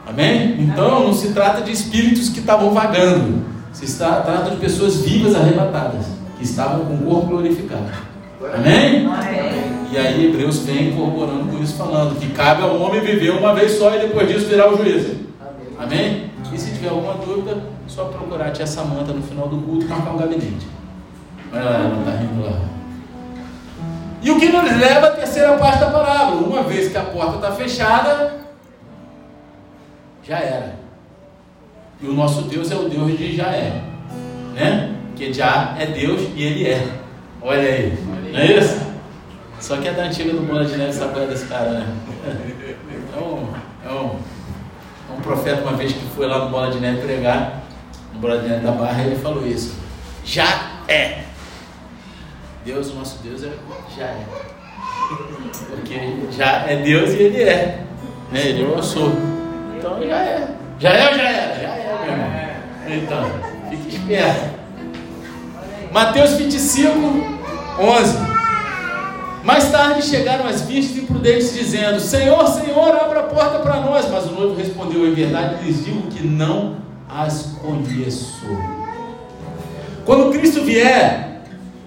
Amém? 0.07 0.55
Então 0.59 1.03
não 1.05 1.13
se 1.13 1.33
trata 1.33 1.61
de 1.61 1.71
espíritos 1.71 2.29
que 2.29 2.39
estavam 2.39 2.71
vagando, 2.71 3.45
se 3.73 3.97
trata 3.97 4.49
de 4.51 4.55
pessoas 4.57 5.01
vivas 5.01 5.35
arrebatadas, 5.35 6.05
que 6.37 6.43
estavam 6.43 6.85
com 6.85 6.93
o 6.93 6.97
corpo 6.99 7.27
glorificado. 7.27 7.83
Amém? 8.53 9.05
Amém? 9.05 9.77
E 9.91 9.97
aí 9.97 10.25
Hebreus 10.25 10.59
vem 10.59 10.93
corroborando 10.93 11.45
com 11.51 11.61
isso, 11.61 11.75
falando 11.75 12.17
que 12.19 12.29
cabe 12.29 12.61
ao 12.61 12.79
homem 12.79 13.01
viver 13.01 13.31
uma 13.31 13.53
vez 13.53 13.73
só 13.73 13.93
e 13.95 13.99
depois 13.99 14.27
disso 14.27 14.47
virar 14.47 14.71
o 14.71 14.77
juízo. 14.77 15.26
Amém? 15.79 16.31
E 16.51 16.57
se 16.57 16.73
tiver 16.73 16.89
alguma 16.89 17.13
dúvida, 17.13 17.61
só 17.87 18.05
procurar 18.05 18.47
a 18.47 18.51
tia 18.51 18.65
Samanta 18.65 19.13
no 19.13 19.21
final 19.21 19.47
do 19.47 19.57
culto 19.57 19.85
e 19.85 19.87
marcar 19.87 20.11
um 20.11 20.17
gabinete. 20.17 20.67
Olha 21.51 21.63
lá, 21.63 21.75
ela 21.75 21.99
está 21.99 22.11
rindo 22.11 22.43
lá. 22.43 22.59
E 24.21 24.31
o 24.31 24.39
que 24.39 24.49
nos 24.49 24.77
leva 24.77 25.07
à 25.07 25.11
terceira 25.11 25.55
parte 25.57 25.79
da 25.79 25.91
parábola. 25.91 26.41
Uma 26.41 26.63
vez 26.63 26.91
que 26.91 26.97
a 26.97 27.03
porta 27.03 27.35
está 27.35 27.51
fechada, 27.51 28.37
já 30.23 30.39
era. 30.39 30.75
E 32.01 32.07
o 32.07 32.13
nosso 32.13 32.43
Deus 32.43 32.71
é 32.71 32.75
o 32.75 32.89
Deus 32.89 33.17
de 33.17 33.35
já 33.35 33.47
é. 33.47 33.81
Né? 34.53 34.95
Porque 35.07 35.31
já 35.31 35.75
é 35.79 35.85
Deus 35.85 36.21
e 36.35 36.43
ele 36.43 36.67
é. 36.67 36.87
Olha 37.41 37.61
aí. 37.61 37.97
Não 38.31 38.39
é 38.39 38.57
isso? 38.57 38.87
Só 39.59 39.77
que 39.77 39.87
é 39.87 39.93
da 39.93 40.03
antiga 40.03 40.33
do 40.33 40.41
Bola 40.41 40.65
de 40.65 40.77
Neve, 40.77 40.89
essa 40.89 41.07
coisa 41.07 41.27
desse 41.27 41.45
cara, 41.47 41.71
né? 41.71 41.87
É, 43.17 43.19
um, 43.19 43.47
é 43.83 43.99
um 43.99 44.19
profeta 45.27 45.61
uma 45.61 45.73
vez 45.73 45.91
que 45.91 46.05
foi 46.15 46.25
lá 46.25 46.45
no 46.45 46.49
Bola 46.49 46.71
de 46.71 46.79
Neve 46.79 47.01
pregar, 47.01 47.63
no 48.13 48.19
Bola 48.19 48.39
de 48.39 48.47
Neve 48.47 48.65
da 48.65 48.71
Barra, 48.71 49.03
ele 49.03 49.17
falou 49.17 49.45
isso. 49.45 49.75
Já 50.25 50.79
é. 50.87 51.23
Deus, 52.65 52.91
o 52.91 52.95
nosso 52.95 53.19
Deus, 53.21 53.43
é, 53.43 53.51
já 53.95 54.05
é. 54.05 54.25
Porque 55.69 55.99
já 56.31 56.65
é 56.67 56.77
Deus 56.77 57.11
e 57.11 57.23
Ele 57.23 57.43
é. 57.43 57.83
Né? 58.31 58.41
Ele 58.47 58.63
é 58.63 58.65
eu 58.65 58.83
sou. 58.83 59.11
Então 59.77 60.01
já 60.05 60.17
é. 60.17 60.47
Já 60.79 60.89
é 60.89 61.09
ou 61.09 61.15
já 61.15 61.29
era? 61.29 61.61
Já 61.61 61.69
é, 61.69 62.59
meu 62.85 62.97
irmão. 62.97 63.03
Então, 63.03 63.69
fique 63.69 63.95
esperto. 63.95 64.57
Mateus 65.91 66.33
25, 66.33 67.39
11. 67.79 68.36
Mais 69.47 69.71
tarde 69.71 70.01
chegaram 70.01 70.45
as 70.45 70.63
virgens 70.63 70.97
imprudentes, 70.97 71.53
dizendo: 71.53 72.01
Senhor, 72.01 72.45
Senhor, 72.49 72.93
abra 72.93 73.21
a 73.21 73.23
porta 73.23 73.59
para 73.59 73.79
nós. 73.79 74.05
Mas 74.11 74.25
o 74.25 74.31
noivo 74.31 74.53
respondeu: 74.55 75.07
Em 75.07 75.13
verdade 75.13 75.63
lhes 75.63 75.85
digo 75.85 76.01
que 76.09 76.27
não 76.27 76.75
as 77.07 77.55
conheço. 77.61 78.45
Quando 80.05 80.33
Cristo 80.33 80.63
vier, 80.63 81.43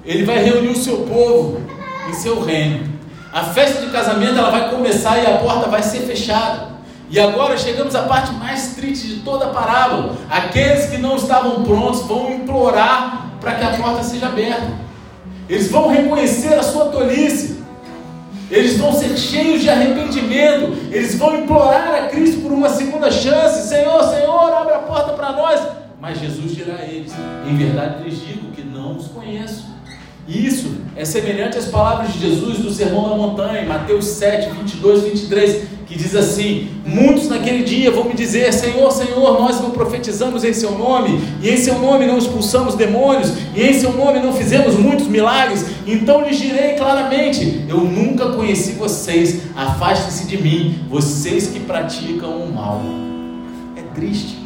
Ele 0.07 0.25
vai 0.25 0.43
reunir 0.43 0.69
o 0.69 0.77
seu 0.77 1.03
povo 1.03 1.61
em 2.09 2.15
seu 2.15 2.43
reino. 2.43 2.89
A 3.31 3.45
festa 3.45 3.85
de 3.85 3.93
casamento 3.93 4.39
ela 4.39 4.51
vai 4.51 4.71
começar 4.71 5.19
e 5.19 5.27
a 5.27 5.37
porta 5.37 5.69
vai 5.69 5.83
ser 5.83 6.01
fechada. 6.01 6.71
E 7.11 7.21
agora 7.21 7.59
chegamos 7.59 7.95
à 7.95 8.05
parte 8.05 8.33
mais 8.37 8.69
triste 8.69 9.07
de 9.07 9.17
toda 9.17 9.45
a 9.45 9.49
parábola. 9.51 10.17
Aqueles 10.31 10.87
que 10.87 10.97
não 10.97 11.17
estavam 11.17 11.63
prontos 11.63 12.07
vão 12.07 12.33
implorar 12.33 13.33
para 13.39 13.53
que 13.53 13.65
a 13.65 13.71
porta 13.77 14.03
seja 14.03 14.29
aberta. 14.29 14.89
Eles 15.51 15.69
vão 15.69 15.89
reconhecer 15.89 16.55
a 16.55 16.63
sua 16.63 16.87
tolice. 16.87 17.59
Eles 18.49 18.77
vão 18.79 18.93
ser 18.93 19.17
cheios 19.17 19.61
de 19.61 19.69
arrependimento. 19.69 20.77
Eles 20.93 21.17
vão 21.17 21.41
implorar 21.41 21.93
a 21.93 22.07
Cristo 22.07 22.41
por 22.43 22.53
uma 22.53 22.69
segunda 22.69 23.11
chance. 23.11 23.69
Senhor, 23.69 24.01
Senhor, 24.15 24.53
abre 24.53 24.75
a 24.75 24.79
porta 24.79 25.13
para 25.13 25.33
nós. 25.33 25.61
Mas 26.01 26.21
Jesus 26.21 26.55
dirá 26.55 26.77
a 26.77 26.85
eles: 26.85 27.13
Em 27.49 27.57
verdade 27.57 28.05
lhes 28.05 28.21
digo 28.21 28.53
que 28.53 28.63
não 28.63 28.97
os 28.97 29.09
conheço. 29.09 29.67
Isso 30.31 30.77
é 30.95 31.05
semelhante 31.05 31.59
às 31.59 31.67
palavras 31.67 32.13
de 32.13 32.21
Jesus 32.21 32.59
do 32.59 32.71
Sermão 32.71 33.09
da 33.09 33.17
Montanha, 33.17 33.67
Mateus 33.67 34.05
7, 34.05 34.51
22, 34.51 35.03
23, 35.03 35.63
que 35.87 35.97
diz 35.97 36.15
assim: 36.15 36.69
Muitos 36.87 37.29
naquele 37.29 37.65
dia 37.65 37.91
vão 37.91 38.05
me 38.05 38.15
dizer: 38.15 38.53
Senhor, 38.53 38.93
Senhor, 38.93 39.41
nós 39.41 39.61
não 39.61 39.73
profetizamos 39.73 40.45
em 40.45 40.53
Seu 40.53 40.79
nome, 40.79 41.21
e 41.43 41.51
em 41.51 41.57
Seu 41.57 41.81
nome 41.81 42.07
não 42.07 42.17
expulsamos 42.17 42.77
demônios, 42.77 43.33
e 43.57 43.61
em 43.61 43.73
Seu 43.73 43.93
nome 43.93 44.21
não 44.21 44.33
fizemos 44.33 44.77
muitos 44.77 45.09
milagres. 45.09 45.67
Então 45.85 46.25
lhes 46.25 46.39
direi 46.39 46.75
claramente: 46.75 47.65
Eu 47.69 47.79
nunca 47.79 48.31
conheci 48.31 48.73
vocês, 48.73 49.41
afastem-se 49.57 50.29
de 50.29 50.41
mim, 50.41 50.79
vocês 50.89 51.49
que 51.49 51.59
praticam 51.59 52.37
o 52.37 52.55
mal. 52.55 52.81
É 53.77 53.83
triste, 53.95 54.39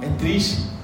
é 0.00 0.06
triste. 0.18 0.75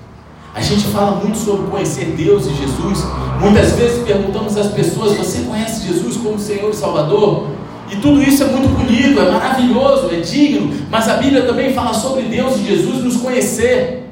A 0.54 0.60
gente 0.60 0.84
fala 0.88 1.16
muito 1.16 1.38
sobre 1.38 1.70
conhecer 1.70 2.14
Deus 2.16 2.46
e 2.46 2.54
Jesus. 2.54 3.06
Muitas 3.40 3.72
vezes 3.72 4.04
perguntamos 4.04 4.56
às 4.56 4.68
pessoas: 4.68 5.16
Você 5.16 5.44
conhece 5.44 5.86
Jesus 5.86 6.16
como 6.18 6.38
Senhor 6.38 6.70
e 6.70 6.74
Salvador? 6.74 7.48
E 7.90 7.96
tudo 7.96 8.22
isso 8.22 8.42
é 8.42 8.46
muito 8.46 8.68
bonito, 8.68 9.20
é 9.20 9.30
maravilhoso, 9.30 10.10
é 10.10 10.20
digno. 10.20 10.74
Mas 10.90 11.08
a 11.08 11.16
Bíblia 11.16 11.42
também 11.42 11.72
fala 11.72 11.94
sobre 11.94 12.22
Deus 12.24 12.56
e 12.56 12.64
Jesus 12.64 13.02
nos 13.02 13.16
conhecer. 13.16 14.08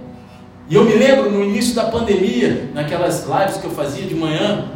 E 0.68 0.74
eu 0.74 0.84
me 0.84 0.94
lembro 0.94 1.30
no 1.30 1.42
início 1.42 1.74
da 1.74 1.84
pandemia, 1.84 2.70
naquelas 2.74 3.26
lives 3.26 3.56
que 3.56 3.64
eu 3.64 3.70
fazia 3.70 4.06
de 4.06 4.14
manhã, 4.14 4.66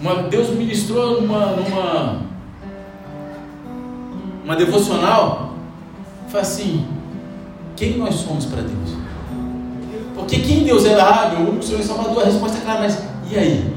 uma, 0.00 0.22
Deus 0.24 0.50
ministrou 0.50 1.20
numa, 1.20 1.46
numa 1.56 2.22
uma 4.44 4.56
devocional. 4.56 5.54
Foi 6.28 6.40
assim: 6.40 6.86
quem 7.76 7.98
nós 7.98 8.14
somos 8.14 8.46
para 8.46 8.62
Deus? 8.62 9.01
Porque 10.22 10.38
quem 10.38 10.62
Deus 10.62 10.84
é? 10.84 10.94
Ah, 11.00 11.34
meu 11.36 11.48
único 11.48 11.64
Senhor 11.64 11.80
e 11.80 11.84
Salvador, 11.84 12.22
a 12.22 12.26
resposta 12.26 12.58
é 12.58 12.60
clara, 12.60 12.80
mas 12.80 12.98
e 13.30 13.36
aí? 13.36 13.74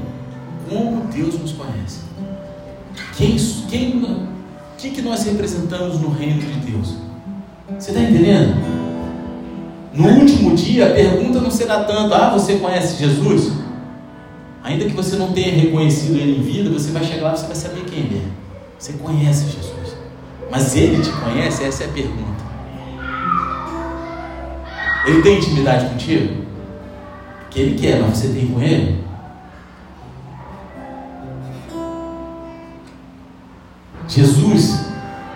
Como 0.68 1.04
Deus 1.12 1.38
nos 1.38 1.52
conhece? 1.52 2.00
Quem, 3.16 3.36
quem, 3.68 4.02
o 4.02 4.26
que, 4.78 4.90
que 4.90 5.02
nós 5.02 5.24
representamos 5.24 6.00
no 6.00 6.08
reino 6.10 6.40
de 6.40 6.70
Deus? 6.70 6.94
Você 7.76 7.90
está 7.90 8.00
entendendo? 8.00 8.54
No 9.92 10.08
último 10.08 10.54
dia, 10.54 10.86
a 10.86 10.94
pergunta 10.94 11.40
não 11.40 11.50
será 11.50 11.82
tanto: 11.84 12.14
ah, 12.14 12.30
você 12.30 12.56
conhece 12.56 12.96
Jesus? 12.96 13.52
Ainda 14.62 14.84
que 14.84 14.92
você 14.92 15.16
não 15.16 15.32
tenha 15.32 15.52
reconhecido 15.52 16.16
ele 16.16 16.38
em 16.38 16.42
vida, 16.42 16.70
você 16.70 16.92
vai 16.92 17.02
chegar 17.04 17.28
lá 17.28 17.34
e 17.34 17.38
você 17.38 17.46
vai 17.46 17.56
saber 17.56 17.84
quem 17.84 18.00
ele 18.00 18.22
é. 18.24 18.28
Você 18.78 18.92
conhece 18.94 19.46
Jesus. 19.46 19.96
Mas 20.50 20.76
ele 20.76 21.02
te 21.02 21.10
conhece? 21.10 21.64
Essa 21.64 21.84
é 21.84 21.86
a 21.86 21.90
pergunta. 21.90 22.35
Ele 25.06 25.22
tem 25.22 25.38
intimidade 25.38 25.86
contigo? 25.86 26.44
Que 27.48 27.60
ele 27.60 27.78
quer, 27.78 28.02
mas 28.02 28.18
você 28.18 28.28
tem 28.28 28.48
com 28.48 28.60
ele? 28.60 29.06
Jesus, 34.08 34.86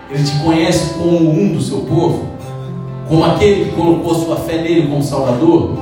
ele 0.09 0.23
te 0.23 0.39
conhece 0.39 0.95
como 0.95 1.31
um 1.31 1.53
do 1.53 1.61
seu 1.61 1.79
povo, 1.79 2.25
como 3.07 3.23
aquele 3.23 3.65
que 3.65 3.71
colocou 3.71 4.13
sua 4.13 4.35
fé 4.37 4.61
nele 4.61 4.87
como 4.87 5.01
Salvador. 5.01 5.77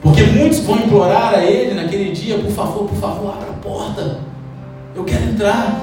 Porque 0.00 0.22
muitos 0.22 0.60
vão 0.60 0.78
implorar 0.78 1.34
a 1.34 1.44
ele 1.44 1.74
naquele 1.74 2.12
dia: 2.12 2.38
por 2.38 2.50
favor, 2.50 2.88
por 2.88 2.96
favor, 2.96 3.34
abra 3.34 3.50
a 3.50 3.54
porta. 3.54 4.20
Eu 4.94 5.04
quero 5.04 5.24
entrar. 5.24 5.78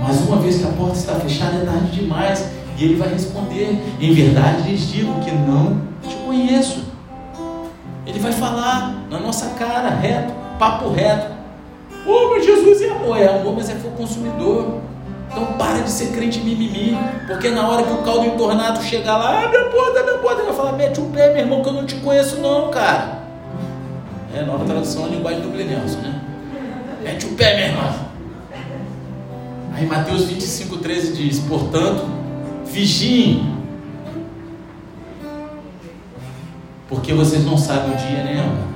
Mas 0.00 0.20
uma 0.20 0.36
vez 0.36 0.58
que 0.58 0.64
a 0.64 0.70
porta 0.70 0.96
está 0.96 1.14
fechada, 1.14 1.56
é 1.56 1.64
tarde 1.64 2.00
demais. 2.00 2.48
E 2.78 2.84
ele 2.84 2.96
vai 2.96 3.08
responder: 3.08 3.80
Em 4.00 4.12
verdade 4.12 4.70
lhes 4.70 4.88
digo 4.88 5.20
que 5.20 5.30
não 5.32 5.89
te 6.08 6.16
conheço. 6.16 6.84
Ele 8.06 8.18
vai 8.18 8.32
falar 8.32 8.94
na 9.10 9.18
nossa 9.18 9.50
cara, 9.50 9.90
reto, 9.90 10.32
papo 10.58 10.90
reto. 10.90 11.32
Oh, 12.06 12.30
mas 12.30 12.44
Jesus 12.44 12.82
é 12.82 12.90
amor, 12.90 13.16
é 13.18 13.28
amor, 13.28 13.54
mas 13.56 13.68
é 13.68 13.74
fogo 13.74 13.96
consumidor. 13.96 14.80
Então 15.30 15.46
para 15.52 15.80
de 15.80 15.90
ser 15.90 16.12
crente 16.12 16.40
mimimi, 16.40 16.98
porque 17.28 17.50
na 17.50 17.68
hora 17.68 17.84
que 17.84 17.92
o 17.92 17.98
caldo 17.98 18.26
entornado 18.26 18.82
chegar 18.82 19.16
lá, 19.16 19.44
ah, 19.44 19.48
minha 19.48 19.64
porta, 19.66 20.02
minha 20.02 20.18
porta, 20.18 20.40
ele 20.40 20.48
vai 20.48 20.56
falar, 20.56 20.72
mete 20.72 21.00
o 21.00 21.04
pé, 21.04 21.28
meu 21.32 21.38
irmão, 21.38 21.62
que 21.62 21.68
eu 21.68 21.72
não 21.72 21.86
te 21.86 21.94
conheço 21.96 22.40
não, 22.40 22.68
cara. 22.68 23.20
É, 24.34 24.42
nova 24.42 24.64
tradução, 24.64 25.04
a 25.04 25.08
linguagem 25.08 25.40
do 25.40 25.50
Glenelson, 25.50 25.98
né? 25.98 26.20
Mete 27.02 27.26
o 27.26 27.34
pé, 27.34 27.56
meu 27.56 27.66
irmão. 27.66 27.94
Aí 29.72 29.86
Mateus 29.86 30.24
25, 30.24 30.78
13 30.78 31.12
diz, 31.12 31.38
portanto, 31.38 32.04
vigiem, 32.64 33.59
porque 36.90 37.14
vocês 37.14 37.44
não 37.44 37.56
sabem 37.56 37.92
o 37.92 37.96
dia 37.96 38.24
nem 38.24 38.40
a 38.40 38.42
hora. 38.42 38.70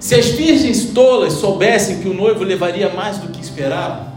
Se 0.00 0.16
as 0.16 0.26
virgens 0.26 0.86
tolas 0.86 1.34
soubessem 1.34 2.00
que 2.00 2.08
o 2.08 2.12
noivo 2.12 2.42
levaria 2.42 2.92
mais 2.92 3.18
do 3.18 3.28
que 3.28 3.40
esperavam, 3.40 4.12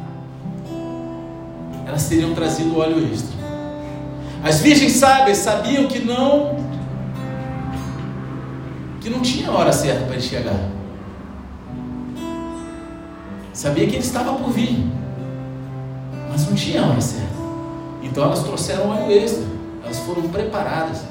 elas 1.86 2.10
teriam 2.10 2.34
trazido 2.34 2.78
óleo 2.80 3.08
extra. 3.14 3.36
As 4.44 4.60
virgens 4.60 4.94
sábias 4.94 5.38
sabiam 5.38 5.88
que 5.88 6.00
não 6.00 6.66
que 9.00 9.12
não 9.12 9.22
tinha 9.22 9.52
hora 9.52 9.72
certa 9.72 10.06
para 10.06 10.16
ele 10.16 10.24
chegar. 10.24 10.60
Sabia 13.54 13.86
que 13.86 13.94
ele 13.94 14.04
estava 14.04 14.34
por 14.34 14.50
vir, 14.50 14.84
mas 16.32 16.48
não 16.48 16.56
tinha 16.56 16.84
hora 16.84 17.00
certa. 17.00 17.35
Então 18.06 18.24
elas 18.24 18.44
trouxeram 18.44 18.90
óleo 18.90 19.12
extra. 19.12 19.44
Elas 19.84 20.00
foram 20.00 20.30
preparadas. 20.30 21.04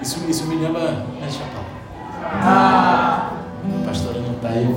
Isso, 0.00 0.20
isso 0.28 0.46
me 0.46 0.56
lembra. 0.56 1.04
Deixa 1.20 1.40
eu 1.40 1.46
falar. 1.48 3.32
A 3.82 3.84
pastora 3.84 4.20
não 4.20 4.34
está 4.34 4.48
aí. 4.48 4.68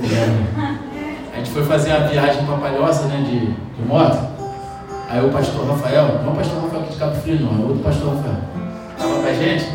A 1.32 1.36
gente 1.36 1.50
foi 1.50 1.64
fazer 1.64 1.92
a 1.92 2.00
viagem 2.00 2.44
para 2.44 2.56
Palhoça, 2.56 3.04
né, 3.06 3.22
de, 3.24 3.52
de 3.52 3.88
moto. 3.88 4.18
Aí 5.08 5.24
o 5.24 5.30
pastor 5.30 5.66
Rafael, 5.66 6.20
não 6.24 6.32
o 6.32 6.36
pastor 6.36 6.62
Rafael 6.62 6.82
aqui 6.82 6.92
de 6.92 6.98
Cabo 6.98 7.14
Frio, 7.14 7.40
não, 7.40 7.62
é 7.62 7.66
outro 7.66 7.82
pastor 7.82 8.14
Rafael, 8.14 8.36
estava 8.92 9.14
com 9.14 9.26
a 9.26 9.32
gente. 9.32 9.66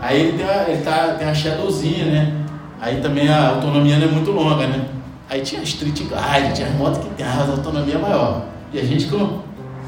Aí 0.00 0.20
ele 0.20 0.38
tem, 0.38 0.46
uma, 0.46 0.62
ele 0.62 0.82
tá, 0.82 1.14
tem 1.18 1.26
uma 1.26 1.34
shadowzinha, 1.34 2.06
né? 2.06 2.32
Aí 2.80 3.00
também 3.00 3.28
a 3.28 3.48
autonomia 3.48 3.98
não 3.98 4.06
é 4.06 4.10
muito 4.10 4.30
longa, 4.30 4.66
né? 4.66 4.86
Aí 5.30 5.42
tinha 5.42 5.62
street 5.62 5.98
glide, 5.98 6.54
tinha 6.54 6.70
moto 6.70 7.00
que 7.00 7.14
tem 7.14 7.26
a 7.26 7.44
autonomia 7.50 7.98
maior. 7.98 8.46
E 8.72 8.78
a 8.78 8.84
gente 8.84 9.06
com, 9.06 9.40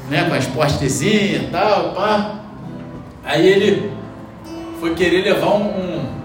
né, 0.09 0.25
com 0.27 0.33
a 0.33 0.37
Sport 0.37 0.77
Tzinha 0.77 1.37
e 1.37 1.49
tal, 1.51 1.93
pá. 1.93 2.39
Aí 3.23 3.47
ele 3.47 3.91
foi 4.79 4.93
querer 4.95 5.23
levar 5.23 5.53
um, 5.53 5.67
um 5.67 6.21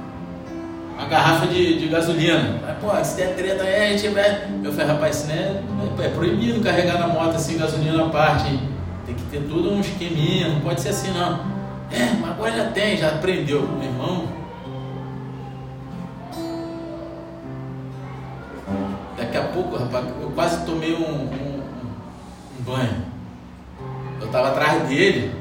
uma 0.97 1.07
garrafa 1.07 1.47
de, 1.47 1.79
de 1.79 1.87
gasolina. 1.89 2.59
Aí, 2.67 2.75
pô, 2.81 2.93
se 3.05 3.17
der 3.17 3.37
treta 3.37 3.63
aí, 3.63 3.95
a 3.95 3.97
gente 3.97 4.09
vai. 4.09 4.49
Eu 4.65 4.73
falei, 4.73 4.87
rapaz, 4.87 5.17
isso 5.17 5.27
né, 5.29 5.63
é 6.03 6.09
proibido 6.09 6.61
carregar 6.61 6.99
na 6.99 7.07
moto 7.07 7.37
assim, 7.37 7.59
gasolina 7.59 8.07
à 8.07 8.09
parte. 8.09 8.59
Tem 9.05 9.15
que 9.15 9.23
ter 9.25 9.43
tudo 9.43 9.71
um 9.71 9.81
esqueminha, 9.81 10.49
não 10.49 10.61
pode 10.61 10.81
ser 10.81 10.89
assim 10.89 11.13
não. 11.13 11.41
É, 11.93 12.13
mas 12.21 12.31
agora 12.31 12.53
já 12.53 12.65
tem, 12.71 12.97
já 12.97 13.09
aprendeu, 13.09 13.63
meu 13.63 13.83
irmão. 13.83 14.25
Pouco, 19.57 19.77
rapaz, 19.77 20.05
eu 20.21 20.31
quase 20.35 20.67
tomei 20.67 20.95
um, 20.95 21.01
um, 21.01 21.63
um 22.59 22.63
banho. 22.63 23.07
Eu 24.21 24.27
estava 24.27 24.49
atrás 24.49 24.87
dele. 24.87 25.35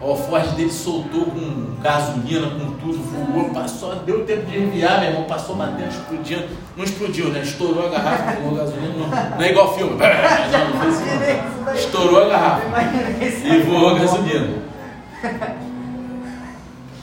O 0.00 0.16
Ford 0.16 0.48
dele 0.52 0.70
soltou 0.70 1.26
com 1.26 1.76
gasolina, 1.82 2.48
com 2.48 2.72
tudo, 2.78 2.98
voou, 3.02 3.50
passou, 3.50 3.94
deu 3.96 4.24
tempo 4.24 4.46
de 4.46 4.58
enviar, 4.58 4.98
meu 4.98 5.10
irmão, 5.10 5.24
passou 5.24 5.56
batendo, 5.56 5.90
explodindo. 5.90 6.48
Não 6.74 6.84
explodiu, 6.84 7.28
né? 7.28 7.42
Estourou 7.42 7.86
a 7.86 7.90
garrafa, 7.90 8.40
voou 8.40 8.54
gasolina, 8.54 8.94
não, 8.94 9.08
não 9.08 9.42
é 9.42 9.50
igual 9.50 9.74
filme. 9.74 9.98
Estourou 11.74 12.24
a 12.24 12.28
garrafa 12.30 12.64
e 13.20 13.62
voou 13.62 13.94
gasolina. 13.94 14.62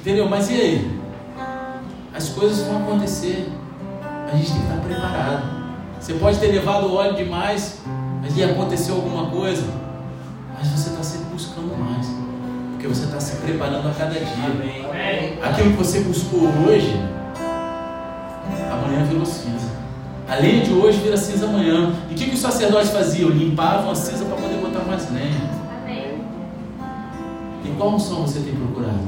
Entendeu? 0.02 0.28
Mas 0.28 0.50
e 0.50 0.54
aí? 0.56 1.00
As 2.16 2.30
coisas 2.30 2.66
vão 2.66 2.82
acontecer. 2.82 3.48
A 4.28 4.36
gente 4.36 4.52
tem 4.52 4.60
que 4.60 4.68
estar 4.68 4.82
preparado. 4.82 5.57
Você 6.00 6.14
pode 6.14 6.40
ter 6.40 6.48
levado 6.48 6.94
óleo 6.94 7.16
demais, 7.16 7.80
mas 8.22 8.38
ia 8.38 8.52
acontecer 8.52 8.92
alguma 8.92 9.30
coisa. 9.30 9.64
Mas 10.58 10.68
você 10.68 10.90
está 10.90 11.04
sempre 11.04 11.28
buscando 11.34 11.78
mais. 11.78 12.08
Porque 12.72 12.88
você 12.88 13.06
está 13.06 13.20
se 13.20 13.38
preparando 13.38 13.88
a 13.88 13.92
cada 13.92 14.14
dia. 14.14 14.28
Amém. 14.46 15.40
Aquilo 15.42 15.72
que 15.72 15.78
você 15.78 16.02
buscou 16.02 16.42
hoje, 16.66 16.96
amanhã 18.72 19.04
virou 19.06 19.26
cinza. 19.26 19.68
A 20.30 20.36
lenha 20.36 20.64
de 20.64 20.74
hoje 20.74 21.00
vira 21.00 21.18
cinza 21.18 21.46
amanhã. 21.46 21.94
E 22.10 22.14
o 22.14 22.18
que, 22.18 22.26
que 22.26 22.36
os 22.36 22.42
sacerdotes 22.42 22.90
faziam? 22.90 23.30
Limpavam 23.30 23.92
a 23.92 23.96
cinza 23.96 24.26
para 24.26 24.36
poder 24.36 24.58
botar 24.58 24.84
mais 24.86 25.12
lenha. 25.12 25.50
Amém. 25.82 26.22
E 27.66 27.70
qual 27.78 27.96
unção 27.96 28.24
você 28.24 28.40
tem 28.40 28.56
procurado? 28.56 29.00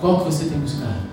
Qual 0.00 0.18
que 0.18 0.24
você 0.24 0.44
tem 0.46 0.58
buscado? 0.58 1.09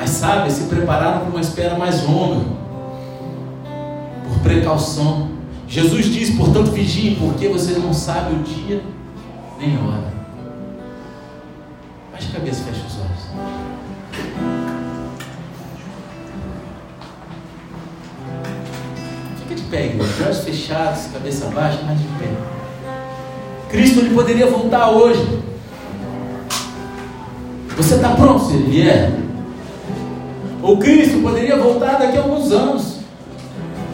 As 0.00 0.10
sábias 0.10 0.54
se 0.54 0.64
prepararam 0.64 1.20
para 1.20 1.30
uma 1.30 1.40
espera 1.40 1.78
mais 1.78 2.02
longa, 2.06 2.44
por 4.28 4.38
precaução. 4.42 5.30
Jesus 5.66 6.06
diz, 6.06 6.30
portanto, 6.30 6.70
vigiem, 6.70 7.16
porque 7.16 7.48
você 7.48 7.78
não 7.78 7.92
sabe 7.92 8.34
o 8.34 8.38
dia 8.42 8.82
nem 9.58 9.76
a 9.76 9.80
hora. 9.80 10.14
Baixe 12.12 12.28
a 12.28 12.38
cabeça, 12.38 12.64
feche 12.64 12.82
os 12.86 12.98
olhos. 12.98 13.24
Fica 19.38 19.54
de 19.54 19.62
pé, 19.62 19.86
igreja. 19.86 20.24
Olhos 20.24 20.40
fechados, 20.40 21.06
cabeça 21.12 21.46
baixa, 21.46 21.80
mas 21.86 21.98
de 21.98 22.06
pé. 22.18 22.28
Cristo 23.70 24.00
ele 24.00 24.14
poderia 24.14 24.46
voltar 24.46 24.90
hoje. 24.90 25.42
Você 27.76 27.96
está 27.96 28.10
pronto 28.10 28.44
se 28.44 28.54
ele 28.54 28.70
vier? 28.70 29.23
O 30.64 30.78
Cristo 30.78 31.20
poderia 31.20 31.58
voltar 31.58 31.98
daqui 31.98 32.16
a 32.16 32.22
alguns 32.22 32.50
anos. 32.50 33.00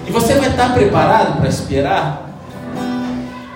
E 0.06 0.12
você 0.12 0.34
vai 0.34 0.50
estar 0.50 0.72
preparado 0.72 1.38
para 1.38 1.48
esperar? 1.48 2.30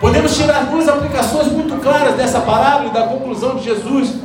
Podemos 0.00 0.36
tirar 0.36 0.64
duas 0.64 0.88
aplicações 0.88 1.46
muito 1.46 1.80
claras 1.80 2.16
dessa 2.16 2.40
parábola 2.40 2.90
e 2.90 2.92
da 2.92 3.06
conclusão 3.06 3.54
de 3.54 3.62
Jesus. 3.62 4.16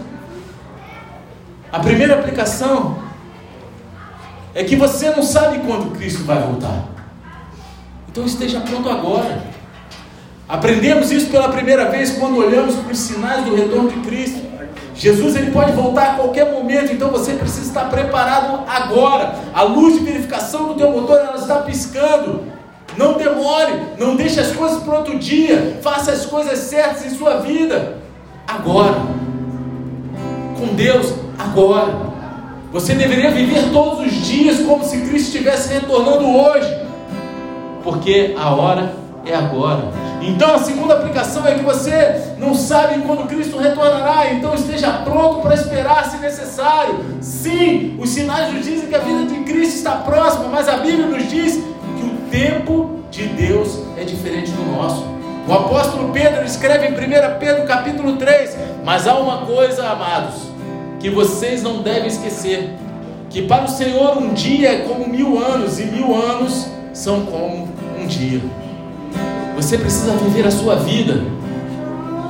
A 1.72 1.78
primeira 1.78 2.16
aplicação 2.16 2.98
é 4.56 4.64
que 4.64 4.76
você 4.76 5.12
não 5.12 5.22
sabe 5.22 5.60
quando 5.60 5.96
Cristo 5.96 6.24
vai 6.24 6.40
voltar. 6.40 6.86
Então 8.12 8.26
esteja 8.26 8.60
pronto 8.62 8.90
agora. 8.90 9.44
Aprendemos 10.48 11.12
isso 11.12 11.30
pela 11.30 11.50
primeira 11.50 11.92
vez 11.92 12.18
quando 12.18 12.38
olhamos 12.38 12.74
para 12.74 12.92
os 12.92 12.98
sinais 12.98 13.46
do 13.46 13.56
retorno 13.56 13.92
de 13.92 14.00
Cristo. 14.00 14.49
Jesus 15.00 15.34
ele 15.38 15.50
pode 15.52 15.72
voltar 15.72 16.12
a 16.12 16.14
qualquer 16.16 16.52
momento, 16.52 16.92
então 16.92 17.10
você 17.10 17.32
precisa 17.32 17.68
estar 17.68 17.86
preparado 17.86 18.66
agora. 18.68 19.34
A 19.54 19.64
luz 19.64 19.94
de 19.94 20.04
verificação 20.04 20.68
do 20.68 20.74
teu 20.74 20.92
motor 20.92 21.18
ela 21.18 21.38
está 21.38 21.62
piscando. 21.62 22.44
Não 22.98 23.14
demore, 23.14 23.80
não 23.98 24.18
deixe 24.18 24.42
as 24.42 24.52
coisas 24.52 24.84
para 24.84 24.98
outro 24.98 25.18
dia. 25.18 25.80
Faça 25.82 26.12
as 26.12 26.26
coisas 26.26 26.60
certas 26.60 27.06
em 27.06 27.12
sua 27.12 27.38
vida 27.38 27.98
agora. 28.46 28.98
Com 30.60 30.76
Deus 30.76 31.14
agora. 31.38 32.10
Você 32.74 32.94
deveria 32.94 33.32
viver 33.32 33.72
todos 33.72 34.06
os 34.06 34.12
dias 34.12 34.60
como 34.60 34.84
se 34.84 34.98
Cristo 34.98 35.28
estivesse 35.28 35.74
retornando 35.74 36.28
hoje. 36.28 36.78
Porque 37.86 38.36
a 38.38 38.54
hora 38.54 38.92
é 39.30 39.36
agora. 39.36 39.84
Então 40.22 40.56
a 40.56 40.60
segunda 40.60 40.96
aplicação 40.96 41.46
é 41.46 41.56
que 41.56 41.64
você 41.64 42.34
não 42.38 42.54
sabe 42.54 43.02
quando 43.02 43.28
Cristo 43.28 43.58
retornará, 43.58 44.34
então 44.34 44.54
esteja 44.54 44.92
pronto 45.04 45.42
para 45.42 45.56
esperar 45.56 46.06
se 46.06 46.18
necessário. 46.18 47.00
Sim, 47.22 47.98
os 48.00 48.10
sinais 48.10 48.54
nos 48.54 48.66
dizem 48.66 48.88
que 48.88 48.96
a 48.96 49.00
vida 49.00 49.26
de 49.26 49.44
Cristo 49.44 49.78
está 49.78 49.92
próxima, 49.92 50.50
mas 50.50 50.68
a 50.68 50.78
Bíblia 50.78 51.06
nos 51.06 51.30
diz 51.30 51.56
que 51.56 52.06
o 52.06 52.30
tempo 52.30 53.00
de 53.10 53.28
Deus 53.28 53.80
é 53.98 54.04
diferente 54.04 54.52
do 54.52 54.64
nosso. 54.76 55.06
O 55.48 55.54
apóstolo 55.54 56.12
Pedro 56.12 56.44
escreve 56.44 56.88
em 56.88 56.92
1 56.92 57.40
Pedro 57.40 57.66
capítulo 57.66 58.18
3: 58.18 58.56
Mas 58.84 59.08
há 59.08 59.16
uma 59.16 59.46
coisa, 59.46 59.88
amados, 59.90 60.50
que 61.00 61.10
vocês 61.10 61.64
não 61.64 61.82
devem 61.82 62.08
esquecer: 62.08 62.70
que 63.30 63.44
para 63.44 63.64
o 63.64 63.68
Senhor 63.68 64.18
um 64.18 64.34
dia 64.34 64.74
é 64.74 64.78
como 64.80 65.08
mil 65.08 65.40
anos, 65.44 65.80
e 65.80 65.86
mil 65.86 66.16
anos 66.16 66.68
são 66.94 67.26
como 67.26 67.68
um 68.00 68.06
dia. 68.06 68.42
Você 69.62 69.78
precisa 69.78 70.14
viver 70.14 70.48
a 70.48 70.52
sua 70.52 70.78
vida 70.78 71.22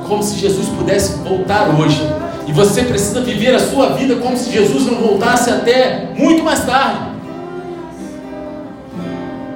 como 0.08 0.20
se 0.20 0.36
Jesus 0.36 0.68
pudesse 0.70 1.16
voltar 1.18 1.68
hoje. 1.78 2.02
E 2.48 2.52
você 2.52 2.82
precisa 2.82 3.20
viver 3.20 3.54
a 3.54 3.60
sua 3.60 3.90
vida 3.90 4.16
como 4.16 4.36
se 4.36 4.50
Jesus 4.50 4.84
não 4.86 4.96
voltasse 4.96 5.48
até 5.48 6.08
muito 6.18 6.42
mais 6.42 6.64
tarde. 6.64 6.98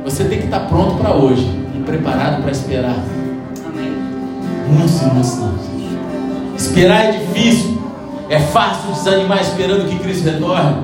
Você 0.05 0.25
tem 0.25 0.39
que 0.39 0.45
estar 0.45 0.61
pronto 0.61 0.95
para 0.95 1.15
hoje 1.17 1.51
e 1.75 1.81
preparado 1.81 2.43
para 2.43 2.53
esperar. 2.53 2.97
Amém. 3.67 3.93
Muitos 4.69 5.37
não. 5.37 5.55
Esperar 6.57 7.07
é 7.07 7.13
difícil. 7.19 7.83
É 8.31 8.39
fácil 8.39 8.93
desanimar 8.93 9.41
esperando 9.41 9.89
que 9.89 9.99
Cristo 9.99 10.27
retorne. 10.27 10.77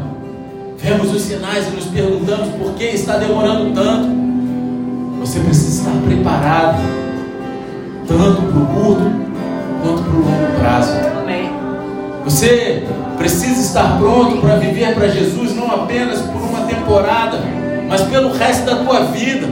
Vemos 0.77 1.15
os 1.15 1.23
sinais 1.23 1.69
e 1.69 1.71
nos 1.71 1.85
perguntamos 1.85 2.49
por 2.57 2.75
que 2.75 2.85
está 2.85 3.17
demorando 3.17 3.73
tanto. 3.73 4.20
Você 5.21 5.39
precisa 5.41 5.83
estar 5.83 6.03
preparado, 6.03 6.79
tanto 8.09 8.41
para 8.41 8.59
o 8.59 8.67
curto 8.67 9.13
quanto 9.83 10.03
para 10.03 10.13
o 10.13 10.23
longo 10.23 10.59
prazo. 10.59 10.93
Amém. 11.21 11.53
Você 12.25 12.85
precisa 13.19 13.61
estar 13.61 13.99
pronto 13.99 14.39
para 14.39 14.57
viver 14.57 14.95
para 14.95 15.09
Jesus 15.09 15.55
não 15.55 15.71
apenas 15.71 16.21
por 16.21 16.41
uma 16.41 16.67
temporada, 16.67 17.39
mas 17.87 18.01
pelo 18.01 18.33
resto 18.33 18.65
da 18.65 18.77
tua 18.77 19.05
vida. 19.09 19.47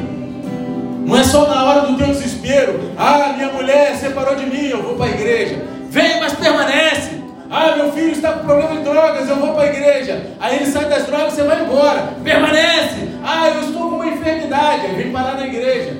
Não 1.05 1.17
é 1.17 1.23
só 1.23 1.47
na 1.47 1.63
hora 1.65 1.81
do 1.83 1.99
teu 1.99 2.07
desespero. 2.07 2.81
Ah, 2.97 3.35
minha 3.37 3.53
mulher 3.53 3.95
separou 3.97 4.37
de 4.37 4.47
mim, 4.47 4.69
eu 4.69 4.83
vou 4.83 4.95
para 4.95 5.07
a 5.07 5.11
igreja. 5.11 5.63
Vem, 5.91 6.19
mas 6.19 6.33
permanece. 6.33 7.18
Ah, 7.51 7.77
meu 7.77 7.93
filho 7.93 8.13
está 8.13 8.33
com 8.33 8.47
problema 8.47 8.77
de 8.77 8.83
drogas, 8.83 9.29
eu 9.29 9.37
vou 9.37 9.55
para 9.55 9.65
a 9.65 9.67
igreja. 9.67 10.27
Aí 10.39 10.57
ele 10.57 10.67
sai 10.67 10.85
das 10.85 11.07
drogas, 11.07 11.33
você 11.33 11.45
vai 11.45 11.63
embora. 11.63 12.13
Permanece. 12.23 13.09
Ah, 13.25 13.49
eu 13.49 13.63
estou 13.63 13.89
com 13.89 13.97
uma 13.97 14.07
enfermidade, 14.07 14.87
aí 14.87 14.95
vem 14.95 15.11
parar 15.11 15.35
na 15.35 15.47
igreja. 15.47 15.97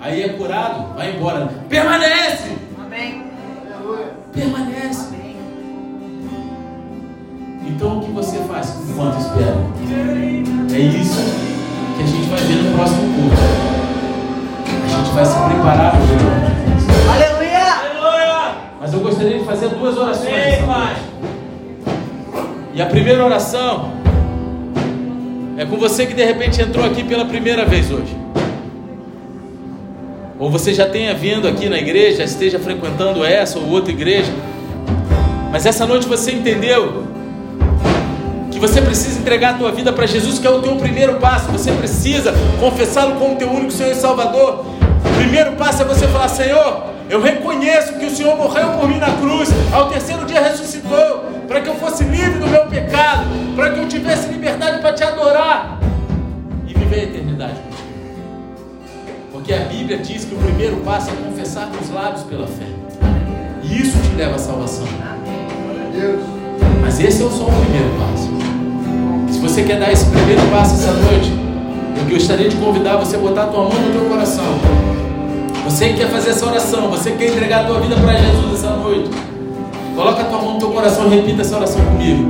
Aí 0.00 0.22
é 0.22 0.28
curado, 0.30 0.94
vai 0.94 1.14
embora. 1.14 1.48
Permanece. 1.68 2.56
Amém. 2.84 3.24
Permanece. 4.32 5.12
Então 7.66 7.98
o 7.98 8.04
que 8.04 8.10
você 8.10 8.38
faz 8.40 8.76
enquanto 8.88 9.18
espera? 9.18 9.56
É 10.74 10.78
isso 10.78 11.22
que 11.96 12.02
a 12.02 12.06
gente 12.06 12.28
vai 12.28 12.40
ver 12.40 12.62
no 12.64 12.76
próximo 12.76 13.14
culto. 13.14 13.61
Primeira 22.92 23.24
oração 23.24 23.90
é 25.56 25.64
com 25.64 25.78
você 25.78 26.04
que 26.04 26.12
de 26.12 26.22
repente 26.22 26.60
entrou 26.60 26.84
aqui 26.84 27.02
pela 27.02 27.24
primeira 27.24 27.64
vez 27.64 27.90
hoje. 27.90 28.14
Ou 30.38 30.50
você 30.50 30.74
já 30.74 30.86
tenha 30.86 31.14
vindo 31.14 31.48
aqui 31.48 31.70
na 31.70 31.78
igreja, 31.78 32.22
esteja 32.22 32.58
frequentando 32.58 33.24
essa 33.24 33.58
ou 33.58 33.66
outra 33.70 33.90
igreja. 33.90 34.30
Mas 35.50 35.64
essa 35.64 35.86
noite 35.86 36.06
você 36.06 36.32
entendeu 36.32 37.04
que 38.50 38.58
você 38.58 38.82
precisa 38.82 39.18
entregar 39.20 39.54
a 39.54 39.58
tua 39.58 39.72
vida 39.72 39.90
para 39.90 40.04
Jesus, 40.04 40.38
que 40.38 40.46
é 40.46 40.50
o 40.50 40.60
teu 40.60 40.76
primeiro 40.76 41.14
passo. 41.14 41.50
Você 41.50 41.72
precisa 41.72 42.34
confessá-lo 42.60 43.14
como 43.14 43.36
teu 43.36 43.50
único 43.50 43.70
Senhor 43.70 43.92
e 43.92 43.94
Salvador. 43.94 44.66
O 45.06 45.18
primeiro 45.18 45.52
passo 45.52 45.80
é 45.80 45.84
você 45.86 46.06
falar: 46.08 46.28
Senhor, 46.28 46.82
eu 47.08 47.22
reconheço 47.22 47.94
que 47.94 48.04
o 48.04 48.10
Senhor 48.10 48.36
morreu 48.36 48.68
por 48.72 48.86
mim 48.86 48.98
na 48.98 49.12
cruz, 49.12 49.48
ao 49.72 49.88
terceiro 49.88 50.26
dia 50.26 50.42
ressuscitou, 50.42 51.31
para 51.52 51.60
que 51.60 51.68
eu 51.68 51.74
fosse 51.74 52.02
livre 52.04 52.38
do 52.38 52.46
meu 52.46 52.64
pecado, 52.64 53.26
para 53.54 53.72
que 53.72 53.80
eu 53.80 53.86
tivesse 53.86 54.26
liberdade 54.28 54.78
para 54.78 54.94
te 54.94 55.04
adorar 55.04 55.78
e 56.66 56.72
viver 56.72 57.00
a 57.00 57.02
eternidade 57.02 57.56
contigo. 57.56 57.88
Porque 59.30 59.52
a 59.52 59.58
Bíblia 59.58 59.98
diz 59.98 60.24
que 60.24 60.34
o 60.34 60.38
primeiro 60.38 60.76
passo 60.78 61.10
é 61.10 61.28
confessar 61.28 61.66
com 61.66 61.84
os 61.84 61.90
lábios 61.90 62.22
pela 62.22 62.46
fé, 62.46 62.64
e 63.62 63.82
isso 63.82 63.98
te 63.98 64.16
leva 64.16 64.36
à 64.36 64.38
salvação. 64.38 64.86
Mas 66.80 66.98
esse 66.98 67.22
é 67.22 67.28
só 67.28 67.44
o 67.44 67.52
primeiro 67.52 67.90
passo. 68.00 68.30
Se 69.30 69.38
você 69.38 69.62
quer 69.62 69.78
dar 69.78 69.92
esse 69.92 70.06
primeiro 70.06 70.40
passo 70.50 70.74
essa 70.76 70.92
noite, 70.92 71.30
eu 71.98 72.14
gostaria 72.14 72.48
de 72.48 72.56
convidar 72.56 72.96
você 72.96 73.16
a 73.16 73.18
botar 73.18 73.42
a 73.42 73.46
tua 73.48 73.64
mão 73.64 73.78
no 73.78 73.92
teu 73.92 74.08
coração. 74.08 74.58
Você 75.64 75.90
que 75.90 75.96
quer 75.98 76.08
fazer 76.08 76.30
essa 76.30 76.46
oração, 76.46 76.88
você 76.88 77.10
que 77.10 77.18
quer 77.18 77.28
entregar 77.28 77.64
a 77.64 77.66
tua 77.66 77.80
vida 77.80 77.94
para 77.96 78.16
Jesus 78.16 78.54
essa 78.54 78.70
noite. 78.70 79.31
Coloca 79.94 80.22
a 80.22 80.24
tua 80.24 80.38
mão 80.38 80.54
no 80.54 80.58
teu 80.58 80.70
coração 80.70 81.06
e 81.06 81.16
repita 81.16 81.42
essa 81.42 81.56
oração 81.56 81.84
comigo. 81.84 82.24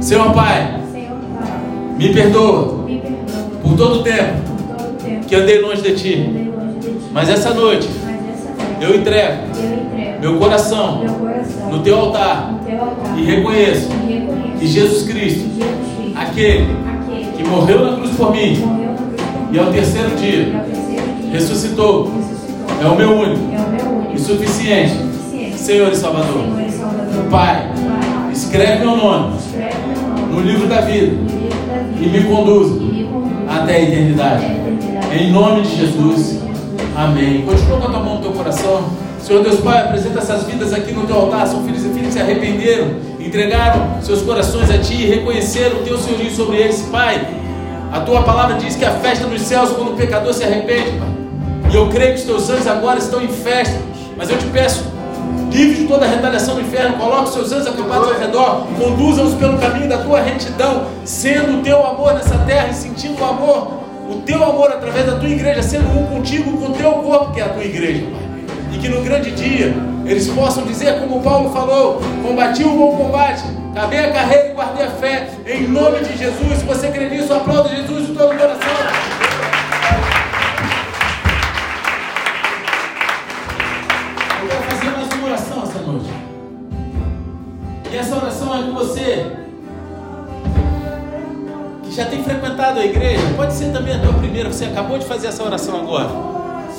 Senhor 0.00 0.32
Pai, 0.32 0.80
Senhor 0.92 1.16
Pai, 1.34 1.60
me 1.98 2.12
perdoa 2.12 2.84
me 2.84 2.98
perdoa 2.98 3.44
por 3.62 3.76
todo 3.76 4.00
o 4.00 4.02
tempo 4.02 4.34
todo 4.68 5.02
tempo 5.02 5.26
que 5.26 5.34
andei 5.34 5.60
longe 5.60 5.82
de 5.82 5.94
Ti. 5.94 6.14
andei 6.14 6.52
longe 6.54 6.78
de 6.80 6.90
Ti. 6.90 7.00
Mas 7.12 7.28
essa 7.28 7.52
noite 7.52 7.88
Mas 8.04 8.14
essa 8.38 8.50
noite 8.50 8.76
eu 8.80 8.96
entrego 8.96 9.32
eu 9.56 9.74
entrego 9.86 10.20
meu 10.20 10.38
coração 10.38 11.00
meu 11.00 11.14
coração 11.14 11.70
no 11.70 11.82
Teu 11.82 11.98
altar 11.98 12.52
no 12.52 12.58
Teu 12.60 12.80
altar 12.80 13.18
e 13.18 13.24
reconheço 13.24 13.88
e 13.90 14.12
reconheço 14.12 14.58
que 14.58 14.66
Jesus 14.66 15.02
Cristo, 15.02 15.40
Jesus 15.40 15.64
Cristo, 15.98 16.18
aquele 16.18 16.68
aquele 16.86 17.32
que 17.36 17.44
morreu 17.44 17.84
na 17.84 17.96
cruz 17.96 18.10
por 18.12 18.30
mim 18.30 18.54
cruz 18.54 18.60
por 18.60 19.54
e 19.54 19.58
ao 19.58 19.72
terceiro 19.72 20.10
dia 20.16 20.44
dia 20.44 20.64
ressuscitou, 21.32 22.04
ressuscitou, 22.04 22.82
é 22.82 22.86
o 22.86 22.94
meu 22.94 23.10
único 23.10 23.42
é 23.52 23.58
o 23.58 23.68
meu 23.70 23.98
único 23.98 24.14
e 24.14 24.18
suficiente 24.20 24.90
suficiente 24.92 25.58
Senhor 25.58 25.90
e 25.90 25.96
Salvador. 25.96 26.32
Senhor 26.32 26.44
e 26.44 26.52
Salvador. 26.52 26.63
Pai, 27.30 27.70
escreve 28.32 28.84
meu 28.84 28.96
nome 28.96 29.36
no 30.30 30.40
livro 30.40 30.66
da 30.66 30.80
vida 30.80 31.16
e 32.00 32.06
me 32.06 32.24
conduza 32.24 32.80
até 33.48 33.76
a 33.76 33.82
eternidade. 33.82 34.46
Em 35.12 35.30
nome 35.30 35.62
de 35.62 35.76
Jesus. 35.76 36.40
Amém. 36.96 37.42
Continua 37.42 37.78
com 37.78 37.86
a 37.86 37.90
tua 37.90 38.00
mão 38.00 38.14
no 38.16 38.22
teu 38.22 38.32
coração. 38.32 38.84
Senhor 39.20 39.42
Deus 39.42 39.60
Pai, 39.60 39.80
apresenta 39.80 40.18
essas 40.18 40.44
vidas 40.44 40.72
aqui 40.72 40.92
no 40.92 41.06
teu 41.06 41.16
altar. 41.16 41.46
São 41.46 41.64
filhos 41.64 41.84
e 41.84 41.88
filhas 41.88 42.08
que 42.08 42.12
se 42.12 42.20
arrependeram, 42.20 42.88
entregaram 43.18 44.02
seus 44.02 44.22
corações 44.22 44.70
a 44.70 44.78
ti 44.78 44.94
e 44.94 45.06
reconheceram 45.06 45.78
o 45.78 45.82
teu 45.82 45.96
senhorio 45.98 46.30
sobre 46.30 46.58
eles, 46.58 46.82
Pai. 46.90 47.26
A 47.92 48.00
tua 48.00 48.22
palavra 48.22 48.56
diz 48.56 48.76
que 48.76 48.84
a 48.84 48.90
festa 48.90 49.26
nos 49.26 49.40
céus 49.42 49.70
quando 49.70 49.92
o 49.92 49.96
pecador 49.96 50.34
se 50.34 50.44
arrepende, 50.44 50.90
Pai. 50.98 51.08
E 51.72 51.76
eu 51.76 51.88
creio 51.88 52.14
que 52.14 52.20
os 52.20 52.24
teus 52.24 52.50
anjos 52.50 52.66
agora 52.66 52.98
estão 52.98 53.22
em 53.22 53.28
festa. 53.28 53.80
Mas 54.16 54.30
eu 54.30 54.38
te 54.38 54.46
peço, 54.46 54.84
livre 55.54 55.82
de 55.82 55.84
toda 55.86 56.04
a 56.04 56.08
retaliação 56.08 56.56
do 56.56 56.62
inferno, 56.62 56.98
coloque 56.98 57.32
seus 57.32 57.52
anjos 57.52 57.68
acampados 57.68 58.08
ao 58.08 58.18
redor, 58.18 58.66
conduza-os 58.76 59.34
pelo 59.34 59.56
caminho 59.56 59.88
da 59.88 59.98
tua 59.98 60.20
retidão, 60.20 60.86
sendo 61.04 61.60
o 61.60 61.62
teu 61.62 61.86
amor 61.86 62.14
nessa 62.14 62.36
terra 62.38 62.68
e 62.70 62.74
sentindo 62.74 63.20
o 63.20 63.24
amor, 63.24 63.84
o 64.10 64.16
teu 64.26 64.42
amor 64.42 64.72
através 64.72 65.06
da 65.06 65.16
tua 65.16 65.28
igreja, 65.28 65.62
sendo 65.62 65.86
um 65.96 66.06
contigo, 66.06 66.58
com 66.58 66.72
o 66.72 66.74
teu 66.74 66.90
corpo, 66.94 67.32
que 67.32 67.40
é 67.40 67.44
a 67.44 67.48
tua 67.48 67.64
igreja, 67.64 68.02
Pai. 68.02 68.24
E 68.72 68.78
que 68.78 68.88
no 68.88 69.00
grande 69.02 69.30
dia 69.30 69.72
eles 70.04 70.26
possam 70.28 70.64
dizer, 70.64 70.98
como 70.98 71.22
Paulo 71.22 71.50
falou: 71.50 72.00
combati 72.22 72.64
o 72.64 72.70
bom 72.70 72.96
combate, 72.96 73.44
acabei 73.70 74.00
a 74.00 74.10
carreira 74.10 74.48
e 74.48 74.52
guardei 74.52 74.86
a 74.86 74.90
fé, 74.90 75.28
em 75.46 75.68
nome 75.68 76.00
de 76.00 76.18
Jesus. 76.18 76.58
Se 76.58 76.64
você 76.64 76.88
crê 76.88 77.08
nisso, 77.08 77.32
aplauda 77.32 77.68
Jesus 77.68 78.08
de 78.08 78.12
todo 78.12 78.34
o 78.34 78.36
coração. 78.36 78.83
Você 88.74 89.26
que 91.82 91.94
já 91.94 92.06
tem 92.06 92.22
frequentado 92.22 92.80
a 92.80 92.84
igreja. 92.84 93.22
Pode 93.36 93.54
ser 93.54 93.72
também 93.72 93.94
a 93.94 94.00
tua 94.00 94.12
primeira, 94.14 94.52
você 94.52 94.64
acabou 94.64 94.98
de 94.98 95.06
fazer 95.06 95.28
essa 95.28 95.42
oração 95.42 95.76
agora. 95.76 96.10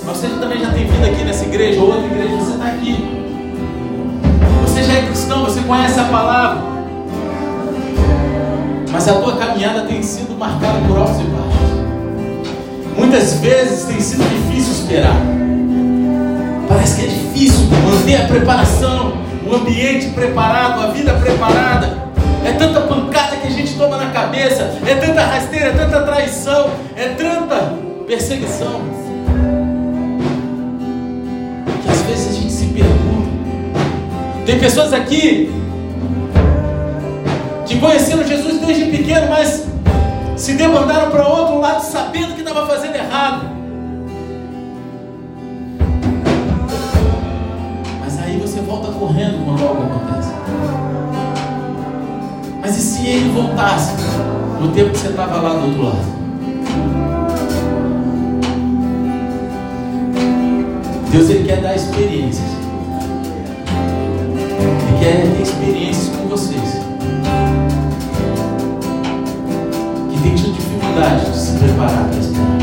Mas 0.04 0.18
você 0.18 0.28
também 0.28 0.60
já 0.60 0.72
tem 0.72 0.86
vindo 0.86 1.06
aqui 1.06 1.24
nessa 1.24 1.46
igreja, 1.46 1.82
ou 1.82 1.88
outra 1.88 2.06
igreja, 2.06 2.36
você 2.36 2.52
está 2.52 2.66
aqui. 2.68 3.26
Você 4.64 4.84
já 4.84 4.94
é 4.94 5.06
cristão, 5.06 5.46
você 5.46 5.62
conhece 5.62 6.00
a 6.00 6.04
palavra. 6.04 6.76
Mas 8.92 9.08
a 9.08 9.14
tua 9.14 9.36
caminhada 9.38 9.82
tem 9.82 10.04
sido 10.04 10.38
marcada 10.38 10.80
por 10.88 10.98
altos 10.98 11.20
e 11.20 11.24
baixos. 11.24 11.66
Muitas 12.98 13.34
vezes 13.40 13.86
tem 13.86 14.00
sido 14.00 14.24
difícil 14.24 14.74
esperar. 14.74 15.16
Parece 16.68 17.02
que 17.02 17.08
é 17.08 17.10
difícil 17.10 17.66
manter 17.84 18.22
a 18.22 18.28
preparação, 18.28 19.25
o 19.46 19.56
ambiente 19.56 20.10
preparado, 20.10 20.82
a 20.82 20.88
vida 20.88 21.14
preparada. 21.14 22.06
É 22.44 22.52
tanta 22.54 22.82
pancada 22.82 23.38
que 23.38 23.48
a 23.48 23.52
gente 23.52 23.76
toma 23.76 23.98
na 23.98 24.12
cabeça, 24.12 24.78
é 24.86 24.96
tanta 24.96 25.22
rasteira, 25.22 25.70
é 25.70 25.72
tanta 25.72 26.02
traição, 26.02 26.70
é 26.96 27.10
tanta 27.10 27.74
perseguição. 28.08 28.82
Que 31.82 31.90
às 31.90 32.02
vezes 32.04 32.30
a 32.30 32.34
gente 32.34 32.52
se 32.52 32.66
pergunta. 32.68 33.30
Tem 34.46 34.60
pessoas 34.60 34.94
aqui 34.94 35.52
que 37.66 37.80
conheceram 37.80 38.28
Jesus 38.28 38.60
desde 38.60 38.86
pequeno, 38.86 39.28
mas 39.30 39.66
se 40.36 40.54
demandaram 40.54 41.10
para 41.10 41.28
outro 41.28 41.60
lado 41.60 41.82
sabendo 41.82 42.36
que 42.36 42.42
estava 42.42 42.68
fazendo 42.68 42.96
errado. 42.96 43.55
Ele 53.16 53.30
voltasse 53.30 53.94
no 54.60 54.72
tempo 54.72 54.92
que 54.92 54.98
você 54.98 55.08
estava 55.08 55.38
lá 55.38 55.54
do 55.54 55.66
outro 55.68 55.84
lado? 55.84 56.16
Deus 61.12 61.30
ele 61.30 61.48
quer 61.48 61.62
dar 61.62 61.76
experiências. 61.76 62.46
Ele 64.60 65.00
quer 65.00 65.32
ter 65.34 65.42
experiências 65.42 66.16
com 66.16 66.28
vocês. 66.28 66.82
Que 70.12 70.22
tem 70.22 70.36
tido 70.36 70.54
dificuldade 70.54 71.32
de 71.32 71.38
se 71.38 71.58
preparar 71.58 72.10
para 72.10 72.20
esperar. 72.20 72.58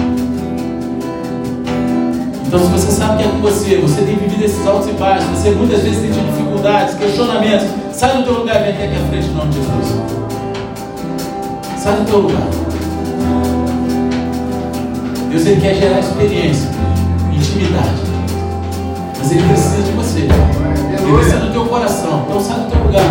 Então, 2.46 2.60
se 2.60 2.66
você 2.66 2.92
sabe 2.92 3.22
que 3.22 3.28
é 3.28 3.32
com 3.32 3.38
você, 3.38 3.76
você 3.76 4.02
tem 4.02 4.16
vivido 4.16 4.44
esses 4.44 4.66
altos 4.66 4.90
e 4.90 4.92
baixos, 4.92 5.26
você 5.30 5.50
muitas 5.52 5.80
vezes 5.80 6.02
tem 6.02 6.12
tido 6.12 6.30
dificuldades, 6.30 6.94
questionamentos, 6.96 7.66
sai 7.92 8.18
do 8.18 8.24
teu 8.24 8.34
lugar 8.34 8.60
e 8.60 8.72
vem 8.72 8.88
aqui 8.88 8.96
à 8.96 9.08
frente 9.08 9.28
em 9.28 9.34
nome 9.34 9.50
de 9.50 9.56
Jesus. 9.56 10.41
Sai 11.82 11.96
do 11.96 12.04
teu 12.04 12.20
lugar. 12.20 12.46
Deus 15.28 15.46
ele 15.46 15.60
quer 15.60 15.74
gerar 15.74 15.98
experiência, 15.98 16.70
intimidade. 17.32 18.02
Mas 19.18 19.32
ele 19.32 19.42
precisa 19.48 19.82
de 19.82 19.90
você. 19.90 20.20
Ele 20.20 21.16
precisa 21.16 21.40
do 21.40 21.50
teu 21.50 21.64
coração. 21.66 22.24
Então 22.28 22.40
sai 22.40 22.60
do 22.60 22.70
teu 22.70 22.84
lugar. 22.84 23.02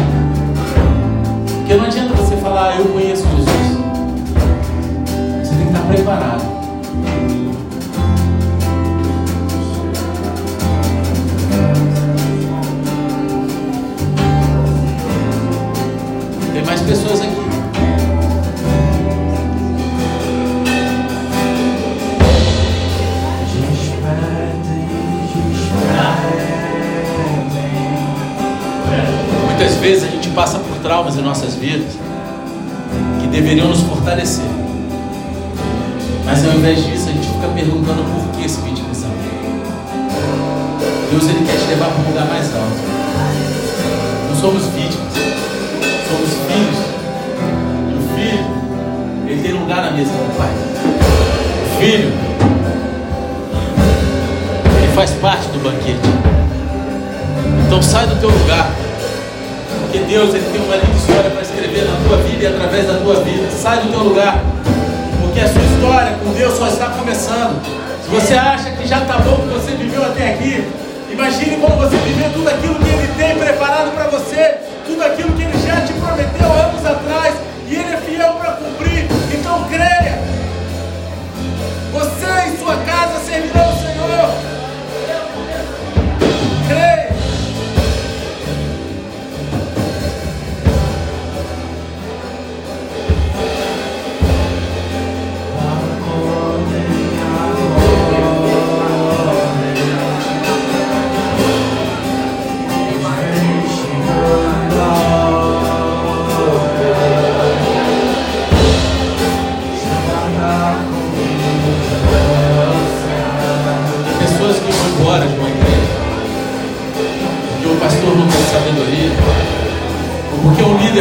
Porque 1.57 1.73
não 1.73 1.83
adianta 1.83 2.13
você 2.13 2.37
falar, 2.37 2.69
ah, 2.69 2.75
eu 2.77 2.85
conheço 2.85 3.27
Jesus. 3.35 3.77
Você 5.43 5.53
tem 5.53 5.65
que 5.65 5.73
estar 5.73 5.87
preparado. 5.89 6.50
Passa 30.31 30.59
por 30.59 30.77
traumas 30.77 31.17
em 31.17 31.21
nossas 31.21 31.55
vidas 31.55 31.93
que 33.19 33.27
deveriam 33.27 33.67
nos 33.67 33.81
fortalecer. 33.81 34.45
Mas 36.25 36.45
ao 36.45 36.53
invés 36.53 36.85
disso, 36.85 37.09
a 37.09 37.11
gente 37.11 37.27
fica 37.27 37.47
perguntando 37.53 38.03
por 38.03 38.37
que 38.37 38.45
esse 38.45 38.61
vitimizar. 38.61 39.11
Deus 41.11 41.23
ele 41.23 41.45
quer 41.45 41.57
te 41.57 41.67
levar 41.69 41.87
para 41.87 42.03
um 42.03 42.07
lugar 42.07 42.25
mais 42.25 42.45
alto. 42.55 42.91
Não 44.29 44.35
somos 44.39 44.65
vítimas, 44.67 45.13
somos 46.07 46.29
filhos. 46.47 46.79
E 47.89 47.93
o 47.97 48.01
filho, 48.15 48.45
ele 49.27 49.41
tem 49.41 49.51
lugar 49.51 49.81
na 49.83 49.91
mesa 49.91 50.11
do 50.11 50.37
pai. 50.37 50.51
O 51.65 51.81
filho, 51.81 52.13
ele 54.77 54.93
faz 54.93 55.11
parte 55.11 55.47
do 55.49 55.59
banquete. 55.61 55.99
Então 57.67 57.81
sai 57.81 58.07
do 58.07 58.15
teu 58.15 58.29
lugar. 58.29 58.71
Deus 60.11 60.33
ele 60.33 60.43
tem 60.51 60.61
uma 60.61 60.75
linda 60.75 60.91
história 60.91 61.31
para 61.31 61.41
escrever 61.41 61.85
na 61.87 61.95
tua 62.05 62.17
vida 62.17 62.43
e 62.43 62.47
através 62.47 62.85
da 62.85 62.95
tua 62.95 63.23
vida. 63.23 63.49
Sai 63.49 63.77
do 63.79 63.91
teu 63.91 64.03
lugar. 64.03 64.43
Porque 65.21 65.39
a 65.39 65.47
sua 65.47 65.61
história 65.61 66.17
com 66.21 66.33
Deus 66.33 66.57
só 66.57 66.67
está 66.67 66.87
começando. 66.87 67.55
Se 68.03 68.09
você 68.09 68.33
acha 68.33 68.71
que 68.71 68.85
já 68.85 69.03
está 69.03 69.19
bom 69.19 69.37
que 69.37 69.47
você 69.47 69.71
viveu 69.71 70.03
até 70.03 70.33
aqui, 70.33 70.67
imagine 71.09 71.55
quando 71.61 71.77
você 71.77 71.95
viver 71.95 72.29
tudo 72.33 72.49
aquilo 72.49 72.75
que 72.75 72.89
Ele 72.89 73.07
tem 73.17 73.37
preparado 73.37 73.95
para 73.95 74.07
você, 74.09 74.57
tudo 74.85 75.01
aquilo 75.01 75.31
que 75.31 75.43
Ele 75.43 75.57
já 75.65 75.79
te 75.79 75.93
prometeu 75.93 76.51
anos 76.59 76.85
atrás, 76.85 77.33
e 77.69 77.75
Ele 77.75 77.93
é 77.93 77.97
fiel 77.97 78.33
para 78.33 78.51
cumprir. 78.51 79.07
Então 79.33 79.63
creia. 79.71 80.19
Você 81.93 82.49
e 82.49 82.57
sua 82.59 82.75
casa 82.83 83.17
servirão 83.25 83.63
o 83.63 83.79
Senhor. 83.79 84.00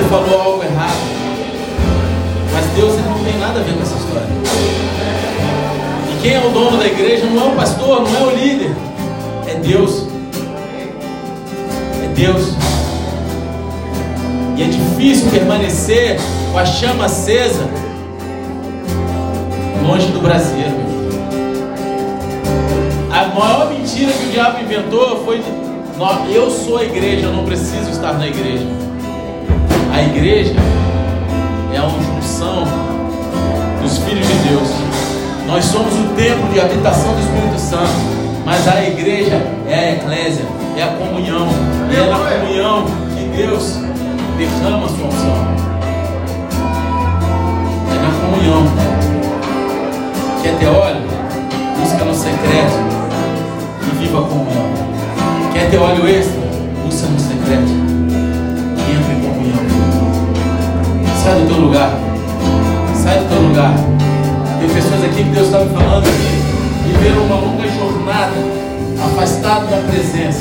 Líder 0.00 0.08
falou 0.08 0.40
algo 0.40 0.62
errado. 0.62 0.96
Mas 2.52 2.66
Deus 2.74 2.94
não 3.04 3.24
tem 3.24 3.38
nada 3.38 3.60
a 3.60 3.62
ver 3.62 3.74
com 3.74 3.82
essa 3.82 3.96
história. 3.96 4.28
E 6.10 6.22
quem 6.22 6.34
é 6.34 6.46
o 6.46 6.50
dono 6.50 6.78
da 6.78 6.86
igreja 6.86 7.26
não 7.26 7.50
é 7.50 7.52
o 7.52 7.56
pastor, 7.56 8.02
não 8.02 8.16
é 8.16 8.22
o 8.22 8.36
líder. 8.36 8.74
É 9.46 9.54
Deus. 9.54 10.06
É 12.02 12.08
Deus. 12.14 12.54
E 14.56 14.62
é 14.62 14.66
difícil 14.66 15.30
permanecer 15.30 16.18
com 16.52 16.58
a 16.58 16.66
chama 16.66 17.04
acesa 17.06 17.68
longe 19.86 20.06
do 20.08 20.20
brasileiro. 20.20 20.90
A 23.10 23.26
maior 23.38 23.70
mentira 23.70 24.12
que 24.12 24.26
o 24.26 24.30
diabo 24.30 24.60
inventou 24.60 25.24
foi: 25.24 25.42
eu 26.32 26.50
sou 26.50 26.78
a 26.78 26.84
igreja, 26.84 27.26
eu 27.26 27.32
não 27.32 27.44
preciso 27.44 27.90
estar 27.90 28.14
na 28.14 28.26
igreja. 28.26 28.79
A 30.00 30.02
igreja 30.02 30.54
é 31.74 31.76
a 31.76 31.86
junção 31.86 32.64
dos 33.82 33.98
filhos 33.98 34.26
de 34.26 34.48
Deus. 34.48 34.68
Nós 35.46 35.62
somos 35.66 35.92
o 35.92 36.14
templo 36.14 36.50
de 36.50 36.58
habitação 36.58 37.12
do 37.12 37.20
Espírito 37.20 37.58
Santo. 37.60 37.92
Mas 38.46 38.66
a 38.66 38.82
igreja 38.82 39.36
é 39.68 39.74
a 39.74 39.92
eclésia, 39.92 40.46
é 40.78 40.84
a 40.84 40.86
comunhão. 40.86 41.48
E 41.92 41.96
é 41.96 42.06
na 42.06 42.16
comunhão 42.16 42.86
que 43.14 43.24
Deus 43.36 43.74
derrama 44.38 44.86
a 44.86 44.88
sua 44.88 45.06
unção. 45.06 45.36
É 47.90 47.98
na 48.00 48.10
comunhão. 48.24 48.64
Quer 50.42 50.56
ter 50.56 50.66
óleo? 50.66 51.02
Busca 51.78 52.04
no 52.06 52.14
secreto 52.14 52.78
e 53.82 53.96
viva 53.98 54.20
a 54.20 54.22
comunhão. 54.22 54.70
Quer 55.52 55.70
ter 55.70 55.76
óleo 55.76 56.08
extra? 56.08 56.40
Busca 56.86 57.06
no 57.06 57.20
secreto 57.20 57.99
Sai 61.22 61.34
do 61.34 61.46
teu 61.48 61.60
lugar. 61.60 61.90
Sai 62.94 63.18
do 63.18 63.28
teu 63.28 63.42
lugar. 63.42 63.74
Tem 64.58 64.68
pessoas 64.70 65.04
aqui 65.04 65.22
que 65.22 65.30
Deus 65.30 65.46
está 65.48 65.58
me 65.58 65.68
falando 65.74 66.04
que 66.04 66.88
viveram 66.88 67.24
uma 67.24 67.36
longa 67.36 67.68
jornada 67.68 68.32
afastado 69.04 69.68
da 69.68 69.76
presença. 69.90 70.40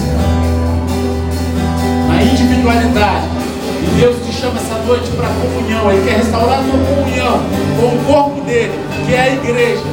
Na 2.07 2.23
individualidade. 2.23 3.27
E 3.81 3.99
Deus 3.99 4.25
te 4.25 4.31
chama 4.31 4.57
essa 4.57 4.75
noite 4.85 5.09
para 5.17 5.27
comunhão. 5.27 5.91
Ele 5.91 6.09
quer 6.09 6.17
restaurar 6.17 6.59
a 6.59 6.63
tua 6.63 6.95
comunhão 6.95 7.41
com 7.77 7.95
o 7.95 8.05
corpo 8.05 8.41
dele, 8.45 8.71
que 9.05 9.13
é 9.13 9.21
a 9.21 9.33
igreja. 9.33 9.83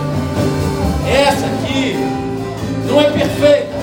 Essa 1.09 1.47
aqui 1.47 1.97
não 2.89 3.01
é 3.01 3.11
perfeita, 3.11 3.75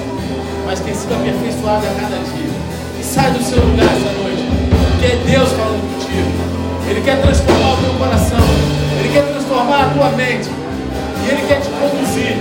mas 0.66 0.80
tem 0.80 0.94
sido 0.94 1.14
aperfeiçoada 1.16 1.86
a 1.86 1.94
cada 2.00 2.16
dia. 2.16 2.54
E 2.98 3.04
sai 3.04 3.32
do 3.32 3.44
seu 3.44 3.60
lugar 3.60 3.88
essa 3.88 4.12
noite, 4.24 4.48
porque 4.92 5.06
é 5.06 5.16
Deus 5.26 5.50
falando. 5.50 5.73
Ele 6.94 7.02
quer 7.02 7.20
transformar 7.24 7.74
o 7.74 7.78
teu 7.78 7.94
coração, 7.96 8.38
Ele 9.00 9.10
quer 9.12 9.24
transformar 9.24 9.86
a 9.86 9.90
tua 9.90 10.10
mente, 10.10 10.48
e 10.48 11.28
Ele 11.28 11.48
quer 11.48 11.60
te 11.60 11.70
conduzir 11.70 12.38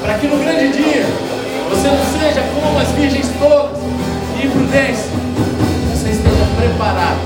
para 0.00 0.18
que 0.18 0.28
no 0.28 0.38
grande 0.38 0.68
dia 0.68 1.04
você 1.68 1.88
não 1.88 2.20
seja 2.20 2.42
como 2.54 2.78
as 2.78 2.88
virgens 2.92 3.26
todas 3.40 3.76
e 4.40 4.46
imprudentes, 4.46 5.06
você 5.90 6.10
esteja 6.10 6.46
preparado. 6.56 7.18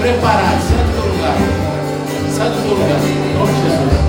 Preparado, 0.00 0.62
sai 0.66 0.84
do 0.84 0.92
teu 0.94 1.12
lugar. 1.12 1.36
Sai 2.34 2.48
do 2.48 2.62
teu 2.62 2.70
lugar, 2.70 2.98
em 3.04 3.38
nome 3.38 3.52
de 3.52 3.60
Jesus. 3.60 3.99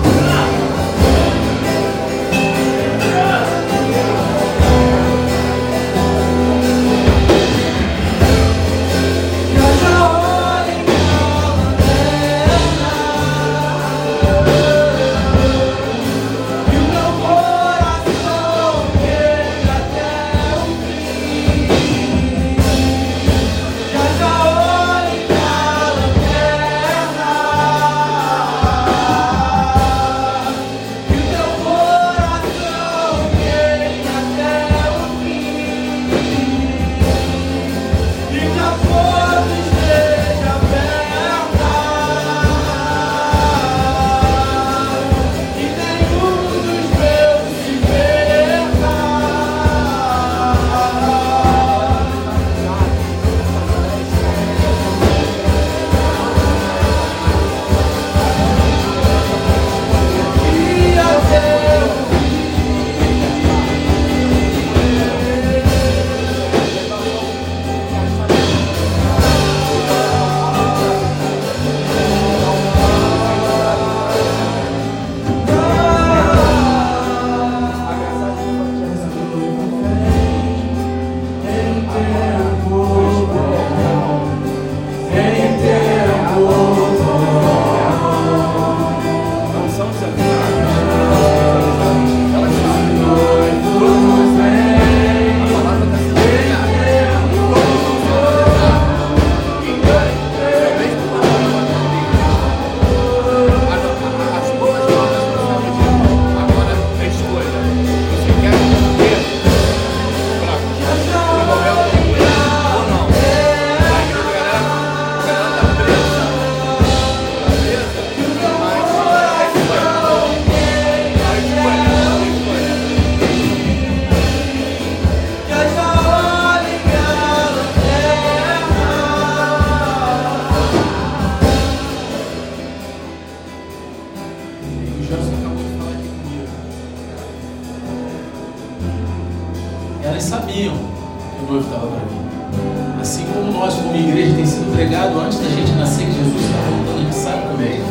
Sabiam 140.22 140.76
que 140.76 141.44
o 141.44 141.52
noivo 141.52 141.66
estava 141.66 141.88
para 141.88 142.00
vir. 142.06 143.02
Assim 143.02 143.26
como 143.34 143.52
nós, 143.52 143.74
como 143.74 143.96
igreja, 143.96 144.36
tem 144.36 144.46
sido 144.46 144.72
pregado 144.74 145.20
antes 145.20 145.40
da 145.40 145.50
gente 145.50 145.72
nascer 145.74 146.06
que 146.06 146.14
Jesus 146.14 146.46
está 146.46 146.58
voltando, 146.70 146.96
a 146.96 147.04
gente 147.04 147.16
sabe 147.16 147.42
como 147.48 147.62
é. 147.64 147.82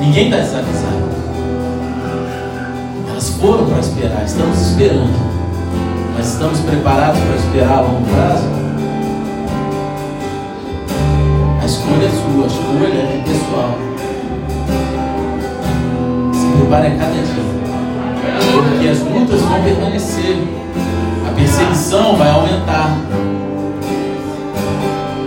Ninguém 0.00 0.24
está 0.24 0.38
desavisado. 0.38 1.08
Elas 3.08 3.30
foram 3.30 3.66
para 3.66 3.78
esperar, 3.78 4.24
estamos 4.26 4.60
esperando. 4.60 5.16
Mas 6.16 6.32
estamos 6.32 6.60
preparados 6.60 7.20
para 7.20 7.36
esperar 7.36 7.78
a 7.78 7.80
longo 7.80 8.04
prazo? 8.10 8.44
A 11.62 11.64
escolha 11.64 12.06
é 12.06 12.10
sua, 12.10 12.44
a 12.44 12.46
escolha 12.48 13.00
é 13.00 13.24
pessoal. 13.24 13.78
Se 16.34 16.58
prepare 16.58 16.86
a 16.88 16.96
cada 16.98 17.12
dia. 17.12 17.45
Porque 18.62 18.88
as 18.88 19.00
lutas 19.00 19.40
vão 19.42 19.62
permanecer. 19.62 20.36
A 21.28 21.32
perseguição 21.34 22.16
vai 22.16 22.30
aumentar. 22.30 22.96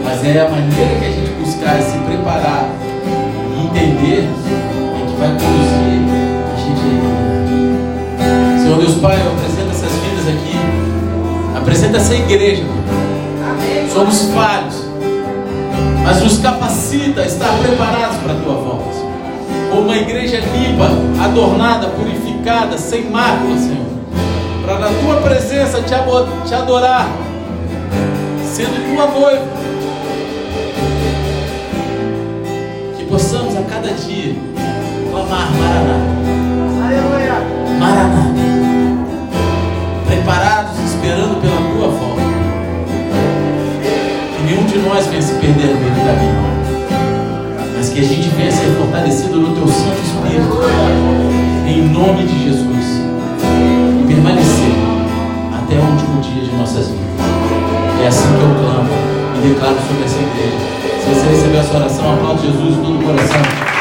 Mas 0.03 0.25
é 0.25 0.41
a 0.41 0.49
maneira 0.49 0.99
que 0.99 1.05
a 1.05 1.11
gente 1.11 1.31
buscar 1.39 1.79
e 1.79 1.83
se 1.83 1.97
preparar 1.99 2.69
e 3.55 3.65
entender 3.65 4.27
é 4.27 5.05
que 5.05 5.15
vai 5.19 5.29
conduzir 5.29 6.01
a 6.53 6.57
gente 6.57 7.19
Senhor, 8.63 8.79
Deus 8.79 8.95
Pai, 8.95 9.21
eu 9.21 9.31
apresento 9.31 9.69
essas 9.69 9.91
vidas 9.91 10.27
aqui. 10.27 10.57
Apresenta 11.55 11.97
essa 11.97 12.15
igreja. 12.15 12.63
Somos 13.93 14.31
falhos, 14.33 14.85
mas 16.03 16.21
nos 16.21 16.37
capacita 16.39 17.21
a 17.21 17.25
estar 17.25 17.49
preparados 17.59 18.17
para 18.17 18.33
a 18.33 18.35
tua 18.37 18.55
volta. 18.55 18.97
Como 19.69 19.81
uma 19.83 19.97
igreja 19.97 20.39
limpa, 20.39 20.89
adornada, 21.23 21.87
purificada, 21.89 22.28
sem 22.77 23.09
mácula, 23.09 23.57
Senhor. 23.57 23.85
Para 24.65 24.79
na 24.79 24.87
tua 24.87 25.15
presença 25.21 25.81
te 25.81 25.93
te 26.47 26.53
adorar, 26.53 27.07
sendo 28.43 28.95
tua 28.95 29.07
noiva. 29.07 29.47
Que 32.97 33.05
possamos 33.05 33.55
a 33.57 33.61
cada 33.63 33.89
dia 33.89 34.35
clamar 35.11 35.51
Maranata. 35.51 36.19
Maranata. 37.79 38.29
Preparados, 40.07 40.79
esperando 40.85 41.41
pela 41.41 41.55
tua 41.55 41.87
volta. 41.87 42.21
Que 44.35 44.43
nenhum 44.43 44.65
de 44.65 44.77
nós 44.79 45.05
venha 45.07 45.21
se 45.21 45.33
perder 45.35 45.67
no 45.67 45.79
meio 45.79 45.93
do 45.93 46.05
caminho. 46.05 46.49
Mas 47.75 47.89
que 47.89 47.99
a 47.99 48.03
gente 48.03 48.29
venha 48.29 48.51
ser 48.51 48.75
fortalecido 48.77 49.37
no 49.37 49.55
teu 49.55 49.67
Santo 49.67 50.01
Espírito. 50.03 51.38
Em 51.69 51.87
nome 51.87 52.23
de 52.23 52.45
Jesus. 52.45 53.03
E 54.01 54.07
permanecer 54.07 54.73
até 55.55 55.75
o 55.75 55.83
último 55.83 56.19
dia 56.19 56.41
de 56.41 56.55
nossas 56.55 56.87
vidas. 56.87 56.99
É 58.03 58.07
assim 58.07 58.27
que 58.27 58.41
eu 58.41 58.55
clamo 58.55 58.89
e 59.37 59.47
declaro 59.47 59.77
sobre 59.87 60.03
essa 60.03 60.17
igreja. 60.17 60.57
Se 60.99 61.09
você 61.13 61.29
receber 61.29 61.57
essa 61.57 61.77
oração, 61.77 62.13
aplaude 62.15 62.47
Jesus 62.47 62.73
de 62.73 62.81
todo 62.81 62.99
o 62.99 63.03
coração. 63.03 63.78